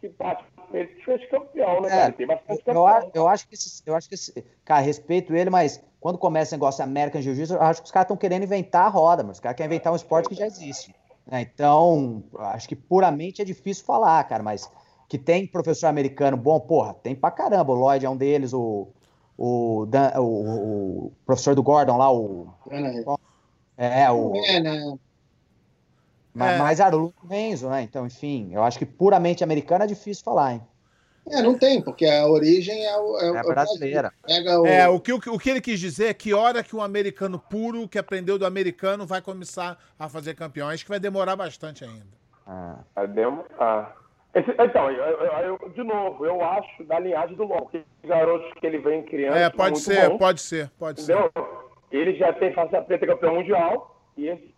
[0.09, 2.03] que bate ele que fez campeão, né, cara?
[2.03, 2.87] É, Ele tem bastante eu, campeão.
[2.87, 6.49] a- eu acho que esse, eu acho que esse, cara, respeito ele, mas quando começa
[6.49, 9.23] esse negócio de American Jiu-Jitsu, eu acho que os caras estão querendo inventar a roda,
[9.23, 10.95] mas os caras querem inventar um esporte que já existe.
[11.27, 11.41] né?
[11.43, 14.71] Então, acho que puramente é difícil falar, cara, mas
[15.09, 17.73] que tem professor americano bom, porra, tem pra caramba.
[17.73, 18.89] O Lloyd é um deles, o,
[19.39, 22.49] o, Dan- o, o professor do Gordon lá, o.
[23.77, 24.33] É, o.
[24.37, 24.97] É, né?
[26.35, 26.59] Ma- É.
[26.59, 27.83] Mais Arluno Renzo, né?
[27.83, 30.63] Então, enfim, eu acho que puramente americano é difícil falar, hein?
[31.31, 34.13] É, não tem, porque a origem é o, é o- É é o brasileira.
[34.61, 36.77] O, É, o que, o, que- o que ele quis dizer é que hora que
[36.77, 40.69] um americano puro, que aprendeu do americano, vai começar a fazer campeão.
[40.69, 42.05] Acho que vai demorar bastante ainda.
[42.47, 42.77] Ah.
[42.95, 43.97] Vai demorar.
[44.35, 48.09] Esse- então, eu, eu- eu- de novo, eu acho da linhagem do Longo, que os
[48.09, 51.13] garotos que ele vem criando É, pode muito ser, bons, pode ser, pode ser.
[51.17, 51.33] Entendeu?
[51.91, 54.54] Ele já tem faixa preta campeão mundial e, esse-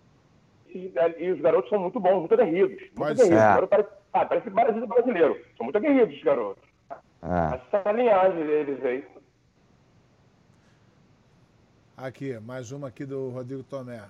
[1.18, 2.78] e os garotos são muito bons, muito aguerridos.
[2.78, 3.38] Muito Pode aguerridos.
[3.38, 5.40] garoto Parece, ah, parece brasileiro brasileiro.
[5.56, 6.64] São muito aguerridos os garotos.
[7.22, 7.60] Ah.
[7.74, 9.04] Essa é linhagem deles aí.
[11.96, 14.02] Aqui, mais uma aqui do Rodrigo Tomé.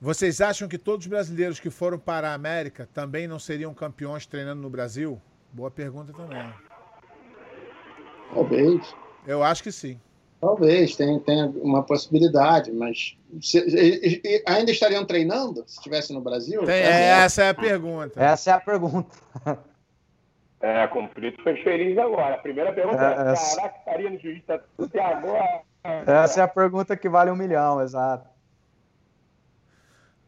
[0.00, 4.26] Vocês acham que todos os brasileiros que foram para a América também não seriam campeões
[4.26, 5.22] treinando no Brasil?
[5.52, 6.52] Boa pergunta também.
[8.34, 8.96] Talvez.
[9.24, 10.00] Eu acho que sim.
[10.42, 16.20] Talvez, tem, tem uma possibilidade, mas se- e- e- ainda estariam treinando se estivesse no
[16.20, 16.64] Brasil?
[16.64, 18.20] Tem- É, essa é a pergunta.
[18.20, 19.16] Essa é a pergunta.
[20.60, 22.34] É, com o Frito foi feliz agora.
[22.34, 23.34] A primeira pergunta é, É, é.
[23.56, 25.60] caraca, estaria no jiu-jitsu até agora.
[26.06, 28.28] Essa é a pergunta que vale um milhão, exato.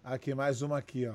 [0.04, 1.14] Aqui, mais uma aqui, ó.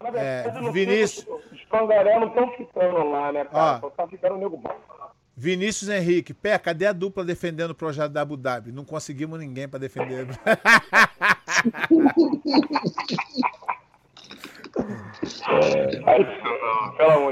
[0.00, 3.76] Verdade, É, Vinícius- Os pangaré não estão ficando lá, né, cara?
[3.78, 3.80] Ó.
[3.80, 4.74] Só tá ficando o nego bom.
[5.36, 8.70] Vinícius Henrique, Pé, cadê a dupla defendendo o projeto da Abu Dhabi?
[8.70, 10.26] Não conseguimos ninguém para defender.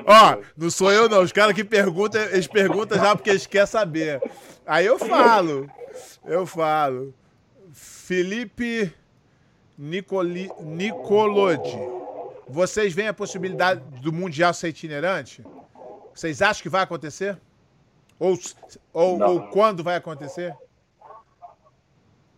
[0.06, 1.22] Ó, não sou eu não.
[1.22, 4.20] Os caras que perguntam, eles perguntam já porque eles querem saber.
[4.66, 5.70] Aí eu falo.
[6.24, 7.14] Eu falo.
[7.72, 8.93] Felipe
[9.78, 11.78] Nicoli, Nicolodi.
[12.48, 15.44] Vocês veem a possibilidade do Mundial ser itinerante?
[16.12, 17.39] Vocês acham que vai acontecer?
[18.20, 18.38] Ou,
[18.92, 20.55] ou, ou quando vai acontecer?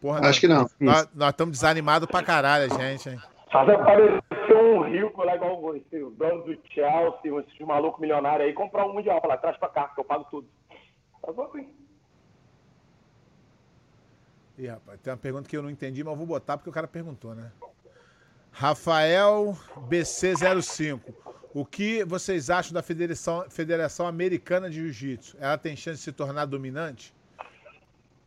[0.00, 0.68] Porra, Acho que não.
[0.78, 3.20] Nós, nós estamos desanimados pra caralho, gente, hein?
[3.50, 8.86] Fazer aparecer um rico lá igual o dono do Chelsea, esses maluco milionário aí, comprar
[8.86, 9.20] um mundial.
[9.20, 10.48] Falar, traz pra cá, que eu pago tudo.
[11.20, 11.68] Tá bom, hein?
[14.58, 16.72] Ih, rapaz, tem uma pergunta que eu não entendi, mas eu vou botar porque o
[16.72, 17.50] cara perguntou, né?
[18.52, 19.56] Rafael
[19.88, 21.00] BC05.
[21.54, 25.36] O que vocês acham da Federação, Federação Americana de Jiu-Jitsu?
[25.38, 27.12] Ela tem chance de se tornar dominante?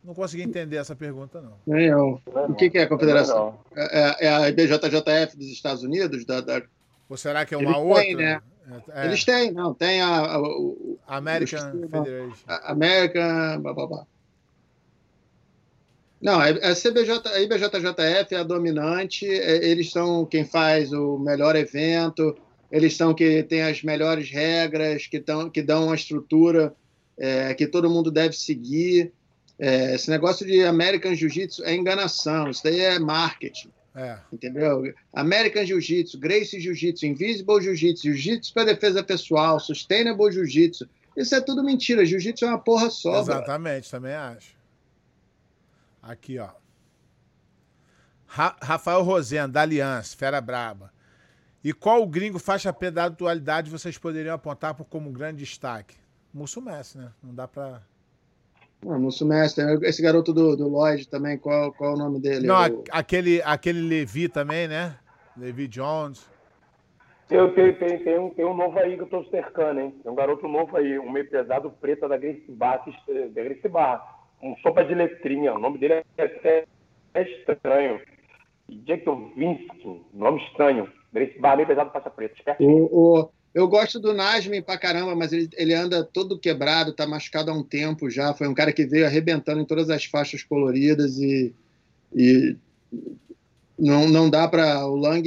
[0.04, 1.54] Não consegui entender essa pergunta, não.
[1.66, 2.20] Nem eu.
[2.26, 3.58] O que, que é a confederação?
[3.74, 3.82] Não.
[3.82, 6.24] É, é a IBJJF dos Estados Unidos?
[6.24, 6.62] Da, da-
[7.08, 8.16] Ou será que é Eles uma têm, outra?
[8.16, 8.42] né?
[8.94, 12.44] É, Eles têm, não, tem a, a, o- American o- Federation.
[12.46, 13.60] a American.
[13.62, 14.06] Blá, blá, blá.
[16.20, 21.18] Não, a a CBJ, a IBJJF é a dominante, é, eles são quem faz o
[21.18, 22.36] melhor evento,
[22.76, 26.74] eles são que tem as melhores regras, que, tão, que dão uma estrutura
[27.18, 29.12] é, que todo mundo deve seguir.
[29.58, 33.70] É, esse negócio de American Jiu-Jitsu é enganação, isso daí é marketing.
[33.94, 34.18] É.
[34.30, 34.92] Entendeu?
[35.14, 40.86] American Jiu-Jitsu, Gracie Jiu-Jitsu, Invisible Jiu-Jitsu, Jiu-Jitsu para defesa pessoal, Sustainable Jiu-Jitsu.
[41.16, 42.04] Isso é tudo mentira.
[42.04, 43.22] Jiu-Jitsu é uma porra só.
[43.22, 44.54] Exatamente, também acho.
[46.02, 46.50] Aqui, ó.
[48.26, 50.92] Ra- Rafael Rosendo, da Aliança, Fera Braba.
[51.66, 55.96] E qual o gringo faixa preta da atualidade vocês poderiam apontar como um grande destaque?
[56.32, 57.10] Musso Messi, né?
[57.20, 57.82] Não dá pra.
[58.84, 62.46] Não, Musso Mestre, esse garoto do, do Lloyd também, qual, qual é o nome dele?
[62.46, 64.96] Não, O- aquele, aquele Levi também, né?
[65.36, 66.30] Levi Jones.
[67.28, 69.92] Tem, tem, tem, tem, um, tem um novo aí que eu tô cercando, hein?
[70.04, 72.16] Tem um garoto novo aí, um meio pesado preta da
[72.50, 74.06] Barra, que est- da Gracie Barra.
[74.40, 75.52] Um sopa de letrinha.
[75.52, 76.64] O nome dele é até
[77.12, 78.00] é estranho.
[79.34, 79.66] Vinci,
[80.14, 80.88] nome estranho.
[81.12, 82.34] Pesado, faixa preta.
[82.36, 82.88] Espertinho.
[82.90, 87.06] O, o- eu gosto do Nasmin pra caramba, mas ele, ele anda todo quebrado, tá
[87.06, 88.34] machucado há um tempo já.
[88.34, 91.54] Foi um cara que veio arrebentando em todas as faixas coloridas e,
[92.14, 92.54] e
[93.78, 94.86] não, não dá pra.
[94.86, 95.24] O Lang.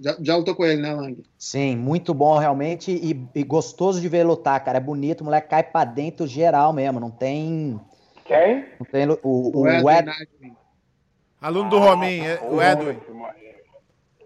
[0.00, 1.22] Já, já lutou com ele, né, Lang?
[1.38, 4.78] Sim, muito bom realmente e, e gostoso de ver ele lutar, cara.
[4.78, 6.98] É bonito, o moleque cai pra dentro geral mesmo.
[6.98, 7.78] Não tem.
[8.24, 8.64] Quem?
[8.80, 10.56] Não tem o, o, O Edwin.
[11.40, 12.98] Aluno do Rominho, é- o Edwin.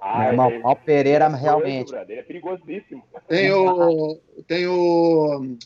[0.08, 1.94] Ah, meu irmão, ele- Paulo Pereira é realmente.
[1.94, 3.04] Ele é perigosíssimo.
[3.28, 4.18] Tem o.
[4.46, 5.56] Tem o.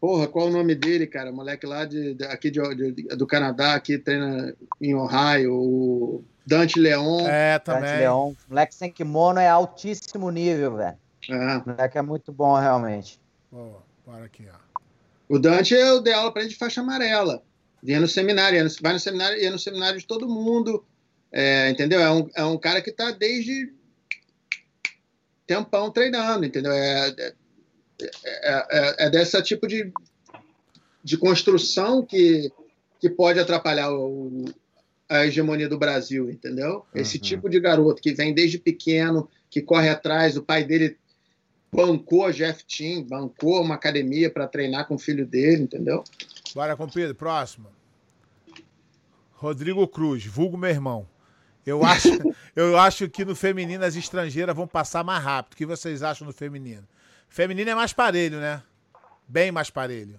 [0.00, 1.32] Porra, qual o nome dele, cara?
[1.32, 6.78] Moleque lá de, de aqui de, de, do Canadá, que treina em Ohio, o Dante
[6.78, 7.26] Leon.
[7.28, 7.82] É, também.
[7.82, 8.32] Dante Leon.
[8.48, 10.96] Moleque sem kimono é altíssimo nível, velho.
[11.28, 11.62] É.
[11.66, 13.20] Moleque é muito bom, realmente.
[13.52, 13.72] Oh,
[14.06, 14.80] para aqui, ó.
[15.28, 17.42] O Dante eu dei aula pra ele de faixa amarela.
[17.82, 20.84] Ia no seminário, ia no, vai no seminário, ia no seminário de todo mundo.
[21.32, 22.00] É, entendeu?
[22.00, 23.72] É um, é um cara que tá desde
[25.46, 26.72] tempão treinando, entendeu?
[26.72, 27.32] É,
[28.00, 29.92] é, é, é desse tipo de,
[31.02, 32.50] de construção que,
[33.00, 34.44] que pode atrapalhar o,
[35.08, 36.84] a hegemonia do Brasil, entendeu?
[36.94, 37.22] Esse uhum.
[37.22, 40.96] tipo de garoto que vem desde pequeno, que corre atrás, o pai dele
[41.72, 46.04] bancou a Jeff Team, bancou uma academia para treinar com o filho dele, entendeu?
[46.54, 47.68] Bora, compadre, próximo.
[49.32, 51.06] Rodrigo Cruz, vulgo meu irmão.
[51.68, 52.08] Eu acho,
[52.56, 55.54] eu acho que no feminino as estrangeiras vão passar mais rápido.
[55.54, 56.86] O que vocês acham no feminino?
[57.28, 58.62] Feminino é mais parelho, né?
[59.26, 60.18] Bem mais parelho.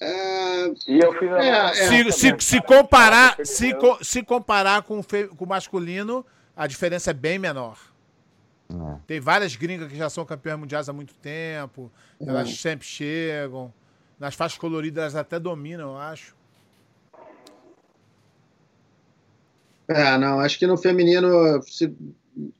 [0.00, 0.64] É...
[0.64, 1.44] A...
[1.44, 3.72] é, se, se, se, comparar, se,
[4.02, 6.24] se comparar com, com o masculino,
[6.56, 7.78] a diferença é bem menor.
[8.70, 8.98] É.
[9.06, 11.90] Tem várias gringas que já são campeãs mundiais há muito tempo.
[12.20, 12.52] Elas é.
[12.52, 13.72] sempre chegam.
[14.18, 16.36] Nas faixas coloridas elas até dominam, eu acho.
[19.92, 21.92] É, não, acho que no feminino, se,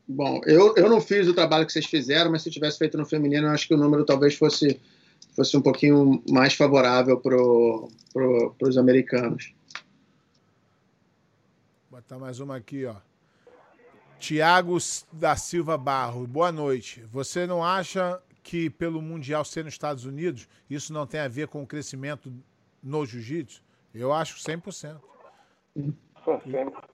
[0.09, 3.07] bom, eu, eu não fiz o trabalho que vocês fizeram, mas se tivesse feito no
[3.07, 4.81] feminino, acho que o número talvez fosse,
[5.37, 9.55] fosse um pouquinho mais favorável para pro, os americanos.
[11.89, 12.97] Vou botar mais uma aqui, ó.
[14.19, 14.77] Tiago
[15.13, 17.05] da Silva Barro, boa noite.
[17.13, 21.47] Você não acha que pelo Mundial ser nos Estados Unidos, isso não tem a ver
[21.47, 22.33] com o crescimento
[22.83, 23.63] no jiu-jitsu?
[23.95, 24.97] Eu acho 100%.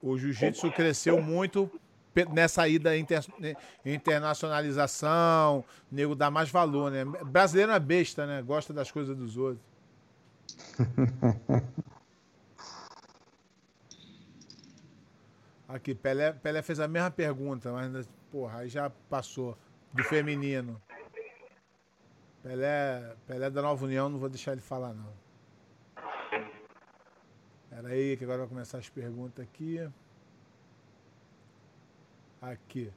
[0.02, 1.70] O jiu-jitsu cresceu muito
[2.32, 3.24] nessa ida inter,
[3.84, 7.04] internacionalização, nego dá mais valor, né?
[7.04, 8.40] Brasileiro é besta, né?
[8.42, 9.62] Gosta das coisas dos outros.
[15.68, 19.58] Aqui, Pelé, Pelé fez a mesma pergunta, mas, porra, aí já passou.
[19.92, 20.80] Do feminino.
[22.42, 25.25] Pelé, Pelé da Nova União, não vou deixar ele falar, não.
[27.76, 29.86] Espera aí, que agora vai começar as perguntas aqui.
[32.40, 32.90] Aqui.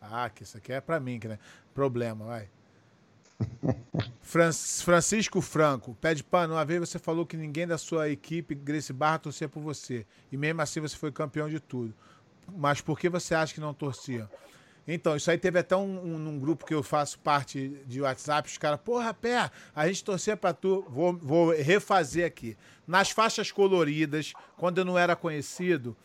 [0.00, 1.40] Ah, que isso aqui é para mim, que né?
[1.74, 2.48] Problema, vai.
[4.22, 6.54] Francisco Franco, pede pano.
[6.54, 10.06] Uma vez você falou que ninguém da sua equipe, Grace Barra, torcia por você.
[10.30, 11.92] E mesmo assim você foi campeão de tudo.
[12.56, 14.30] Mas por que você acha que não torcia?
[14.88, 18.48] Então, isso aí teve até um, um, um, grupo que eu faço parte de WhatsApp,
[18.48, 20.86] os caras, porra, pé, a gente torcia pra tu.
[20.88, 22.56] Vou, vou refazer aqui.
[22.86, 25.96] Nas faixas coloridas, quando eu não era conhecido,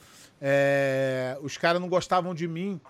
[0.42, 2.82] é, os caras não gostavam de mim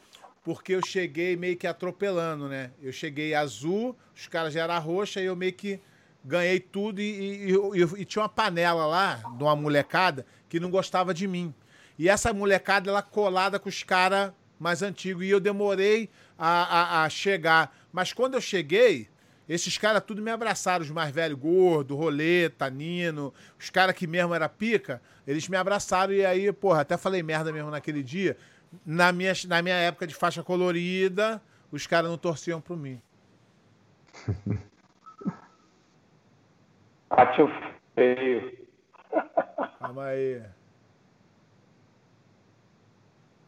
[0.43, 2.71] porque eu cheguei meio que atropelando, né?
[2.81, 5.79] Eu cheguei azul, os caras já eram roxa e eu meio que
[6.23, 10.69] ganhei tudo e, e, e, e, tinha uma panela lá de uma molecada que não
[10.69, 11.53] gostava de mim.
[11.97, 14.31] E essa molecada, ela colada com os caras
[14.61, 15.23] mais antigos.
[15.23, 17.75] E eu demorei a, a, a, chegar.
[17.91, 19.09] Mas quando eu cheguei,
[19.49, 20.83] esses caras tudo me abraçaram.
[20.83, 26.13] Os mais velhos, Gordo, Roleta, Nino, os caras que mesmo era pica, eles me abraçaram.
[26.13, 28.37] E aí, porra, até falei merda mesmo naquele dia
[28.85, 33.01] na minha, na minha época de faixa colorida, os caras não torciam por mim.
[37.09, 37.47] Acho
[37.93, 38.67] feio.
[39.79, 40.41] Calma aí.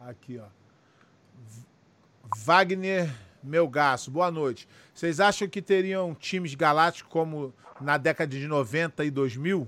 [0.01, 0.47] Aqui, ó.
[2.35, 4.67] Wagner Melgaço, boa noite.
[4.93, 9.67] Vocês acham que teriam times galácticos como na década de 90 e 2000?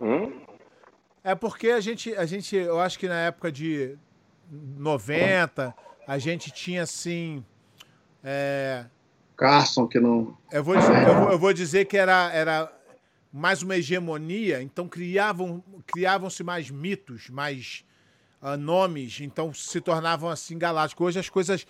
[0.00, 0.40] Hum?
[1.24, 3.96] É porque a gente, a gente, eu acho que na época de
[4.50, 5.74] 90,
[6.06, 7.44] a gente tinha assim.
[8.24, 8.86] É...
[9.36, 10.36] Carson, que não.
[10.50, 12.72] Eu vou, dizer, eu, eu vou dizer que era, era
[13.32, 17.84] mais uma hegemonia, então criavam criavam-se mais mitos, mais
[18.42, 21.06] uh, nomes, então se tornavam assim galácticos.
[21.06, 21.66] Hoje as coisas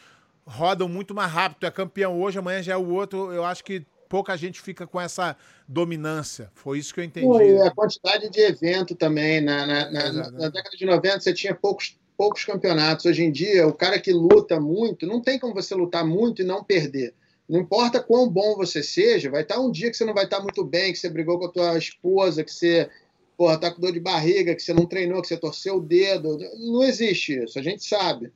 [0.47, 1.67] rodam muito mais rápido.
[1.67, 3.33] É campeão hoje, amanhã já é o outro.
[3.33, 5.37] Eu acho que pouca gente fica com essa
[5.67, 6.51] dominância.
[6.55, 7.27] Foi isso que eu entendi.
[7.27, 9.41] Foi a quantidade de evento também.
[9.41, 13.07] Na, na, na, na, década de 90 você tinha poucos, poucos campeonatos.
[13.07, 16.45] Hoje em dia, o cara que luta muito, não tem como você lutar muito e
[16.45, 17.15] não perder.
[17.49, 20.41] Não importa quão bom você seja, vai estar um dia que você não vai estar
[20.41, 22.89] muito bem, que você brigou com a tua esposa, que você
[23.37, 26.39] porra, tá com dor de barriga, que você não treinou, que você torceu o dedo.
[26.59, 28.33] Não existe isso, a gente sabe.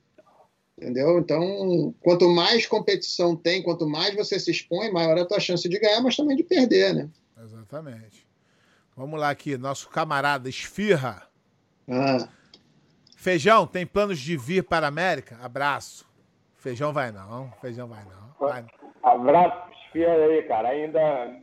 [0.77, 1.17] Entendeu?
[1.19, 5.67] Então, quanto mais competição tem, quanto mais você se expõe, maior é a tua chance
[5.67, 7.09] de ganhar, mas também de perder, né?
[7.43, 8.27] Exatamente.
[8.95, 11.27] Vamos lá aqui, nosso camarada Esfirra.
[11.87, 12.27] Ah.
[13.15, 15.37] Feijão, tem planos de vir para a América?
[15.41, 16.05] Abraço.
[16.57, 18.47] Feijão vai não, feijão vai não.
[18.47, 18.65] Vai.
[19.01, 20.69] Abraço Fia aí, cara.
[20.69, 20.99] Ainda,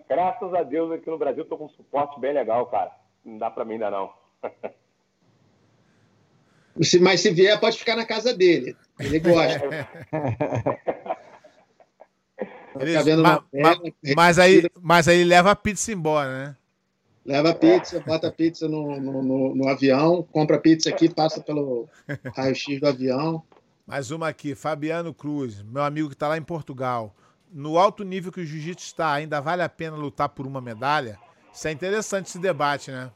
[0.09, 2.93] graças a Deus, aqui no Brasil tô com um suporte bem legal, cara.
[3.25, 4.13] Não dá pra mim ainda não.
[6.83, 8.77] Se, mas se vier, pode ficar na casa dele.
[8.99, 9.63] Ele gosta.
[12.81, 13.81] Eles, tá ma, ma,
[14.17, 16.57] mas, aí, mas aí leva a pizza embora, né?
[17.25, 21.09] Leva a pizza, bota a pizza no, no, no, no avião, compra a pizza aqui,
[21.09, 21.89] passa pelo
[22.37, 23.43] raio-x do avião.
[23.87, 27.15] Mais uma aqui, Fabiano Cruz, meu amigo que está lá em Portugal.
[27.53, 31.19] No alto nível que o jiu-jitsu está, ainda vale a pena lutar por uma medalha?
[31.55, 33.11] Isso é interessante esse debate, né?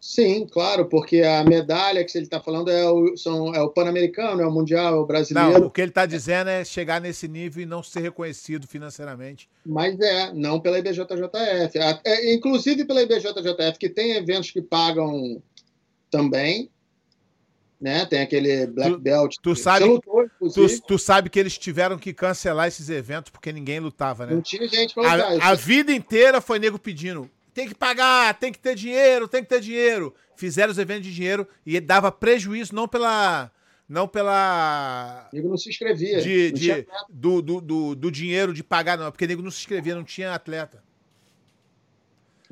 [0.00, 4.42] Sim, claro, porque a medalha que ele está falando é o, são, é o Pan-Americano,
[4.42, 5.60] é o Mundial, é o brasileiro.
[5.60, 9.48] Não, o que ele está dizendo é chegar nesse nível e não ser reconhecido financeiramente.
[9.64, 11.78] Mas é, não pela IBJJF.
[12.04, 15.42] É, inclusive pela IBJJF, que tem eventos que pagam
[16.10, 16.70] também.
[17.84, 18.06] Né?
[18.06, 19.36] Tem aquele Black tu, Belt.
[19.42, 23.78] Tu sabe, lutou, tu, tu, sabe que eles tiveram que cancelar esses eventos porque ninguém
[23.78, 24.34] lutava, né?
[24.34, 25.42] Não tinha gente pra lutar.
[25.42, 29.42] A, a vida inteira foi nego pedindo tem que pagar, tem que ter dinheiro, tem
[29.42, 30.12] que ter dinheiro.
[30.36, 33.50] Fizeram os eventos de dinheiro e dava prejuízo, não pela.
[33.88, 35.28] Não pela.
[35.32, 36.20] Nego não se inscrevia.
[36.20, 39.10] De, de do, do, do, do, dinheiro de pagar, não.
[39.12, 40.82] Porque nego não se inscrevia, não tinha atleta.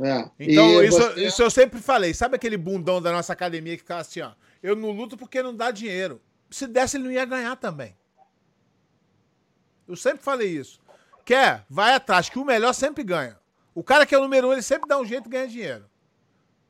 [0.01, 0.31] É.
[0.39, 1.27] Então, isso, você...
[1.27, 2.15] isso eu sempre falei.
[2.15, 4.33] Sabe aquele bundão da nossa academia que ficava assim, ó?
[4.63, 6.21] Eu não luto porque não dá dinheiro.
[6.51, 7.97] Se desse, ele não ia ganhar também.
[9.89, 10.81] Eu sempre falei isso.
[11.25, 11.65] Quer?
[11.69, 13.39] Vai atrás, que o melhor sempre ganha.
[13.75, 15.85] O cara que é o número um, ele sempre dá um jeito e ganha dinheiro.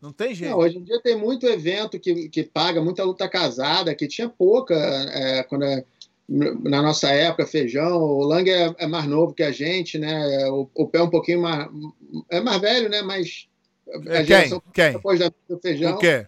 [0.01, 0.51] Não tem jeito.
[0.51, 4.29] Não, hoje em dia tem muito evento que, que paga, muita luta casada, que tinha
[4.29, 5.85] pouca é, quando é,
[6.29, 8.01] na nossa época, feijão.
[8.01, 10.49] O Lang é, é, mais novo que a gente, né?
[10.49, 11.69] O, o pé é um pouquinho mais.
[12.31, 13.03] É mais velho, né?
[13.03, 13.49] Mas.
[13.89, 14.63] A é, Quem?
[14.73, 14.93] Quem?
[14.93, 15.95] Depois da, do feijão.
[15.95, 16.27] O quê?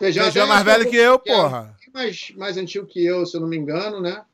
[0.00, 1.76] Feijão, feijão é mais velho que eu, que é porra.
[1.86, 4.24] É mais, mais antigo que eu, se eu não me engano, né?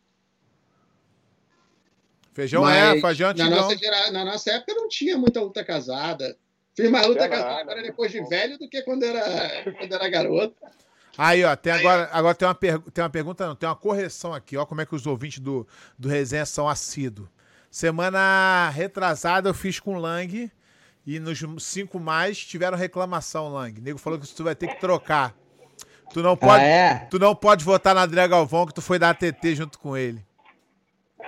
[2.33, 4.11] Feijão Mas é, feijão na nossa, gera...
[4.13, 6.37] na nossa época não tinha muita luta casada.
[6.77, 10.09] Fiz mais luta é casada agora depois de velho do que quando era, quando era
[10.09, 10.55] garoto.
[11.19, 12.79] Aí, ó, tem agora, agora tem, uma per...
[12.79, 15.67] tem uma pergunta, não, tem uma correção aqui, ó, como é que os ouvintes do,
[15.99, 17.29] do Resenha são assíduos.
[17.69, 20.53] Semana retrasada eu fiz com o Lang
[21.05, 23.81] e nos cinco mais tiveram reclamação, Lang.
[23.81, 25.35] O nego falou que tu vai ter que trocar.
[26.13, 26.95] Tu não pode, ah, é?
[27.11, 30.25] tu não pode votar na André Galvão que tu foi da ATT junto com ele.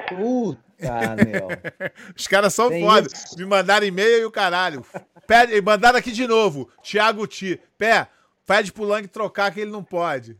[0.08, 0.68] Puta.
[1.16, 1.48] Meu.
[2.16, 3.08] Os caras são foda.
[3.36, 4.84] Me mandaram e-mail e o caralho.
[5.26, 6.70] Pede, mandaram aqui de novo.
[6.82, 7.60] Thiago Ti.
[7.76, 8.06] Pé,
[8.46, 10.36] pede pro Lang trocar que ele não pode.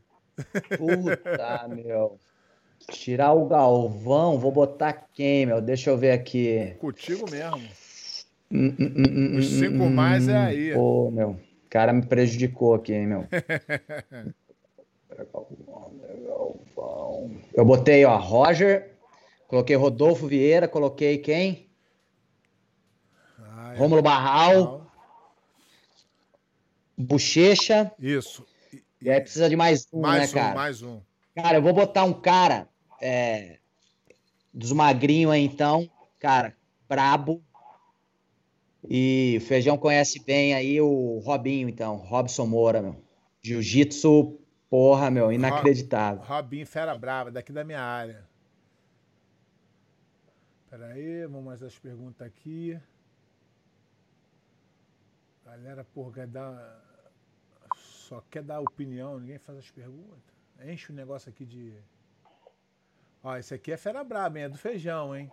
[0.77, 2.19] Puta, meu.
[2.90, 5.60] Tirar o Galvão, vou botar quem, meu?
[5.60, 6.74] Deixa eu ver aqui.
[6.78, 7.69] Contigo mesmo.
[8.51, 10.73] Hum, hum, hum, Os cinco mais é aí.
[10.73, 11.39] Pô, meu.
[11.69, 13.28] O cara me prejudicou aqui, hein, meu.
[17.55, 18.99] Eu botei, ó, Roger,
[19.49, 21.70] Coloquei Rodolfo Vieira, coloquei quem?
[23.39, 23.78] Ah, é.
[23.78, 24.86] Rômulo Barral.
[26.95, 27.90] Bochecha.
[27.99, 28.47] Isso.
[28.70, 30.55] E, e aí precisa de mais um, mais né, um, cara?
[30.55, 31.01] Mais um.
[31.35, 32.69] Cara, eu vou botar um cara
[33.01, 33.59] é,
[34.53, 35.90] dos magrinhos aí, então.
[36.19, 36.55] Cara,
[36.86, 37.43] brabo.
[38.90, 41.97] E Feijão conhece bem aí o Robinho, então.
[41.97, 42.97] Robson Moura, meu.
[43.43, 44.40] Jiu-jitsu,
[44.70, 46.24] porra, meu, inacreditável.
[46.24, 48.27] Robinho, fera brava, daqui da minha área.
[50.65, 52.81] Espera aí, vamos mais as perguntas aqui.
[55.44, 56.82] Galera, porra, dar.
[57.77, 60.35] Só quer dar opinião, ninguém faz as perguntas.
[60.65, 61.74] Enche o negócio aqui de.
[63.23, 64.44] Ó, esse aqui é fera braba, hein?
[64.47, 65.31] É do feijão, hein?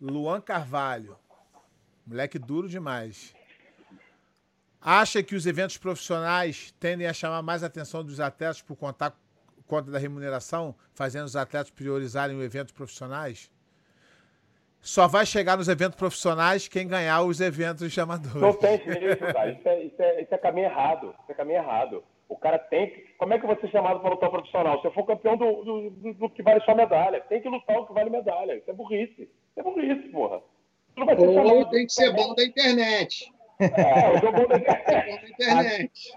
[0.00, 1.18] Luan Carvalho.
[2.10, 3.32] Moleque duro demais.
[4.80, 9.16] Acha que os eventos profissionais tendem a chamar mais atenção dos atletas por contar
[9.64, 13.48] conta da remuneração, fazendo os atletas priorizarem os eventos profissionais?
[14.80, 18.40] só vai chegar nos eventos profissionais quem ganhar os eventos chamadores.
[18.40, 19.50] Não tem jeito, cara.
[19.52, 21.14] Isso é, isso, é, isso é caminho errado.
[21.22, 22.02] Isso é caminho errado.
[22.28, 23.00] O cara tem que.
[23.18, 24.80] Como é que você é chamado para lutar profissional?
[24.80, 27.76] Se eu for campeão do, do, do, do, que vale só medalha, tem que lutar
[27.76, 28.56] o que vale medalha.
[28.56, 29.22] Isso é burrice.
[29.22, 30.40] Isso é burrice, porra.
[31.00, 33.32] Não vai ser Ou tem que ser bom da internet.
[33.58, 36.12] É, eu sou bom da internet.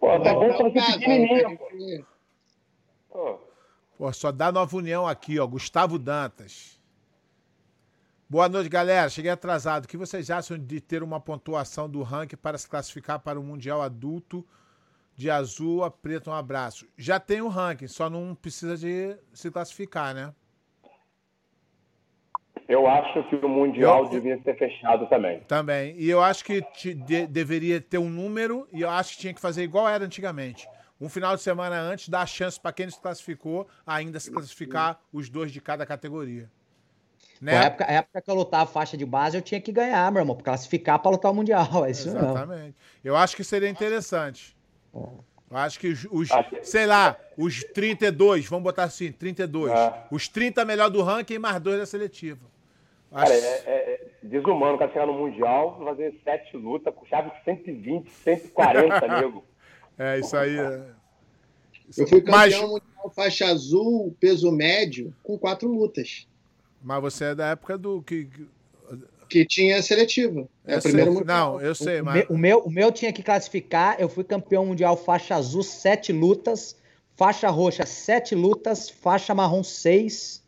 [0.00, 1.58] Pô, tá bom pra ser pequenininho,
[3.08, 3.38] pô.
[3.96, 5.46] Pô, só dá Nova União aqui, ó.
[5.46, 6.80] Gustavo Dantas.
[8.28, 9.08] Boa noite, galera.
[9.08, 9.84] Cheguei atrasado.
[9.84, 13.44] O que vocês acham de ter uma pontuação do ranking para se classificar para o
[13.44, 14.44] Mundial Adulto
[15.14, 16.30] de azul a preto?
[16.30, 16.88] Um abraço.
[16.96, 20.34] Já tem o ranking, só não precisa de se classificar, né?
[22.72, 25.40] Eu acho que o Mundial eu, devia ser fechado também.
[25.40, 25.94] Também.
[25.98, 29.34] E eu acho que te, de, deveria ter um número e eu acho que tinha
[29.34, 30.66] que fazer igual era antigamente.
[30.98, 34.98] um final de semana antes dá chance para quem não se classificou ainda se classificar
[35.12, 36.50] os dois de cada categoria.
[37.42, 37.52] Né?
[37.52, 40.34] Na época, época que eu lutava faixa de base, eu tinha que ganhar, meu irmão,
[40.34, 41.84] para classificar para lutar o Mundial.
[41.84, 42.68] É isso Exatamente.
[42.68, 42.74] Não.
[43.04, 44.56] Eu acho que seria interessante.
[44.94, 46.30] Eu acho que os, os
[46.62, 49.70] sei lá, os 32, vamos botar assim, 32.
[49.70, 50.06] Ah.
[50.10, 52.51] Os 30 melhor do ranking e mais dois da seletiva.
[53.12, 57.30] Cara, é, é, é desumano o cara chegar no Mundial, fazer sete lutas, com chave
[57.44, 59.44] 120, 140, nego.
[59.98, 60.58] É, isso aí.
[60.58, 60.82] É...
[61.96, 62.60] Eu fui campeão Mas...
[62.60, 66.26] mundial faixa azul, peso médio, com quatro lutas.
[66.82, 68.28] Mas você é da época do que.
[69.28, 70.48] Que tinha seletiva.
[70.64, 71.54] É o primeiro mundial.
[71.54, 72.24] Não, eu sei, o, mas.
[72.30, 73.96] O meu, o meu tinha que classificar.
[73.98, 76.76] Eu fui campeão mundial faixa azul, sete lutas.
[77.14, 78.88] Faixa roxa, sete lutas.
[78.88, 80.42] Faixa marrom, seis.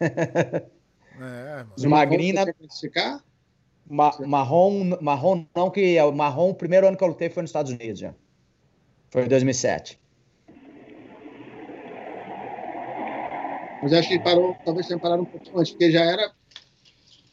[1.20, 1.66] É,
[2.54, 3.22] classificar?
[3.88, 7.42] Ma marrom, marrom não, que é o marrom, o primeiro ano que eu lutei foi
[7.42, 8.14] nos Estados Unidos já.
[9.10, 10.00] Foi em 2007.
[13.82, 16.32] Mas acho que parou, talvez tenha parado um pouquinho antes, porque já era.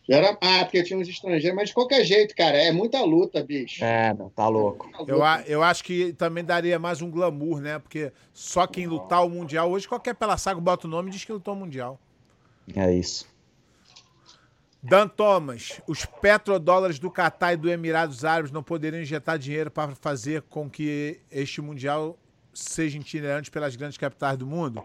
[0.09, 0.37] Já era.
[0.41, 3.83] Ah, porque tinha uns estrangeiros, mas de qualquer jeito, cara, é muita luta, bicho.
[3.83, 4.89] É, não, tá louco.
[5.05, 7.77] Eu, eu acho que também daria mais um glamour, né?
[7.77, 11.25] Porque só quem lutar o Mundial hoje, qualquer pela saga bota o nome e diz
[11.25, 11.99] que lutou o Mundial.
[12.75, 13.36] É isso.
[14.81, 19.95] Dan Thomas, os petrodólares do Catar e do Emirados Árabes não poderiam injetar dinheiro para
[19.95, 22.17] fazer com que este Mundial
[22.53, 24.83] seja itinerante pelas grandes capitais do mundo?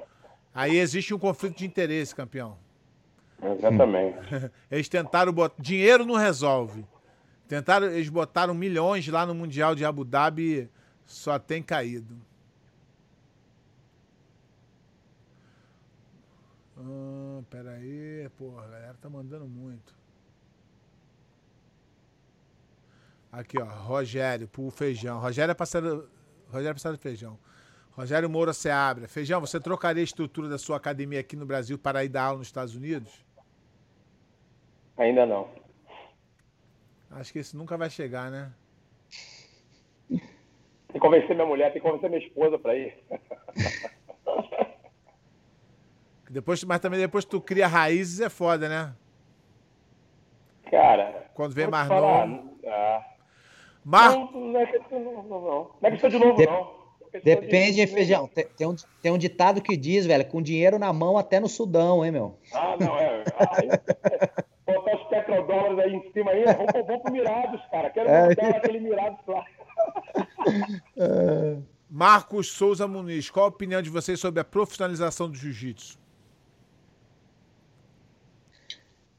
[0.54, 2.58] Aí existe um conflito de interesse, campeão.
[3.42, 4.18] Exatamente.
[4.70, 5.60] Eles tentaram botar.
[5.60, 6.84] Dinheiro não resolve.
[7.48, 10.70] Tentaram, eles botaram milhões lá no Mundial de Abu Dhabi
[11.04, 12.16] só tem caído.
[16.84, 19.94] Ah, peraí, porra, a galera tá mandando muito.
[23.30, 25.20] Aqui, ó, Rogério, pro feijão.
[25.20, 26.10] Rogério é parceiro,
[26.48, 27.38] Rogério é parceiro do feijão.
[27.92, 29.06] Rogério Moura Seabra.
[29.06, 32.38] Feijão, você trocaria a estrutura da sua academia aqui no Brasil para ir dar aula
[32.38, 33.24] nos Estados Unidos?
[34.96, 35.48] Ainda não.
[37.10, 38.52] Acho que isso nunca vai chegar, né?
[40.08, 40.20] Tem
[40.92, 42.98] que convencer minha mulher, tem que convencer minha esposa para ir.
[46.32, 48.94] depois, mas também depois tu cria raízes é foda, né?
[50.70, 51.26] Cara.
[51.34, 52.56] Quando vem mais novo.
[52.66, 53.04] Ah.
[53.84, 54.12] Mar...
[54.12, 55.40] Não, não é que não, não, não.
[55.40, 56.82] Não é que de novo, não.
[57.22, 58.26] Depende, hein, feijão.
[58.26, 61.48] Tem, tem, um, tem um ditado que diz, velho, com dinheiro na mão até no
[61.48, 62.38] Sudão, hein, meu?
[62.54, 63.24] Ah, não, é.
[63.36, 63.68] Aí,
[64.74, 67.90] botar os petrodólares aí em cima aí, vamos, vamos pro Mirados, cara.
[67.90, 68.56] Quero é.
[68.56, 69.44] aquele Mirados lá.
[70.96, 71.56] É.
[71.88, 76.01] Marcos Souza Muniz, qual a opinião de vocês sobre a profissionalização do jiu-jitsu?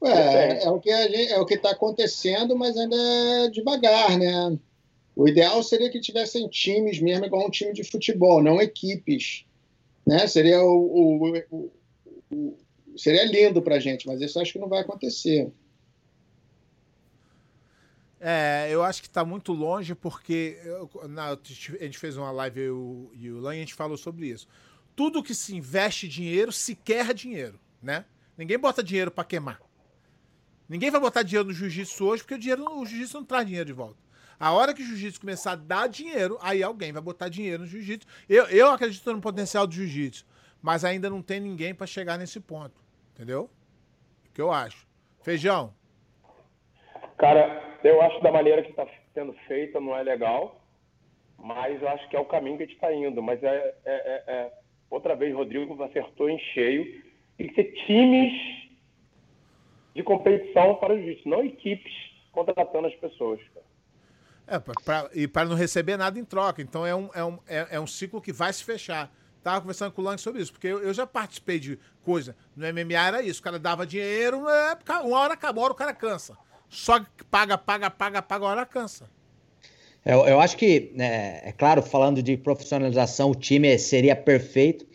[0.06, 4.58] É, é o que gente, é o que está acontecendo, mas ainda é devagar, né?
[5.16, 9.46] O ideal seria que tivessem times mesmo, igual um time de futebol, não equipes.
[10.06, 10.26] Né?
[10.26, 11.72] Seria, o, o, o,
[12.32, 12.58] o
[12.96, 15.50] seria lindo para a gente, mas isso acho que não vai acontecer.
[18.20, 22.60] É, eu acho que está muito longe, porque eu, na, a gente fez uma live
[22.60, 24.48] eu, e o Lan e a gente falou sobre isso.
[24.96, 28.04] Tudo que se investe dinheiro se quer dinheiro, né?
[28.36, 29.60] Ninguém bota dinheiro para queimar.
[30.68, 33.66] Ninguém vai botar dinheiro no jiu-jitsu hoje, porque o, dinheiro, o jiu-jitsu não traz dinheiro
[33.66, 34.02] de volta.
[34.38, 37.68] A hora que o jiu-jitsu começar a dar dinheiro, aí alguém vai botar dinheiro no
[37.68, 38.06] jiu-jitsu.
[38.28, 40.26] Eu, eu acredito no potencial do jiu-jitsu,
[40.62, 42.82] mas ainda não tem ninguém para chegar nesse ponto.
[43.14, 43.50] Entendeu?
[44.28, 44.86] O que eu acho.
[45.22, 45.72] Feijão.
[47.18, 50.60] Cara, eu acho da maneira que está sendo feita não é legal,
[51.38, 53.22] mas eu acho que é o caminho que a gente está indo.
[53.22, 54.52] Mas é, é, é, é,
[54.90, 57.02] outra vez, Rodrigo acertou em cheio.
[57.36, 58.32] Tem que ser times
[59.94, 61.92] de competição para o jiu-jitsu, não equipes
[62.32, 63.40] contratando as pessoas.
[64.46, 66.60] É, pra, pra, e para não receber nada em troca.
[66.60, 69.10] Então é um, é, um, é, é um ciclo que vai se fechar.
[69.42, 72.34] Tava conversando com o Lang sobre isso, porque eu, eu, já participei de coisa.
[72.56, 75.76] No MMA era isso, o cara dava dinheiro, é, uma hora acaba, uma hora o
[75.76, 76.36] cara cansa.
[76.68, 79.08] Só que paga, paga, paga, paga, uma hora cansa.
[80.04, 84.86] Eu, eu acho que, é, é claro, falando de profissionalização, o time seria perfeito,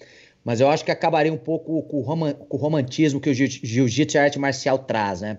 [0.44, 4.24] mas eu acho que acabaria um pouco com o, romantismo que o jiu-jitsu e a
[4.24, 5.38] arte marcial traz, né?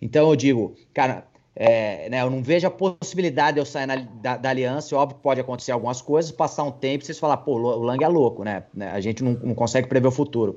[0.00, 1.26] Então eu digo, cara,
[1.56, 4.94] é, né, eu não vejo a possibilidade de eu sair na, da, da, aliança.
[4.96, 8.02] Óbvio que pode acontecer algumas coisas, passar um tempo e vocês falar, pô, o Lang
[8.02, 8.64] é louco, né?
[8.74, 10.56] né a gente não, não consegue prever o futuro.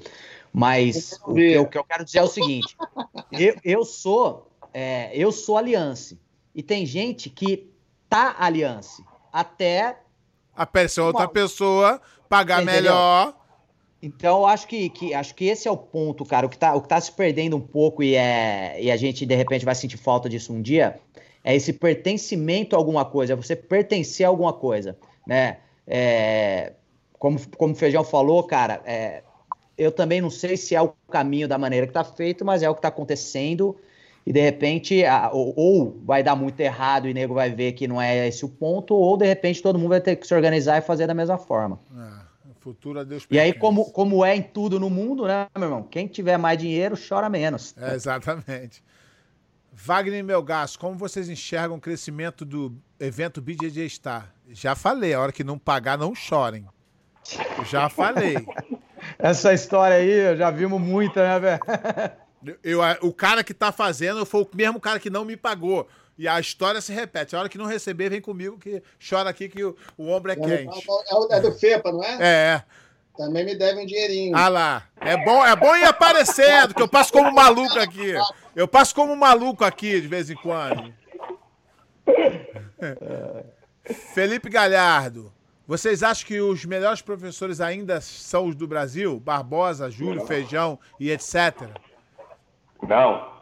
[0.51, 2.75] Mas o que, eu, o que, eu, quero dizer é o seguinte:
[3.31, 6.17] eu, eu sou é, eu sou aliança.
[6.53, 7.71] E tem gente que
[8.09, 9.03] tá aliança.
[9.31, 9.99] Até.
[10.55, 12.83] Aparecer outra pessoa, pagar Entendeu?
[12.83, 13.36] melhor
[14.01, 16.45] então, eu acho que, que, acho que esse é o ponto, cara.
[16.45, 19.35] O que, tá, que tá se perdendo um pouco e, é, e a gente, de
[19.35, 20.99] repente, vai sentir falta disso um dia
[21.47, 25.59] é esse pertencimento a alguma coisa, é você pertencer a alguma coisa, né?
[25.87, 26.73] É,
[27.17, 29.23] como, como o Feijão falou, cara, é,
[29.77, 32.69] eu também não sei se é o caminho da maneira que está feito, mas é
[32.69, 33.77] o que está acontecendo.
[34.25, 37.71] E de repente, a, ou, ou, vai dar muito errado e o nego vai ver
[37.71, 40.35] que não é esse o ponto, ou de repente todo mundo vai ter que se
[40.35, 41.79] organizar e fazer da mesma forma.
[41.97, 42.26] É,
[42.67, 45.83] futuro a Deus E aí, como, como é em tudo no mundo, né, meu irmão?
[45.83, 47.73] Quem tiver mais dinheiro, chora menos.
[47.77, 48.83] É, exatamente.
[49.71, 54.33] Wagner Melgaço, como vocês enxergam o crescimento do evento BJJ Star?
[54.49, 56.65] Já falei, a hora que não pagar, não chorem.
[57.69, 58.35] Já falei.
[59.17, 62.57] Essa história aí, já vimos muita, né, velho?
[62.63, 65.87] Eu, o cara que tá fazendo foi o mesmo cara que não me pagou.
[66.17, 67.35] E a história se repete.
[67.35, 70.33] A hora que não receber, vem comigo que chora aqui que o, o ombro é,
[70.33, 70.87] é quente.
[71.31, 72.17] É, é do FEPA, não é?
[72.19, 72.63] É.
[73.15, 74.35] Também me deve um dinheirinho.
[74.35, 74.83] Ah lá.
[75.01, 78.13] É bom, é bom ir aparecendo, que eu passo como maluco aqui.
[78.55, 80.93] Eu passo como maluco aqui de vez em quando.
[84.13, 85.33] Felipe Galhardo.
[85.65, 89.19] Vocês acham que os melhores professores ainda são os do Brasil?
[89.19, 91.69] Barbosa, Júlio, Feijão e etc?
[92.81, 93.36] Não.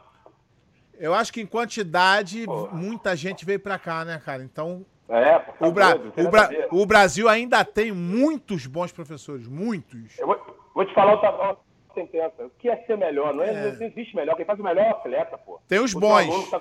[1.00, 2.70] Eu acho que em quantidade, Pô.
[2.72, 4.44] muita gente veio para cá, né, cara?
[4.44, 4.86] Então.
[5.08, 10.18] É, o, Bra o, Bra o, Brasil ainda tem muitos bons professores, muitos.
[10.18, 11.58] Eu vou, vou te falar outra
[11.94, 12.44] sentença.
[12.44, 13.34] O que é ser melhor?
[13.34, 13.72] Não, é, é.
[13.72, 14.36] não existe melhor.
[14.36, 15.60] Quem faz o melhor é o atleta, pô.
[15.68, 16.50] Tem os o bons.
[16.50, 16.60] Tá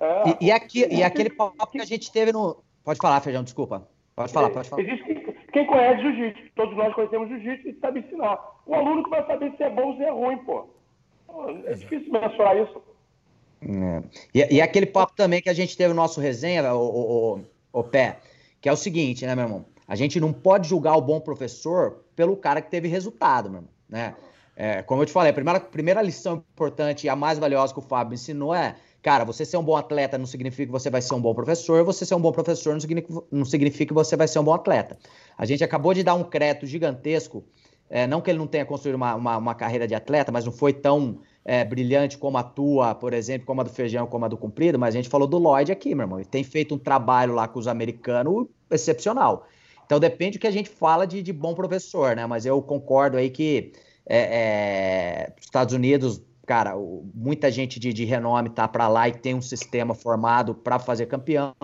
[0.00, 2.62] é, e, e, aqui, e aquele papo que a gente teve no.
[2.84, 3.86] Pode falar, Feijão, desculpa.
[4.16, 4.82] Pode falar, pode falar.
[4.82, 6.42] Existe quem conhece jiu-jitsu.
[6.54, 8.38] Todos nós conhecemos jiu-jitsu e sabe ensinar.
[8.66, 10.68] O aluno que vai saber se é bom ou se é ruim, pô.
[11.66, 12.82] É difícil mensurar isso.
[13.62, 14.02] É.
[14.34, 17.80] E, e, aquele papo também que a gente teve no nosso resenha, o, o, o,
[17.80, 18.18] o, Pé,
[18.60, 19.66] que é o seguinte, né, meu irmão?
[19.86, 23.70] A gente não pode julgar o bom professor pelo cara que teve resultado, meu irmão,
[23.88, 24.14] né?
[24.56, 27.78] É, como eu te falei, a primeira, primeira lição importante e a mais valiosa que
[27.78, 31.00] o Fábio ensinou é Cara, você ser um bom atleta não significa que você vai
[31.00, 34.14] ser um bom professor, você ser um bom professor não significa, não significa que você
[34.14, 34.98] vai ser um bom atleta.
[35.38, 37.42] A gente acabou de dar um crédito gigantesco,
[37.88, 40.52] é, não que ele não tenha construído uma, uma, uma carreira de atleta, mas não
[40.52, 44.28] foi tão é, brilhante como a tua, por exemplo, como a do Feijão, como a
[44.28, 46.18] do Cumprido, mas a gente falou do Lloyd aqui, meu irmão.
[46.18, 49.46] Ele tem feito um trabalho lá com os americanos excepcional.
[49.84, 52.26] Então depende do que a gente fala de, de bom professor, né?
[52.26, 53.72] Mas eu concordo aí que
[54.06, 56.74] é, é, Estados Unidos cara,
[57.14, 61.06] muita gente de, de renome tá para lá e tem um sistema formado para fazer
[61.06, 61.54] campeão,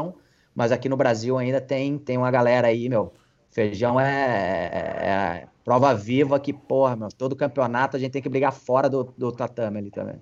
[0.55, 3.13] mas aqui no Brasil ainda tem, tem uma galera aí, meu.
[3.57, 8.29] Feijão é, é, é prova viva que, porra, meu, todo campeonato a gente tem que
[8.29, 10.21] brigar fora do, do tatame ali também.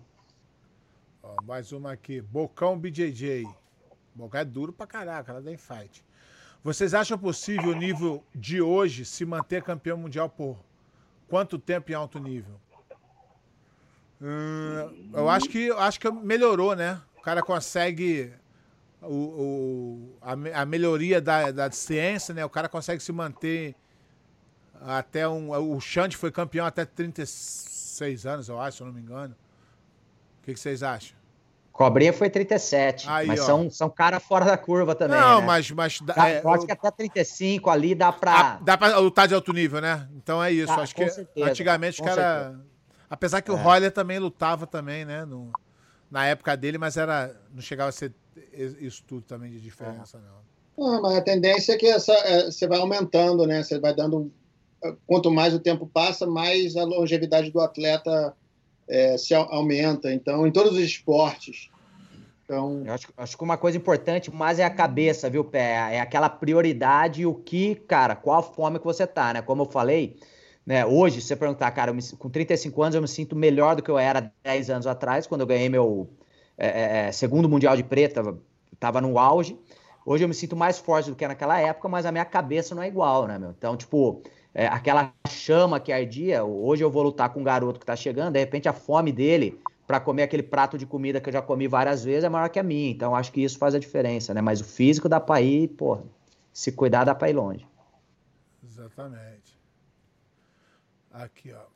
[1.21, 2.21] Ó, mais uma aqui.
[2.21, 3.45] Bocão BJJ.
[4.15, 6.05] Bocão é duro pra caraca, ela tem fight.
[6.63, 10.57] Vocês acham possível o nível de hoje se manter campeão mundial por
[11.27, 12.55] quanto tempo em alto nível?
[14.23, 17.03] Hum, eu acho que, acho que melhorou, né?
[17.19, 18.33] O cara consegue.
[19.07, 22.45] O, o a, a, melhoria da, da ciência, né?
[22.45, 23.75] O cara consegue se manter
[24.81, 25.51] até um.
[25.51, 29.35] O Xande foi campeão até 36 anos, eu acho, se eu não me engano.
[30.41, 31.17] O que, que vocês acham?
[31.73, 33.47] Cobrinha foi 37, Aí, mas ó.
[33.47, 35.19] são, são cara fora da curva também.
[35.19, 35.47] Não, né?
[35.47, 35.71] mas.
[35.73, 38.41] mas é, eu acho que até 35 ali dá pra.
[38.41, 40.09] A, dá pra lutar de alto nível, né?
[40.15, 40.73] Então é isso.
[40.73, 42.57] acho que certeza, antigamente os caras
[43.15, 43.55] Apesar que é.
[43.55, 45.25] o Roller também lutava também, né?
[45.25, 45.53] No,
[46.11, 48.13] na época dele, mas era não chegava a ser
[48.53, 50.19] isso tudo também de diferença,
[50.77, 50.93] não.
[50.93, 53.63] não mas a tendência é que essa, é, você vai aumentando, né?
[53.63, 54.31] Você vai dando.
[55.07, 58.37] Quanto mais o tempo passa, mais a longevidade do atleta
[58.89, 60.13] é, se aumenta.
[60.13, 61.71] Então, em todos os esportes.
[62.45, 62.83] Então...
[62.85, 65.95] Eu acho, acho que uma coisa importante, mas é a cabeça, viu, Pé?
[65.95, 69.43] É aquela prioridade e o que, cara, qual a fome que você tá, né?
[69.43, 70.19] Como eu falei,
[70.67, 70.85] né?
[70.85, 73.91] Hoje, se você perguntar, cara, me, com 35 anos eu me sinto melhor do que
[73.91, 76.11] eu era 10 anos atrás, quando eu ganhei meu
[76.57, 78.37] é, é, é segundo Mundial de Preta,
[78.73, 79.59] estava no auge.
[80.07, 82.83] Hoje eu me sinto mais forte do que naquela época, mas a minha cabeça não
[82.83, 83.51] é igual, né, meu?
[83.51, 84.23] Então, tipo,
[84.55, 88.35] é, aquela chama que ardia, hoje eu vou lutar com um garoto que tá chegando,
[88.35, 91.67] de repente a fome dele para comer aquele prato de comida que eu já comi
[91.69, 92.91] várias vezes é maior que a minha.
[92.91, 94.41] Então, acho que isso faz a diferença, né?
[94.41, 95.99] Mas o físico dá para ir, pô,
[96.53, 97.67] se cuidar dá para ir longe.
[98.63, 99.59] Exatamente.
[101.11, 101.74] Aqui, ó.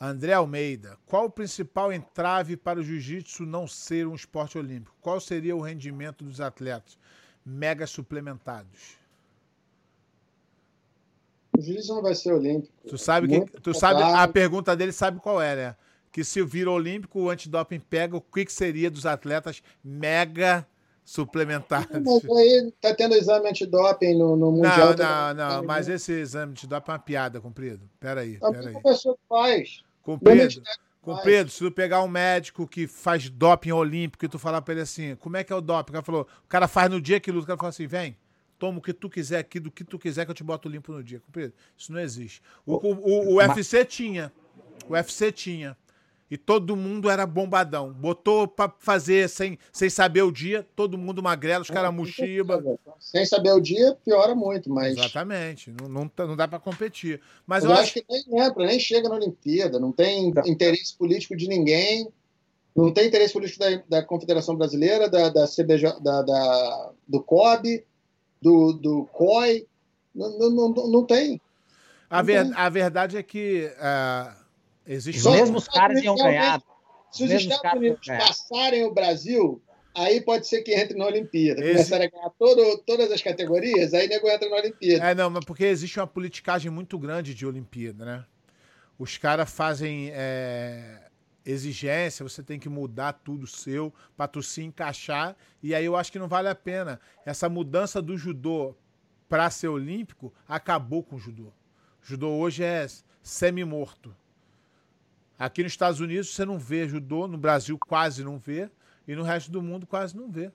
[0.00, 4.96] André Almeida, qual o principal entrave para o jiu-jitsu não ser um esporte olímpico?
[4.98, 6.96] Qual seria o rendimento dos atletas
[7.44, 8.96] mega suplementados?
[11.54, 12.72] O jiu-jitsu não vai ser olímpico.
[12.88, 15.76] Tu sabe que, tu sabe a pergunta dele sabe qual é, né?
[16.10, 20.66] Que se vira olímpico, o antidoping pega, o que, que seria dos atletas mega
[21.04, 22.22] suplementados.
[22.24, 24.96] Mas aí tá tendo exame antidoping no, no Mundial.
[24.96, 27.86] Não, não, não, mas esse exame antidoping é uma piada, comprido.
[28.00, 28.74] Peraí, peraí.
[28.74, 29.82] A pessoa faz.
[30.02, 30.62] Comprido,
[31.02, 34.82] comprido, se tu pegar um médico que faz doping olímpico e tu falar pra ele
[34.82, 35.90] assim, como é que é o doping?
[35.90, 38.16] O cara falou, o cara faz no dia que luta, o cara falou assim, vem,
[38.58, 40.92] toma o que tu quiser aqui, do que tu quiser que eu te boto limpo
[40.92, 41.20] no dia.
[41.20, 41.54] Compreende?
[41.76, 42.42] Isso não existe.
[42.66, 44.32] O, o, o, o UFC tinha.
[44.86, 45.76] O UFC tinha.
[46.30, 47.92] E todo mundo era bombadão.
[47.92, 52.62] Botou pra fazer sem, sem saber o dia, todo mundo magrelo, os caras mochiba.
[53.00, 54.96] Sem saber o dia, piora muito, mas.
[54.96, 55.72] Exatamente.
[55.72, 57.20] Não, não, tá- não dá pra competir.
[57.44, 60.96] Mas eu, eu acho acho que nem entra, nem chega na Olimpíada, não tem interesse
[60.96, 62.08] político de ninguém,
[62.76, 67.84] não tem interesse político da, da Confederação Brasileira, da, da CBJ, da, da- do COB,
[68.40, 69.66] do, do COI,
[70.14, 71.40] não, não, não, não tem.
[72.08, 74.36] A, ver- a verdade é que ah,
[74.94, 76.62] existe Os mesmos caras iam ganhar.
[77.10, 79.60] Se os Estados Unidos passarem o Brasil,
[79.94, 81.60] aí pode ser que entre na Olimpíada.
[81.60, 85.04] Esse- Começarem a ganhar todo, todas as categorias, aí nego entra na Olimpíada.
[85.10, 88.24] É, não, mas porque existe uma politicagem muito grande de Olimpíada, né?
[88.98, 91.08] Os caras fazem é,
[91.44, 96.12] exigência, você tem que mudar tudo seu pra tu se encaixar, e aí eu acho
[96.12, 97.00] que não vale a pena.
[97.26, 98.76] Essa mudança do judô
[99.28, 101.46] pra ser olímpico acabou com o judô.
[101.46, 101.52] O
[102.02, 102.86] judô hoje é
[103.22, 104.14] semi-morto.
[105.40, 108.68] Aqui nos Estados Unidos você não vê judô, no Brasil quase não vê,
[109.08, 110.50] e no resto do mundo quase não vê.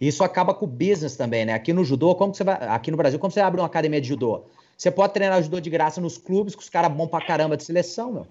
[0.00, 1.52] Isso acaba com o business também, né?
[1.52, 2.56] Aqui no judô, como que você vai.
[2.68, 4.44] Aqui no Brasil, como você abre uma academia de judô?
[4.78, 7.64] Você pode treinar judô de graça nos clubes, com os caras bons pra caramba de
[7.64, 8.26] seleção, meu.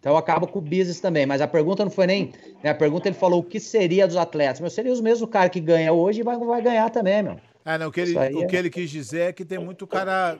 [0.00, 1.26] Então acaba com o business também.
[1.26, 2.32] Mas a pergunta não foi nem.
[2.64, 4.60] né, A pergunta ele falou o que seria dos atletas.
[4.60, 7.38] Meu, seria os mesmos caras que ganha hoje e vai, vai ganhar também, meu.
[7.66, 9.86] É, não, o que, ele, o é- que ele quis dizer é que tem muito
[9.86, 10.38] cara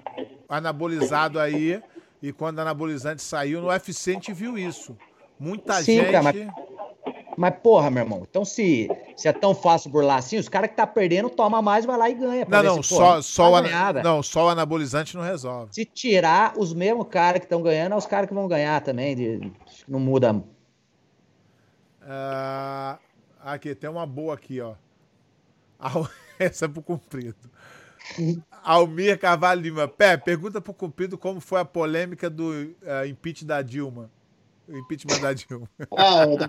[0.48, 1.82] anabolizado aí,
[2.22, 4.96] e quando o anabolizante saiu, no UFC a gente viu isso.
[5.38, 6.12] Muita Sim, gente.
[6.12, 6.36] cara, mas-
[7.38, 10.76] Mas, porra, meu irmão, então se, se é tão fácil burlar assim, os caras que
[10.76, 12.46] tá perdendo, toma mais, vai lá e ganha.
[12.48, 14.04] Não, não, se, só, pô, só, o vai ana- ganhar, velho.
[14.06, 15.68] não, só o anabolizante não resolve.
[15.74, 19.14] Se tirar os mesmos caras que estão ganhando, é os caras que vão ganhar também.
[19.14, 19.52] de-
[19.86, 20.42] não muda.
[22.02, 22.98] Ah,
[23.42, 24.74] aqui, tem uma boa aqui, ó.
[26.38, 27.36] Essa é pro Cumprido.
[28.62, 29.86] Almir Carvalho Lima.
[29.88, 34.10] Pé, pergunta pro Cumprido como foi a polêmica do eh, impeachment da Dilma.
[34.68, 35.68] O impeachment da Dilma.
[35.96, 36.48] Ah, o do,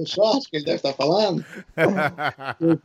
[0.00, 1.44] do short que ele deve estar falando.
[2.58, 2.76] Eu.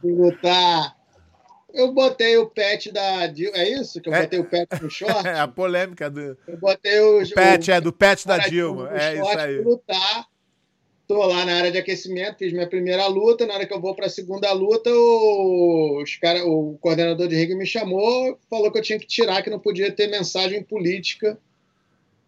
[1.74, 3.28] Eu botei o pet da.
[3.28, 4.02] Dil- É isso?
[4.02, 4.24] Que eu É.
[4.24, 5.26] botei o pet no short?
[5.26, 6.38] É a polêmica do.
[6.46, 7.24] Eu botei o.
[7.34, 8.90] Pet, é do pet da Dilma.
[8.92, 9.62] É isso aí.
[9.62, 10.26] lutar.
[11.12, 13.46] Tô lá na área de aquecimento, fiz minha primeira luta.
[13.46, 17.36] Na hora que eu vou para a segunda luta, o, os cara, o coordenador de
[17.36, 21.38] ringue me chamou, falou que eu tinha que tirar, que não podia ter mensagem política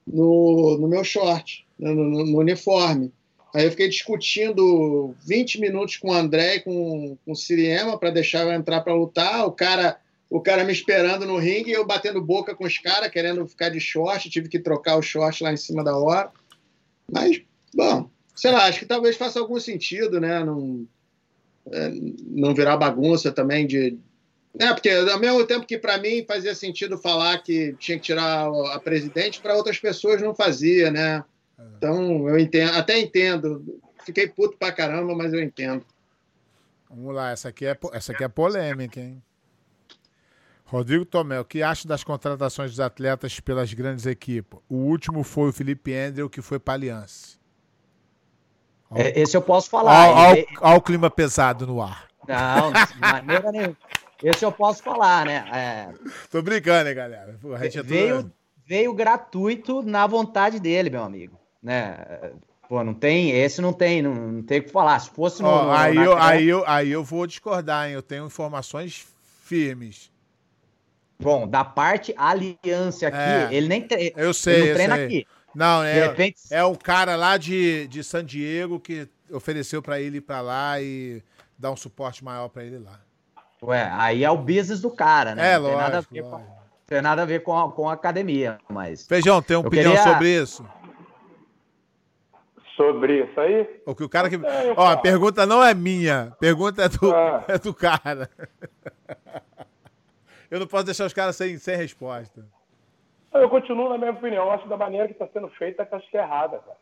[0.05, 3.09] no, no meu short, no, no- no uniforme.
[3.55, 8.09] Aí eu fiquei discutindo 20 minutos com o André e com, com o Siriema para
[8.11, 9.47] deixar eu entrar para lutar.
[9.47, 9.97] O cara,
[10.29, 13.79] o cara me esperando no ringue eu batendo boca com os caras, querendo ficar de
[13.79, 14.29] short.
[14.29, 16.29] Tive que trocar o short lá em cima da hora.
[17.09, 17.41] Mas,
[17.73, 20.43] bom, sei lá, acho que talvez faça algum sentido, né?
[20.43, 20.87] Não,
[21.71, 21.91] é,
[22.25, 23.97] não virar bagunça também de.
[24.59, 28.47] É, porque ao mesmo tempo que para mim fazia sentido falar que tinha que tirar
[28.71, 31.23] a presidente, para outras pessoas não fazia, né?
[31.77, 33.79] Então, eu entendo, até entendo.
[34.05, 35.85] Fiquei puto pra caramba, mas eu entendo.
[36.89, 39.21] Vamos lá, essa aqui é, essa aqui é polêmica, hein?
[40.65, 44.59] Rodrigo Tomé, o que acha das contratações dos atletas pelas grandes equipes?
[44.67, 47.37] O último foi o Felipe Andrew, que foi para Aliança.
[48.95, 50.09] É, Esse eu posso falar.
[50.09, 52.07] Olha Ele- o clima pesado no ar.
[52.27, 53.77] Não, de maneira nenhuma.
[54.23, 55.45] Esse eu posso falar, né?
[55.53, 55.89] É,
[56.31, 57.37] Tô brincando, hein, galera?
[57.41, 58.31] Pô, é veio,
[58.65, 61.37] veio gratuito na vontade dele, meu amigo.
[61.61, 61.97] Né?
[62.69, 64.97] Pô, não tem, esse não tem, não, não tem o que falar.
[64.99, 65.49] Se fosse no.
[65.49, 67.93] Ó, no- aí, eu, aí, eu, aí eu vou discordar, hein?
[67.95, 69.05] Eu tenho informações
[69.43, 70.09] firmes.
[71.19, 73.49] Bom, da parte aliança aqui, É.
[73.51, 75.05] ele nem tre- Eu sei, ele não treina sei.
[75.05, 75.27] aqui.
[75.55, 79.99] Não, De é, repente, é um cara lá de, de San Diego que ofereceu para
[79.99, 81.21] ele ir para lá e
[81.57, 82.99] dar um suporte maior para ele lá.
[83.61, 85.53] ué, aí é o business do cara, né?
[85.53, 86.13] É, não tem nada a lógico.
[86.13, 86.51] ver, com, lógico.
[86.87, 89.05] tem nada a ver com, a, com a academia, mas.
[89.05, 90.65] Feijão, tem uma opinião queria- sobre isso?
[92.75, 94.35] Sobre isso aí, O que o cara que.
[94.35, 96.29] É, Ó, a pergunta não é minha.
[96.31, 97.45] A pergunta é do, Ah.
[97.47, 98.27] é do cara.
[100.49, 102.43] Eu não posso deixar os caras sem, sem resposta.
[103.41, 104.45] Eu continuo na minha opinião.
[104.45, 106.77] Eu acho da maneira que está sendo feita, que acho que é errada, cara.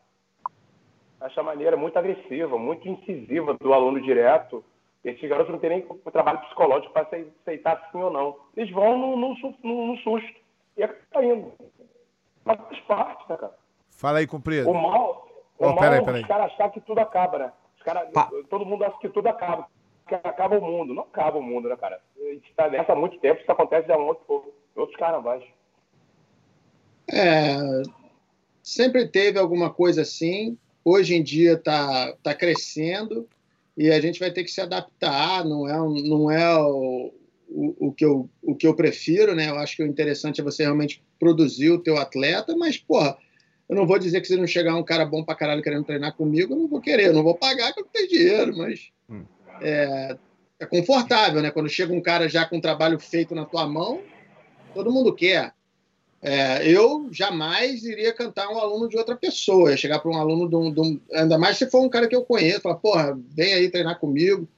[1.20, 4.64] Acho a maneira muito agressiva, muito incisiva do aluno direto.
[5.04, 7.02] Esses garotos não têm nem o trabalho psicológico para
[7.42, 8.36] aceitar sim ou não.
[8.56, 10.40] Eles vão no, no, no- no susto.
[10.76, 11.52] E acaba indo.
[12.44, 13.54] Mas faz parte, né, cara?
[13.90, 14.68] Fala aí, comprido.
[14.70, 16.22] O mal, o mal peraí, é peraí.
[16.22, 17.52] os caras achar que tudo acaba, né?
[17.76, 19.68] Os cara, Pa- todo mundo acha que tudo acaba.
[20.08, 20.92] Que acaba o mundo.
[20.94, 22.00] Não acaba o mundo, né, cara?
[22.20, 24.20] A gente tá nessa há muito tempo, isso acontece há muito,
[24.74, 25.44] outros carnavais.
[27.12, 27.82] É,
[28.62, 30.56] sempre teve alguma coisa assim.
[30.84, 33.28] Hoje em dia está tá crescendo
[33.76, 35.44] e a gente vai ter que se adaptar.
[35.44, 37.12] Não é, não é o,
[37.48, 39.50] o, o, que eu, o que eu prefiro, né?
[39.50, 43.16] Eu acho que o interessante é você realmente produzir o teu atleta, mas, porra,
[43.68, 46.14] eu não vou dizer que se não chegar um cara bom pra caralho querendo treinar
[46.14, 48.90] comigo, eu não vou querer, eu não vou pagar que eu não tenho dinheiro, mas
[49.08, 49.24] hum.
[49.60, 50.16] é,
[50.58, 51.50] é confortável, né?
[51.50, 54.00] Quando chega um cara já com um trabalho feito na tua mão,
[54.74, 55.54] todo mundo quer.
[56.24, 60.48] É, eu jamais iria cantar um aluno de outra pessoa, ia chegar para um aluno
[60.48, 63.18] de um, de um, Ainda mais se for um cara que eu conheço, falar, porra,
[63.30, 64.48] vem aí treinar comigo.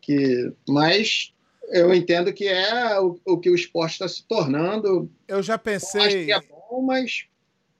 [0.00, 1.32] que Mas
[1.68, 5.08] eu entendo que é o, o que o esporte está se tornando.
[5.28, 6.00] Eu já pensei.
[6.00, 7.26] Eu acho que é bom, mas.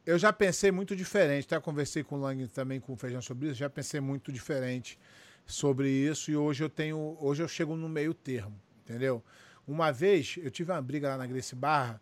[0.07, 1.45] Eu já pensei muito diferente.
[1.45, 3.57] Até conversei com o Lang também com o Feijão sobre isso.
[3.57, 4.97] Já pensei muito diferente
[5.45, 7.17] sobre isso e hoje eu tenho.
[7.21, 8.55] Hoje eu chego no meio termo,
[8.85, 9.21] entendeu?
[9.67, 12.01] Uma vez eu tive uma briga lá na Grace Barra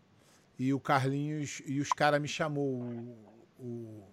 [0.60, 3.16] e o Carlinhos e os caras me chamou o,
[3.58, 4.04] o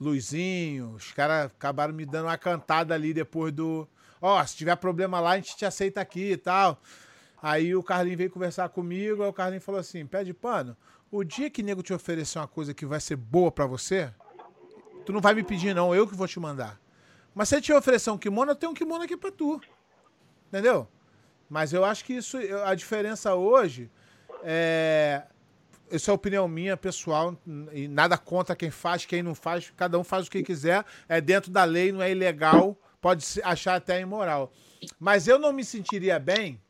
[0.00, 3.88] Luizinho, os caras acabaram me dando uma cantada ali depois do.
[4.22, 6.80] Ó, oh, se tiver problema lá, a gente te aceita aqui e tal.
[7.42, 10.76] Aí o Carlinhos veio conversar comigo, aí o Carlinhos falou assim: pede pano,
[11.10, 14.14] o dia que nego te oferecer uma coisa que vai ser boa para você,
[15.04, 16.80] tu não vai me pedir, não, eu que vou te mandar.
[17.34, 19.60] Mas se ele te oferecer um kimono, eu tenho um kimono aqui pra tu.
[20.46, 20.88] Entendeu?
[21.50, 23.90] Mas eu acho que isso, a diferença hoje
[24.42, 25.22] é,
[25.90, 27.36] isso é opinião minha, pessoal,
[27.72, 31.20] e nada contra quem faz, quem não faz, cada um faz o que quiser, é
[31.20, 34.52] dentro da lei, não é ilegal, pode achar até imoral.
[34.98, 36.60] Mas eu não me sentiria bem,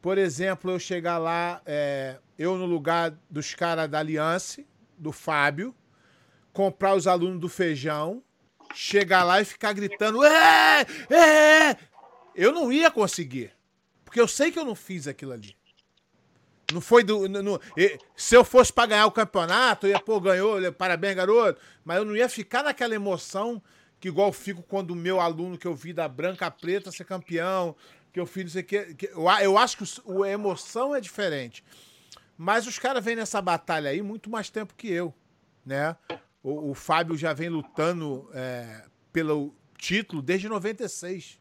[0.00, 4.64] por exemplo, eu chegar lá, é, eu no lugar dos caras da Aliança,
[4.98, 5.74] do Fábio,
[6.52, 8.22] comprar os alunos do feijão,
[8.74, 11.76] chegar lá e ficar gritando, é, é,
[12.34, 13.52] eu não ia conseguir,
[14.04, 15.56] porque eu sei que eu não fiz aquilo ali.
[16.72, 17.28] Não foi do.
[17.28, 17.60] No, no,
[18.16, 21.60] se eu fosse para ganhar o campeonato, eu ia, pô, ganhou, parabéns, garoto.
[21.84, 23.62] Mas eu não ia ficar naquela emoção
[24.00, 27.04] que igual fico quando o meu aluno que eu vi da branca a preta ser
[27.04, 27.76] campeão,
[28.12, 29.10] que eu fiz não sei o que.
[29.12, 31.62] Eu, eu acho que o, a emoção é diferente.
[32.36, 35.14] Mas os caras vêm nessa batalha aí muito mais tempo que eu,
[35.64, 35.96] né?
[36.42, 41.38] O, o Fábio já vem lutando é, pelo título desde 96.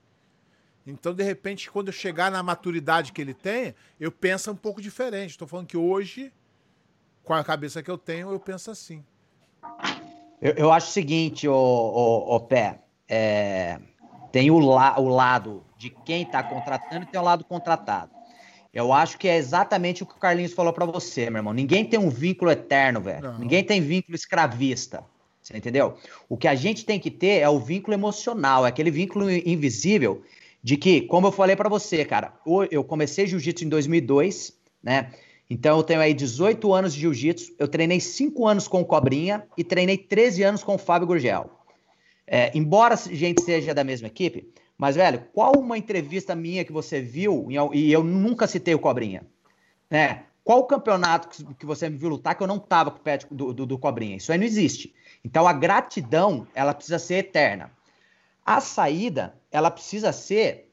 [0.85, 4.81] Então, de repente, quando eu chegar na maturidade que ele tem, eu penso um pouco
[4.81, 5.31] diferente.
[5.31, 6.31] Estou falando que hoje,
[7.23, 9.03] com a cabeça que eu tenho, eu penso assim.
[10.41, 13.79] Eu, eu acho o seguinte, o, o, o Pé, é,
[14.31, 18.11] tem o, la, o lado de quem está contratando e tem o lado contratado.
[18.73, 21.53] Eu acho que é exatamente o que o Carlinhos falou para você, meu irmão.
[21.53, 23.37] Ninguém tem um vínculo eterno, velho.
[23.37, 25.03] Ninguém tem vínculo escravista.
[25.41, 25.97] Você entendeu?
[26.29, 30.23] O que a gente tem que ter é o vínculo emocional, é aquele vínculo invisível
[30.63, 32.33] de que, como eu falei para você, cara,
[32.69, 35.11] eu comecei jiu-jitsu em 2002, né?
[35.49, 39.45] Então eu tenho aí 18 anos de jiu-jitsu, eu treinei 5 anos com o Cobrinha
[39.57, 41.49] e treinei 13 anos com o Fábio Gurgel.
[42.25, 44.47] É, embora a gente seja da mesma equipe,
[44.77, 49.23] mas, velho, qual uma entrevista minha que você viu e eu nunca citei o Cobrinha?
[49.89, 50.23] Né?
[50.43, 53.53] Qual campeonato que você me viu lutar que eu não tava com o pé do,
[53.53, 54.15] do, do Cobrinha?
[54.15, 54.91] Isso aí não existe.
[55.23, 57.69] Então a gratidão, ela precisa ser eterna.
[58.45, 60.71] A saída, ela precisa ser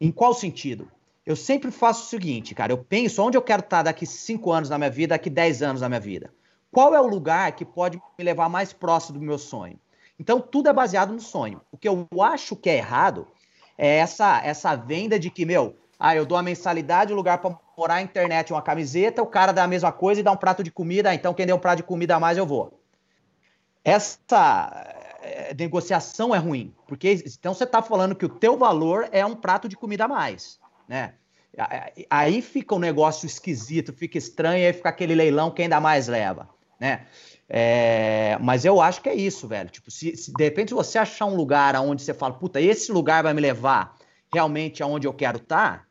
[0.00, 0.90] em qual sentido?
[1.24, 4.68] Eu sempre faço o seguinte, cara, eu penso onde eu quero estar daqui 5 anos
[4.68, 6.32] na minha vida, daqui 10 anos na minha vida.
[6.70, 9.78] Qual é o lugar que pode me levar mais próximo do meu sonho?
[10.18, 11.60] Então, tudo é baseado no sonho.
[11.70, 13.28] O que eu acho que é errado
[13.78, 17.56] é essa, essa venda de que, meu, ah, eu dou a mensalidade, o lugar para
[17.78, 20.64] morar, a internet, uma camiseta, o cara dá a mesma coisa e dá um prato
[20.64, 22.80] de comida, ah, então quem der um prato de comida a mais eu vou.
[23.84, 29.24] Essa é, negociação é ruim, porque então você está falando que o teu valor é
[29.24, 30.58] um prato de comida a mais,
[30.88, 31.14] né?
[32.08, 36.48] Aí fica um negócio esquisito, fica estranho, aí fica aquele leilão, quem dá mais leva,
[36.80, 37.06] né?
[37.48, 39.68] É, mas eu acho que é isso, velho.
[39.68, 43.22] Tipo, se, se, de repente você achar um lugar onde você fala, puta, esse lugar
[43.22, 43.94] vai me levar
[44.32, 45.84] realmente aonde eu quero estar, tá,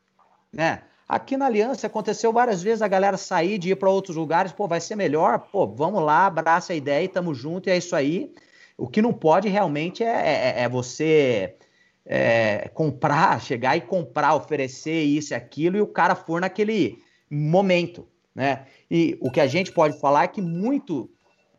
[0.52, 0.82] né?
[1.08, 4.66] Aqui na Aliança aconteceu várias vezes a galera sair de ir para outros lugares, pô,
[4.66, 7.94] vai ser melhor, pô, vamos lá, abraça a ideia e tamo junto, e é isso
[7.94, 8.32] aí.
[8.76, 11.56] O que não pode realmente é, é, é você
[12.04, 16.98] é, comprar, chegar e comprar, oferecer isso e aquilo, e o cara for naquele
[17.30, 18.66] momento, né?
[18.90, 21.10] E o que a gente pode falar é que muito,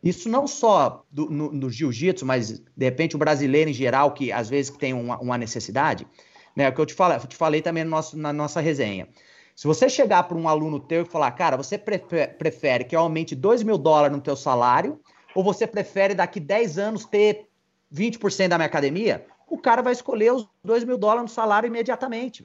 [0.02, 4.30] isso não só do, no, no jiu-jitsu, mas de repente o brasileiro em geral, que
[4.30, 6.06] às vezes tem uma, uma necessidade,
[6.54, 6.68] né?
[6.68, 9.08] O que eu te falei, eu te falei também no nosso, na nossa resenha.
[9.56, 13.36] Se você chegar para um aluno teu e falar, cara, você prefere que eu aumente
[13.36, 15.00] 2 mil dólares no teu salário
[15.34, 17.48] ou você prefere daqui 10 anos ter
[17.92, 19.26] 20% da minha academia?
[19.48, 22.44] O cara vai escolher os 2 mil dólares no salário imediatamente.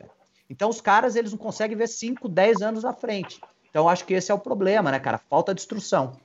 [0.49, 3.39] Então os caras, eles não conseguem ver 5, 10 anos à frente.
[3.69, 5.17] Então acho que esse é o problema, né, cara?
[5.17, 6.19] Falta de instrução.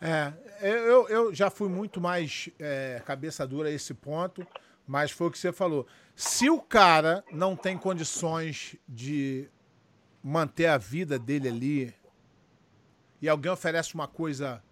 [0.00, 4.46] É, eu, eu já fui muito mais é, cabeça dura a esse ponto.
[4.88, 5.86] Mas foi o que você falou.
[6.16, 9.46] Se o cara não tem condições de
[10.22, 11.94] manter a vida dele ali
[13.20, 14.64] e alguém oferece uma coisa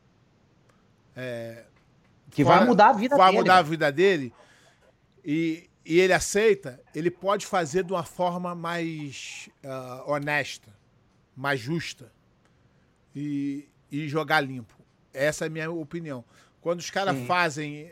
[1.17, 1.65] é,
[2.31, 3.37] que fora, vai mudar a vida vai dele.
[3.37, 4.33] Vai mudar a vida dele
[5.25, 10.73] e, e ele aceita, ele pode fazer de uma forma mais uh, honesta,
[11.35, 12.13] mais justa
[13.15, 14.75] e, e jogar limpo.
[15.13, 16.25] Essa é a minha opinião.
[16.61, 17.91] Quando os caras fazem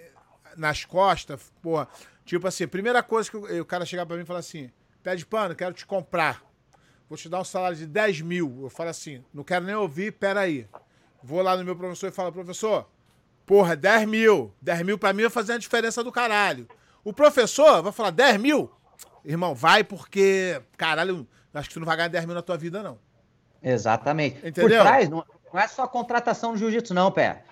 [0.57, 1.89] nas costas, porra,
[2.25, 4.71] tipo assim, primeira coisa que o, o cara chegar para mim e falar assim:
[5.03, 6.43] pé de pano, quero te comprar.
[7.09, 8.61] Vou te dar um salário de 10 mil.
[8.63, 10.67] Eu falo assim, não quero nem ouvir, peraí.
[11.23, 12.91] Vou lá no meu professor e falo, professor,
[13.47, 14.53] porra, 10 mil.
[14.61, 16.69] 10 mil pra mim vai fazer uma diferença do caralho.
[17.03, 18.71] O professor vai falar 10 mil?
[19.25, 22.83] Irmão, vai porque, caralho, acho que tu não vai ganhar 10 mil na tua vida,
[22.83, 22.99] não.
[23.62, 24.37] Exatamente.
[24.47, 24.79] Entendeu?
[24.79, 27.45] Por trás, não, é só contratação no jiu-jitsu, não, pé.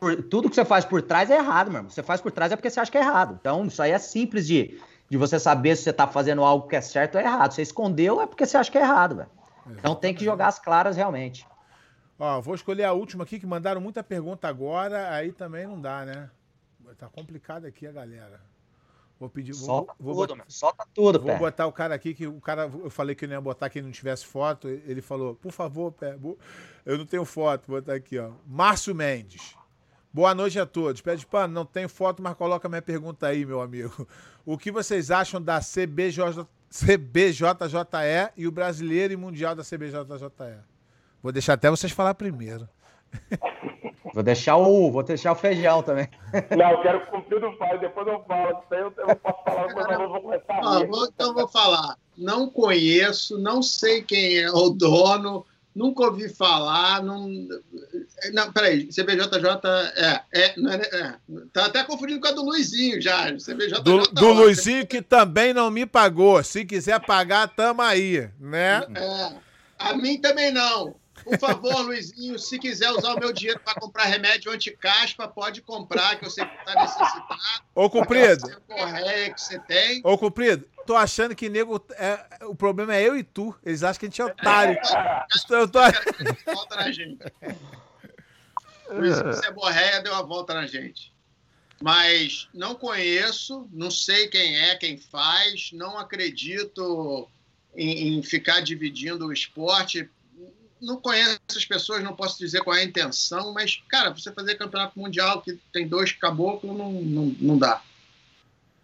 [0.00, 1.90] Por, tudo que você faz por trás é errado, meu irmão.
[1.90, 3.36] Você faz por trás é porque você acha que é errado.
[3.40, 4.80] Então, isso aí é simples de,
[5.10, 7.52] de você saber se você tá fazendo algo que é certo ou errado.
[7.52, 9.30] Você escondeu é porque você acha que é errado, velho.
[9.70, 11.46] Então tem que jogar as claras realmente.
[12.18, 16.04] Ó, vou escolher a última aqui, que mandaram muita pergunta agora, aí também não dá,
[16.04, 16.30] né?
[16.96, 18.40] Tá complicado aqui a galera.
[19.20, 19.52] Vou pedir.
[19.54, 21.38] Solta vou, vou tudo, botar, solta tudo, Vou pé.
[21.38, 22.62] botar o cara aqui, que o cara.
[22.62, 24.68] Eu falei que eu não ia botar quem não tivesse foto.
[24.68, 26.16] Ele falou, por favor, pé.
[26.86, 28.30] Eu não tenho foto, vou botar aqui, ó.
[28.46, 29.56] Márcio Mendes.
[30.12, 31.00] Boa noite a todos.
[31.00, 34.08] Pede pano, não tem foto, mas coloca minha pergunta aí, meu amigo.
[34.46, 40.56] O que vocês acham da CBJ, CBJJE e o brasileiro e mundial da CBJJE?
[41.22, 42.68] Vou deixar até vocês falar primeiro.
[44.14, 46.08] Vou deixar o, vou deixar o feijão também.
[46.56, 48.64] Não, eu quero cumprir o faz, depois eu falo.
[48.70, 51.96] Eu, eu posso falar, mas eu vou começar ah, vou, Então vou falar.
[52.16, 57.02] Não conheço, não sei quem é o dono, nunca ouvi falar.
[57.02, 57.28] Não,
[58.32, 59.60] não peraí, CBJJ
[59.96, 61.14] é, é, não é, é,
[61.52, 63.26] Tá até confundindo com a do Luizinho já.
[63.26, 66.42] CBJJ do, do Luizinho que também não me pagou.
[66.42, 68.84] Se quiser pagar, tamo aí, né?
[68.96, 69.32] É,
[69.78, 70.96] a mim também não.
[71.28, 76.18] Por favor, Luizinho, se quiser usar o meu dinheiro para comprar remédio anti-caspa, pode comprar,
[76.18, 77.64] que eu sei que está necessitado.
[77.74, 78.60] Ô, Cumprido.
[78.66, 80.00] Correia que você tem.
[80.04, 81.84] Ô, Cumprido, tô achando que nego.
[81.90, 83.54] É, o problema é eu e tu.
[83.64, 84.78] Eles acham que a gente é otário.
[84.78, 85.80] É, eu tô...
[86.46, 87.18] Volta na gente.
[88.90, 91.12] Luizinho Ceborréia deu a volta na gente.
[91.80, 97.28] Mas não conheço, não sei quem é, quem faz, não acredito
[97.76, 100.10] em, em ficar dividindo o esporte
[100.80, 104.56] não conheço as pessoas, não posso dizer qual é a intenção, mas, cara, você fazer
[104.56, 107.82] campeonato mundial que tem dois caboclos, não, não, não dá.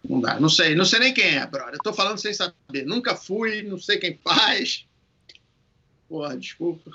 [0.07, 0.39] Não dá.
[0.39, 1.75] Não sei, não sei nem quem é, brother.
[1.75, 2.85] Eu tô falando sem saber.
[2.85, 4.85] Nunca fui, não sei quem faz.
[6.07, 6.91] Porra, desculpa.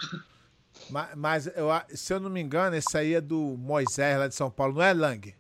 [0.89, 4.35] Mas, mas eu, se eu não me engano, esse aí é do Moisés lá de
[4.35, 5.35] São Paulo, não é Lang?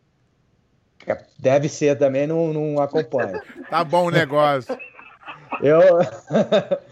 [1.06, 3.40] É, deve ser também, não, não acompanho.
[3.70, 4.76] tá bom o negócio.
[5.62, 5.80] Eu.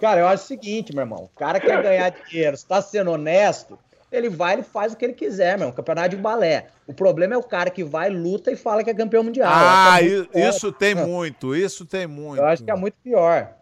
[0.00, 1.24] Cara, eu acho o seguinte, meu irmão.
[1.24, 3.78] O cara quer ganhar dinheiro, está sendo honesto,
[4.12, 5.72] ele vai e faz o que ele quiser, meu.
[5.72, 6.68] Campeonato de balé.
[6.86, 9.50] O problema é o cara que vai, luta e fala que é campeão mundial.
[9.52, 12.40] Ah, é isso tem muito, isso tem muito.
[12.40, 13.54] Eu acho que é muito pior.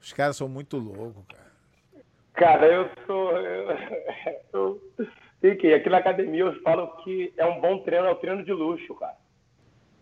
[0.00, 1.42] Os caras são muito loucos, cara.
[2.34, 3.32] Cara, eu sou.
[4.52, 5.06] Eu, eu,
[5.40, 8.52] fiquei aqui na academia eu falo que é um bom treino, é um treino de
[8.52, 9.16] luxo, cara.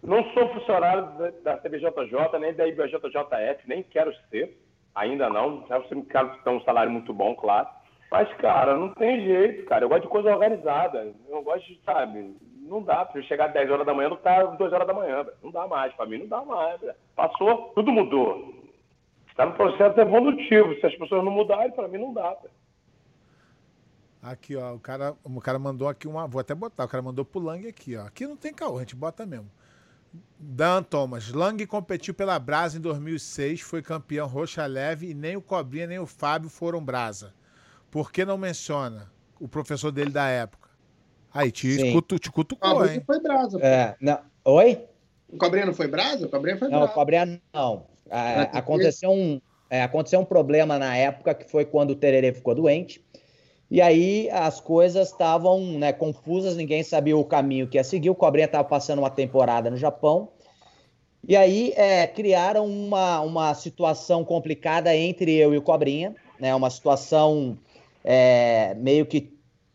[0.02, 4.58] Não sou funcionário da, da CBJJ, nem da IBJJF, nem quero ser
[4.94, 5.66] Ainda não.
[5.68, 7.68] Já você me ter um salário muito bom, claro.
[8.10, 9.84] Mas, cara, não tem jeito, cara.
[9.84, 11.12] Eu gosto de coisa organizada.
[11.28, 12.34] Eu gosto de, sabe,
[12.70, 14.86] não dá pra eu chegar às 10 horas da manhã não tá às 2 horas
[14.86, 15.26] da manhã.
[15.42, 15.94] Não dá mais.
[15.94, 16.80] Pra mim não dá mais.
[17.14, 18.54] Passou, tudo mudou.
[19.28, 20.74] Está no processo evolutivo.
[20.80, 22.36] Se as pessoas não mudarem, pra mim não dá.
[24.22, 26.26] Aqui, ó, o cara, o cara mandou aqui uma.
[26.26, 28.06] Vou até botar, o cara mandou pro Lang aqui, ó.
[28.06, 29.50] Aqui não tem caô, a gente bota mesmo.
[30.38, 31.30] Dan Thomas.
[31.30, 35.98] Lang competiu pela Brasa em 2006, foi campeão roxa leve e nem o Cobrinha nem
[35.98, 37.34] o Fábio foram Brasa.
[37.90, 40.70] Por que não menciona o professor dele da época?
[41.32, 43.02] Aí, te, cutu, te cutucou, hein?
[43.06, 43.58] foi Brasa.
[43.60, 44.18] É, não.
[44.44, 44.84] Oi?
[45.28, 46.26] O Cobrinha não foi Brasa?
[46.26, 46.84] O Cobrinha foi Brasa.
[46.84, 47.86] Não, o Cobrinha não.
[48.10, 52.54] É, aconteceu, um, é, aconteceu um problema na época que foi quando o Tererê ficou
[52.54, 53.04] doente.
[53.70, 58.10] E aí as coisas estavam né, confusas, ninguém sabia o caminho que ia seguir.
[58.10, 60.28] O Cobrinha estava passando uma temporada no Japão.
[61.26, 66.70] E aí é, criaram uma, uma situação complicada entre eu e o Cobrinha, né, uma
[66.70, 67.56] situação
[68.02, 69.32] é, meio que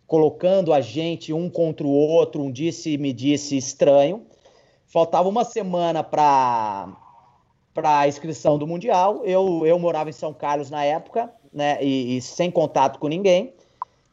[0.08, 4.26] colocando a gente um contra o outro, um disse me disse estranho.
[4.88, 7.02] Faltava uma semana para
[7.74, 9.22] para a inscrição do Mundial.
[9.26, 13.54] Eu, eu morava em São Carlos na época, né, e, e sem contato com ninguém.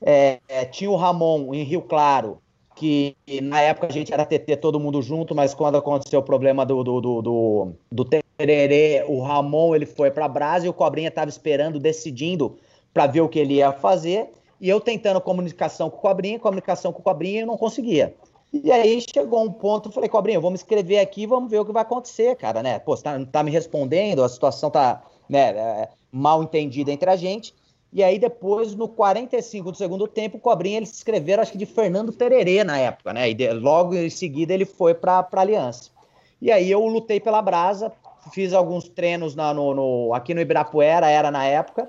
[0.05, 2.39] É, é, tinha o Ramon em Rio Claro
[2.75, 6.65] que na época a gente era TT todo mundo junto, mas quando aconteceu o problema
[6.65, 11.09] do, do, do, do, do Tererê, o Ramon ele foi para Brasa e o Cobrinha
[11.09, 12.57] estava esperando, decidindo
[12.93, 14.31] para ver o que ele ia fazer.
[14.61, 18.15] E eu tentando comunicação com o Cobrinha, comunicação com o Cobrinha, e não conseguia.
[18.53, 21.73] E aí chegou um ponto, eu falei, Cobrinha, vamos escrever aqui, vamos ver o que
[21.73, 22.79] vai acontecer, cara, né?
[22.79, 27.17] Pô, você tá, tá me respondendo, a situação tá né, é, mal entendida entre a
[27.17, 27.55] gente.
[27.93, 31.67] E aí depois, no 45 do segundo tempo, o Cobrinha eles escreveram, acho que de
[31.67, 33.29] Fernando Tererê na época, né?
[33.29, 35.91] E de, logo em seguida ele foi para a Aliança.
[36.41, 37.93] E aí eu lutei pela Brasa,
[38.33, 41.89] fiz alguns treinos na, no, no, aqui no Ibirapuera, era na época,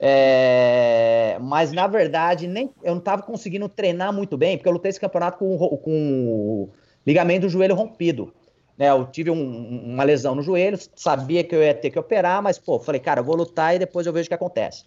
[0.00, 4.90] é, mas na verdade nem, eu não estava conseguindo treinar muito bem, porque eu lutei
[4.90, 6.68] esse campeonato com, com
[7.06, 8.34] ligamento do joelho rompido.
[8.76, 12.42] Né, eu tive um, uma lesão no joelho, sabia que eu ia ter que operar,
[12.42, 14.84] mas pô, falei, cara, eu vou lutar e depois eu vejo o que acontece.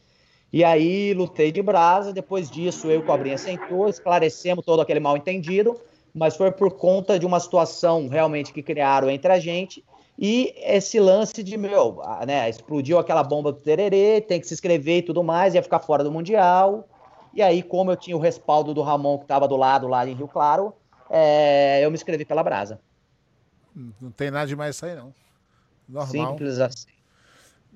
[0.51, 4.99] E aí lutei de brasa, depois disso eu e o Cobrinha sentou, esclarecemos todo aquele
[4.99, 5.79] mal entendido,
[6.13, 9.83] mas foi por conta de uma situação realmente que criaram entre a gente
[10.17, 14.97] e esse lance de, meu, né, explodiu aquela bomba do Tererê, tem que se inscrever
[14.97, 16.87] e tudo mais, ia ficar fora do Mundial.
[17.33, 20.15] E aí, como eu tinha o respaldo do Ramon, que estava do lado lá em
[20.15, 20.73] Rio Claro,
[21.07, 22.79] é, eu me inscrevi pela Brasa.
[23.75, 25.13] Não tem nada demais isso aí, não.
[25.87, 26.07] Normal.
[26.07, 26.96] Simples assim.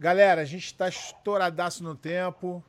[0.01, 2.63] Galera, a gente está estouradaço no tempo.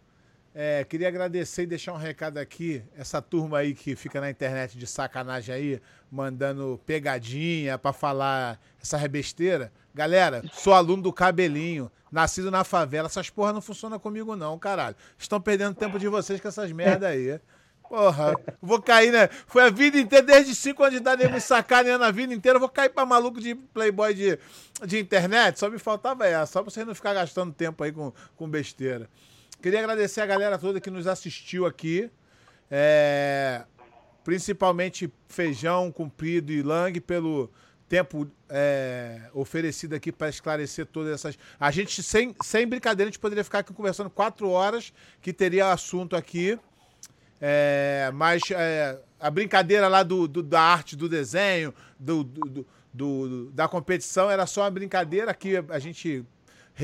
[0.54, 2.82] É, queria agradecer e deixar um recado aqui.
[2.94, 8.98] Essa turma aí que fica na internet de sacanagem aí, mandando pegadinha para falar essa
[8.98, 9.72] rebesteira.
[9.94, 13.06] Galera, sou aluno do cabelinho, nascido na favela.
[13.06, 14.94] Essas porra não funcionam comigo, não, caralho.
[15.16, 17.40] Estão perdendo tempo de vocês com essas merda aí.
[17.93, 19.28] Porra, vou cair, né?
[19.47, 22.59] Foi a vida inteira, desde 5 anos de idade, me sacaneando a vida inteira.
[22.59, 24.39] vou cair pra maluco de playboy de,
[24.86, 25.59] de internet.
[25.59, 29.10] Só me faltava essa, só pra vocês não ficar gastando tempo aí com, com besteira.
[29.60, 32.10] Queria agradecer a galera toda que nos assistiu aqui.
[32.70, 33.62] É,
[34.24, 37.51] principalmente Feijão, Cumprido e Lang, pelo
[37.90, 41.39] tempo é, oferecido aqui para esclarecer todas essas.
[41.60, 45.70] A gente, sem, sem brincadeira, a gente poderia ficar aqui conversando quatro horas, que teria
[45.70, 46.59] assunto aqui.
[47.44, 53.51] É, mas é, a brincadeira lá do, do, da arte, do desenho, do, do, do,
[53.51, 55.32] da competição era só uma brincadeira.
[55.32, 56.24] Aqui a gente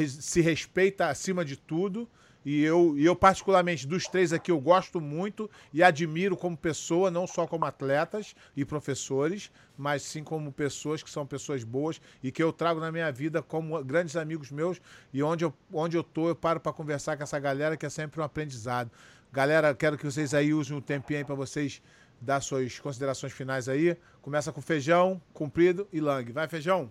[0.08, 2.08] se respeita acima de tudo.
[2.44, 7.10] E eu, e eu, particularmente, dos três aqui, eu gosto muito e admiro como pessoa,
[7.10, 12.32] não só como atletas e professores, mas sim como pessoas que são pessoas boas e
[12.32, 14.80] que eu trago na minha vida como grandes amigos meus.
[15.12, 17.90] E onde eu, onde eu tô, eu paro para conversar com essa galera, que é
[17.90, 18.90] sempre um aprendizado.
[19.32, 21.82] Galera, quero que vocês aí usem um tempinho aí para vocês
[22.20, 23.96] dar suas considerações finais aí.
[24.22, 26.32] Começa com Feijão, Cumprido e Lang.
[26.32, 26.90] Vai, Feijão!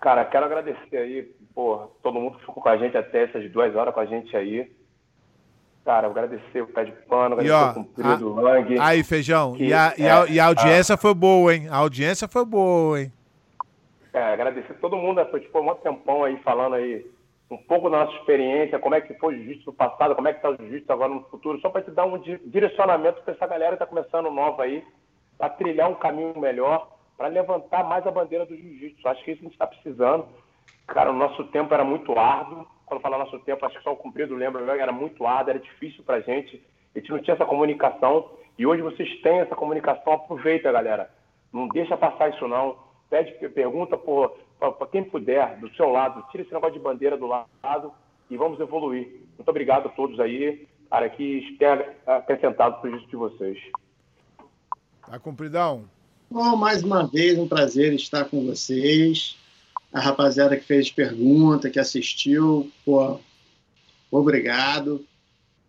[0.00, 1.22] Cara, quero agradecer aí,
[1.54, 4.36] pô, todo mundo que ficou com a gente até essas duas horas com a gente
[4.36, 4.70] aí.
[5.84, 8.78] Cara, agradecer o Pé de Pano, agradecer ó, o Cumprido, o Lang.
[8.80, 10.98] Aí, Feijão, que, e, a, e, a, e a audiência a...
[10.98, 11.68] foi boa, hein?
[11.70, 13.12] A audiência foi boa, hein?
[14.12, 15.24] É, agradecer todo mundo, né?
[15.30, 17.04] foi tipo um tempão aí falando aí
[17.50, 20.32] um pouco da nossa experiência, como é que foi o jiu-jitsu no passado, como é
[20.32, 23.46] que está o jiu-jitsu agora no futuro, só para te dar um direcionamento para essa
[23.46, 24.84] galera que está começando nova aí,
[25.36, 29.06] para trilhar um caminho melhor para levantar mais a bandeira do jiu-jitsu.
[29.08, 30.26] Acho que isso a gente está precisando.
[30.86, 32.66] Cara, o nosso tempo era muito árduo.
[32.86, 36.02] Quando falar nosso tempo, acho que só o cumprido lembra, era muito árduo, era difícil
[36.04, 36.62] para a gente.
[36.94, 38.30] A gente não tinha essa comunicação.
[38.58, 41.10] E hoje vocês têm essa comunicação, aproveita, galera.
[41.52, 42.76] Não deixa passar isso não.
[43.08, 43.96] Pede, pergunta
[44.58, 46.24] para quem puder, do seu lado.
[46.30, 47.92] Tira esse negócio de bandeira do lado
[48.30, 49.20] e vamos evoluir.
[49.36, 53.58] Muito obrigado a todos aí, cara, que tenha acrescentado para o de vocês.
[55.06, 55.84] Tá cumpridão.
[56.30, 59.36] Bom, mais uma vez, um prazer estar com vocês.
[59.92, 63.20] A rapaziada que fez pergunta, que assistiu, pô,
[64.10, 65.04] obrigado.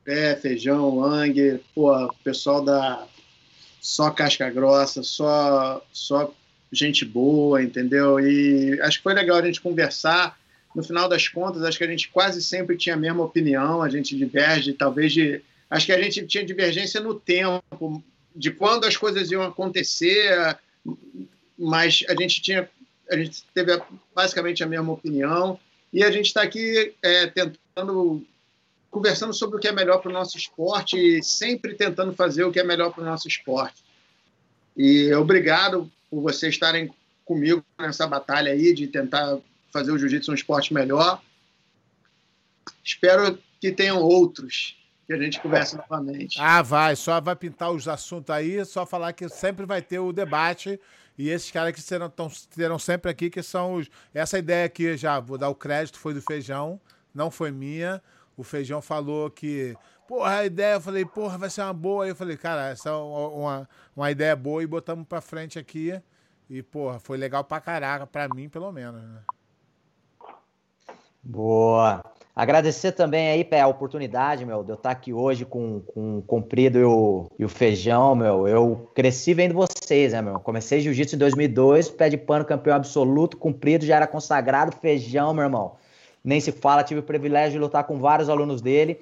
[0.04, 1.92] Pé, feijão, Lang, pô,
[2.24, 3.08] pessoal da
[3.82, 6.34] só casca grossa, só, só
[6.76, 8.20] gente boa, entendeu?
[8.20, 10.38] E acho que foi legal a gente conversar.
[10.76, 13.90] No final das contas, acho que a gente quase sempre tinha a mesma opinião, a
[13.90, 15.42] gente diverge, talvez de.
[15.70, 18.04] Acho que a gente tinha divergência no tempo,
[18.36, 20.58] de quando as coisas iam acontecer,
[21.58, 22.70] mas a gente tinha,
[23.10, 23.82] a gente teve
[24.14, 25.58] basicamente a mesma opinião
[25.92, 28.26] e a gente está aqui é, tentando
[28.92, 32.52] conversando sobre o que é melhor para o nosso esporte e sempre tentando fazer o
[32.52, 33.84] que é melhor para o nosso esporte.
[34.76, 36.90] E obrigado por vocês estarem
[37.26, 39.38] comigo nessa batalha aí de tentar
[39.70, 41.22] fazer o jiu-jitsu um esporte melhor.
[42.82, 46.40] Espero que tenham outros que a gente conversa novamente.
[46.40, 50.14] Ah, vai, só vai pintar os assuntos aí, só falar que sempre vai ter o
[50.14, 50.80] debate
[51.18, 53.90] e esses caras que serão, tão, terão sempre aqui, que são os.
[54.14, 56.80] Essa ideia aqui, já vou dar o crédito, foi do Feijão,
[57.14, 58.02] não foi minha.
[58.38, 59.76] O Feijão falou que
[60.08, 62.04] porra, a ideia, eu falei, porra, vai ser uma boa.
[62.04, 66.00] Aí eu falei, cara, essa é uma, uma ideia boa e botamos pra frente aqui.
[66.50, 69.22] E, porra, foi legal pra caraca, pra mim, pelo menos, né?
[71.24, 72.04] Boa.
[72.36, 76.22] Agradecer também aí, Pé, a oportunidade, meu, de eu estar aqui hoje com, com o
[76.22, 78.48] Comprido e o, e o Feijão, meu.
[78.48, 80.40] Eu cresci vendo vocês, né, meu?
[80.40, 85.46] Comecei jiu-jitsu em 2002, pé de pano campeão absoluto, Comprido já era consagrado, Feijão, meu
[85.46, 85.78] irmão.
[86.24, 89.00] Nem se fala, tive o privilégio de lutar com vários alunos dele.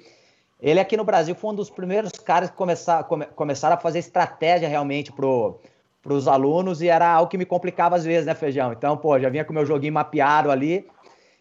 [0.64, 3.98] Ele aqui no Brasil foi um dos primeiros caras que começar, come, começaram a fazer
[3.98, 5.60] estratégia realmente pro,
[6.02, 8.72] pros alunos e era algo que me complicava às vezes, né, Feijão?
[8.72, 10.86] Então, pô, já vinha com o meu joguinho mapeado ali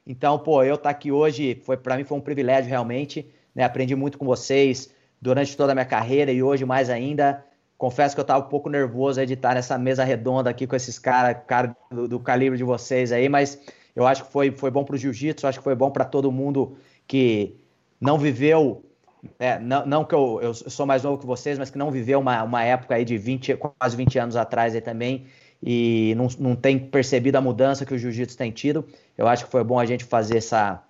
[0.05, 3.63] então, pô, eu estar tá aqui hoje, foi para mim foi um privilégio realmente, né?
[3.63, 7.43] Aprendi muito com vocês durante toda a minha carreira e hoje mais ainda.
[7.77, 10.99] Confesso que eu estava um pouco nervoso de estar nessa mesa redonda aqui com esses
[10.99, 13.59] caras cara do, do, calibre de vocês aí, mas
[13.95, 16.31] eu acho que foi, foi bom para o jiu-jitsu, acho que foi bom para todo
[16.31, 16.77] mundo
[17.07, 17.57] que
[17.99, 18.83] não viveu,
[19.39, 22.19] é, não, não que eu, eu sou mais novo que vocês, mas que não viveu
[22.19, 25.25] uma, uma época aí de 20, quase 20 anos atrás aí também,
[25.61, 28.85] e não, não tem percebido a mudança que o jiu-jitsu tem tido.
[29.17, 30.83] Eu acho que foi bom a gente fazer essa,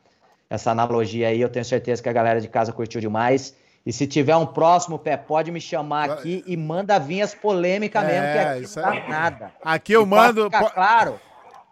[0.50, 1.40] essa analogia aí.
[1.40, 3.56] Eu tenho certeza que a galera de casa curtiu demais.
[3.86, 8.04] E se tiver um próximo pé, pode me chamar aqui e manda vir as polêmicas
[8.04, 9.10] é, mesmo, que aqui não dá é...
[9.10, 9.52] nada.
[9.64, 10.50] Aqui eu e mando.
[10.50, 11.20] Pra ficar claro,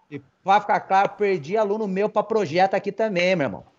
[0.09, 3.70] e pra ficar claro, perdi aluno meu para projeto aqui também, meu irmão.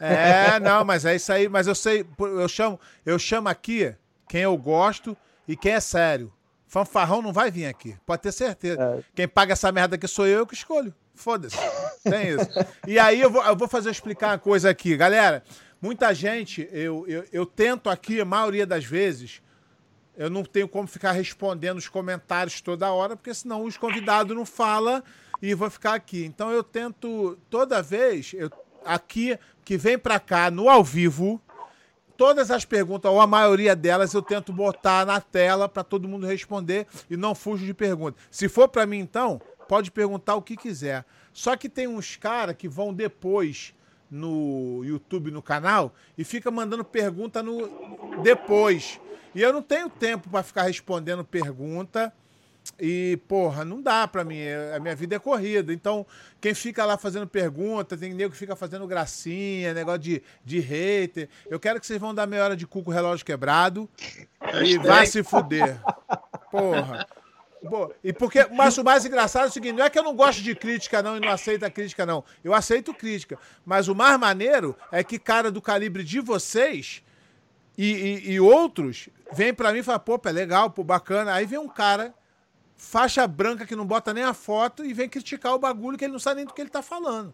[0.00, 1.48] É, não, mas é isso aí.
[1.48, 3.94] Mas eu sei, eu chamo, eu chamo aqui
[4.28, 5.16] quem eu gosto
[5.46, 6.32] e quem é sério.
[6.66, 8.82] Fanfarrão não vai vir aqui, pode ter certeza.
[8.82, 9.04] É.
[9.14, 10.92] Quem paga essa merda aqui sou eu, eu que escolho.
[11.14, 11.56] Foda-se.
[12.02, 12.48] Tem isso.
[12.86, 14.96] E aí eu vou, eu vou fazer explicar uma coisa aqui.
[14.96, 15.44] Galera,
[15.80, 19.40] muita gente, eu, eu, eu tento aqui, a maioria das vezes,
[20.16, 24.44] eu não tenho como ficar respondendo os comentários toda hora, porque senão os convidados não
[24.44, 25.02] falam
[25.40, 26.24] e vou ficar aqui.
[26.24, 28.50] Então eu tento, toda vez, eu,
[28.84, 31.40] aqui, que vem pra cá no ao vivo,
[32.16, 36.26] todas as perguntas, ou a maioria delas, eu tento botar na tela para todo mundo
[36.26, 38.18] responder e não fujo de pergunta.
[38.30, 41.04] Se for para mim, então, pode perguntar o que quiser.
[41.32, 43.74] Só que tem uns caras que vão depois
[44.10, 49.00] no YouTube, no canal, e fica mandando pergunta no depois.
[49.34, 52.12] E eu não tenho tempo para ficar respondendo pergunta
[52.80, 54.40] e, porra, não dá pra mim.
[54.74, 55.72] A minha vida é corrida.
[55.72, 56.06] Então,
[56.40, 61.28] quem fica lá fazendo pergunta, tem nego que fica fazendo gracinha, negócio de, de hater.
[61.48, 63.88] Eu quero que vocês vão dar meia hora de cu com o relógio quebrado
[64.64, 65.78] e vá se fuder.
[66.50, 67.06] Porra.
[68.02, 70.42] e porque, mas o mais engraçado é o seguinte: não é que eu não gosto
[70.42, 72.24] de crítica, não, e não aceito a crítica, não.
[72.42, 73.38] Eu aceito crítica.
[73.64, 77.02] Mas o mais maneiro é que cara do calibre de vocês
[77.76, 81.34] e, e, e outros vem para mim e fala, pô, é legal, pô, bacana.
[81.34, 82.14] Aí vem um cara
[82.76, 86.12] faixa branca que não bota nem a foto e vem criticar o bagulho que ele
[86.12, 87.32] não sabe nem do que ele tá falando.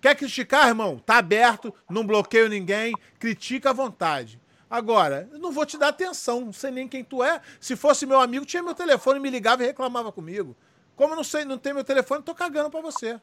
[0.00, 0.98] Quer criticar, irmão?
[0.98, 4.40] Tá aberto, não bloqueio ninguém, critica à vontade.
[4.68, 7.40] Agora, não vou te dar atenção, não sei nem quem tu é.
[7.60, 10.56] Se fosse meu amigo, tinha meu telefone, me ligava e reclamava comigo.
[10.96, 13.20] Como eu não sei, não tem meu telefone, tô cagando pra você.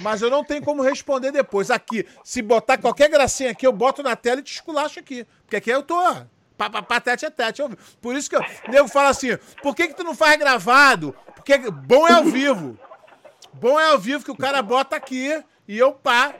[0.00, 1.70] Mas eu não tenho como responder depois.
[1.70, 5.26] Aqui, se botar qualquer gracinha aqui, eu boto na tela e te esculacho aqui.
[5.42, 5.96] Porque aqui eu tô
[6.56, 7.62] Papapá, tete a tete.
[8.00, 11.14] Por isso que o nego fala assim: por que, que tu não faz gravado?
[11.34, 12.78] Porque bom é ao vivo.
[13.52, 16.34] Bom é ao vivo que o cara bota aqui e eu pá,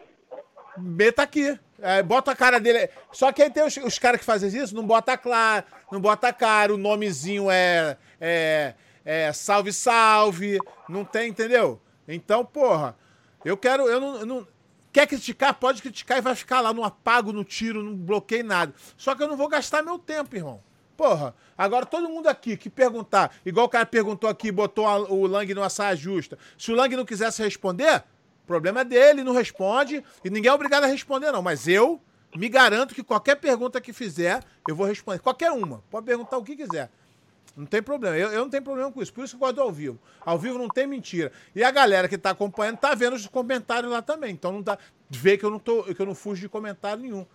[0.76, 1.59] meta aqui.
[1.80, 2.88] É, bota a cara dele.
[3.12, 6.32] Só que aí tem os, os caras que fazem isso, não bota claro, não bota
[6.32, 8.74] cara, o nomezinho é, é,
[9.05, 10.59] é salve, salve.
[10.88, 11.80] Não tem, entendeu?
[12.09, 12.97] Então, porra,
[13.44, 13.86] eu quero.
[13.88, 14.48] Eu não, eu não
[14.97, 15.52] Quer criticar?
[15.52, 18.73] Pode criticar e vai ficar lá, no apago, no tiro, não bloqueei nada.
[18.97, 20.62] Só que eu não vou gastar meu tempo, irmão.
[20.97, 25.27] Porra, agora todo mundo aqui que perguntar, igual o cara perguntou aqui, botou a, o
[25.27, 26.39] Lang numa saia justa.
[26.56, 28.05] Se o Lang não quisesse responder,
[28.47, 30.02] problema é dele, não responde.
[30.24, 31.43] E ninguém é obrigado a responder, não.
[31.43, 32.01] Mas eu
[32.35, 35.18] me garanto que qualquer pergunta que fizer, eu vou responder.
[35.18, 35.85] Qualquer uma.
[35.90, 36.90] Pode perguntar o que quiser.
[37.56, 38.16] Não tem problema.
[38.16, 39.12] Eu, eu não tenho problema com isso.
[39.12, 39.98] Por isso que eu gosto do ao vivo.
[40.20, 41.32] Ao vivo não tem mentira.
[41.54, 44.32] E a galera que tá acompanhando tá vendo os comentários lá também.
[44.32, 44.76] Então não dá.
[45.08, 47.26] Vê que eu não, tô, que eu não fujo de comentário nenhum.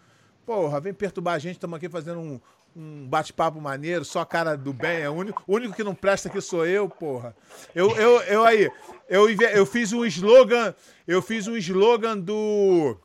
[0.46, 1.56] Porra, vem perturbar a gente.
[1.56, 2.40] Estamos aqui fazendo um,
[2.76, 5.02] um bate-papo maneiro, só cara do bem.
[5.02, 7.36] É o único, o único que não presta aqui sou eu, porra.
[7.74, 8.70] Eu, eu, eu aí,
[9.10, 10.76] eu, eu fiz um slogan.
[11.08, 12.96] Eu fiz um slogan do.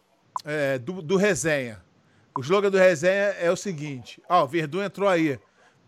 [0.45, 1.83] É, do, do resenha.
[2.37, 5.41] O slogan do resenha é o seguinte: Ó, o Verdun entrou aí.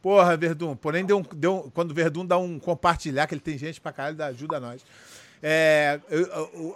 [0.02, 0.76] Porra, Verdun.
[0.76, 3.92] Porém, deu um, deu, quando o Verdun dá um compartilhar, que ele tem gente pra
[3.92, 4.84] caralho, ajuda nós.
[5.42, 6.00] É,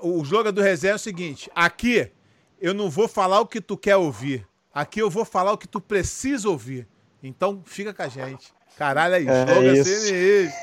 [0.02, 2.10] o, o slogan do resenha é o seguinte: aqui
[2.60, 4.46] eu não vou falar o que tu quer ouvir.
[4.72, 6.86] Aqui eu vou falar o que tu precisa ouvir.
[7.22, 8.52] Então fica com a gente.
[8.76, 10.54] Caralho, aí, é slogan isso.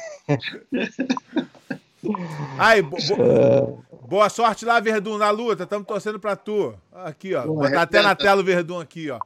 [2.57, 5.63] Aí, bo, bo, boa sorte lá, Verdun, na luta.
[5.63, 6.73] Estamos torcendo pra tu.
[6.91, 7.45] Aqui, ó.
[7.45, 9.19] Botar até na tela o Verdun aqui, ó.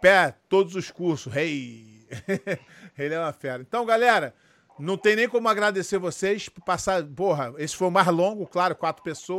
[0.00, 1.34] pé todos os cursos.
[1.34, 1.95] Hey.
[2.96, 3.62] Ele é uma fera.
[3.62, 4.34] Então, galera,
[4.78, 7.02] não tem nem como agradecer vocês por passar.
[7.04, 9.26] Porra, esse foi o mais longo, claro, quatro pessoas.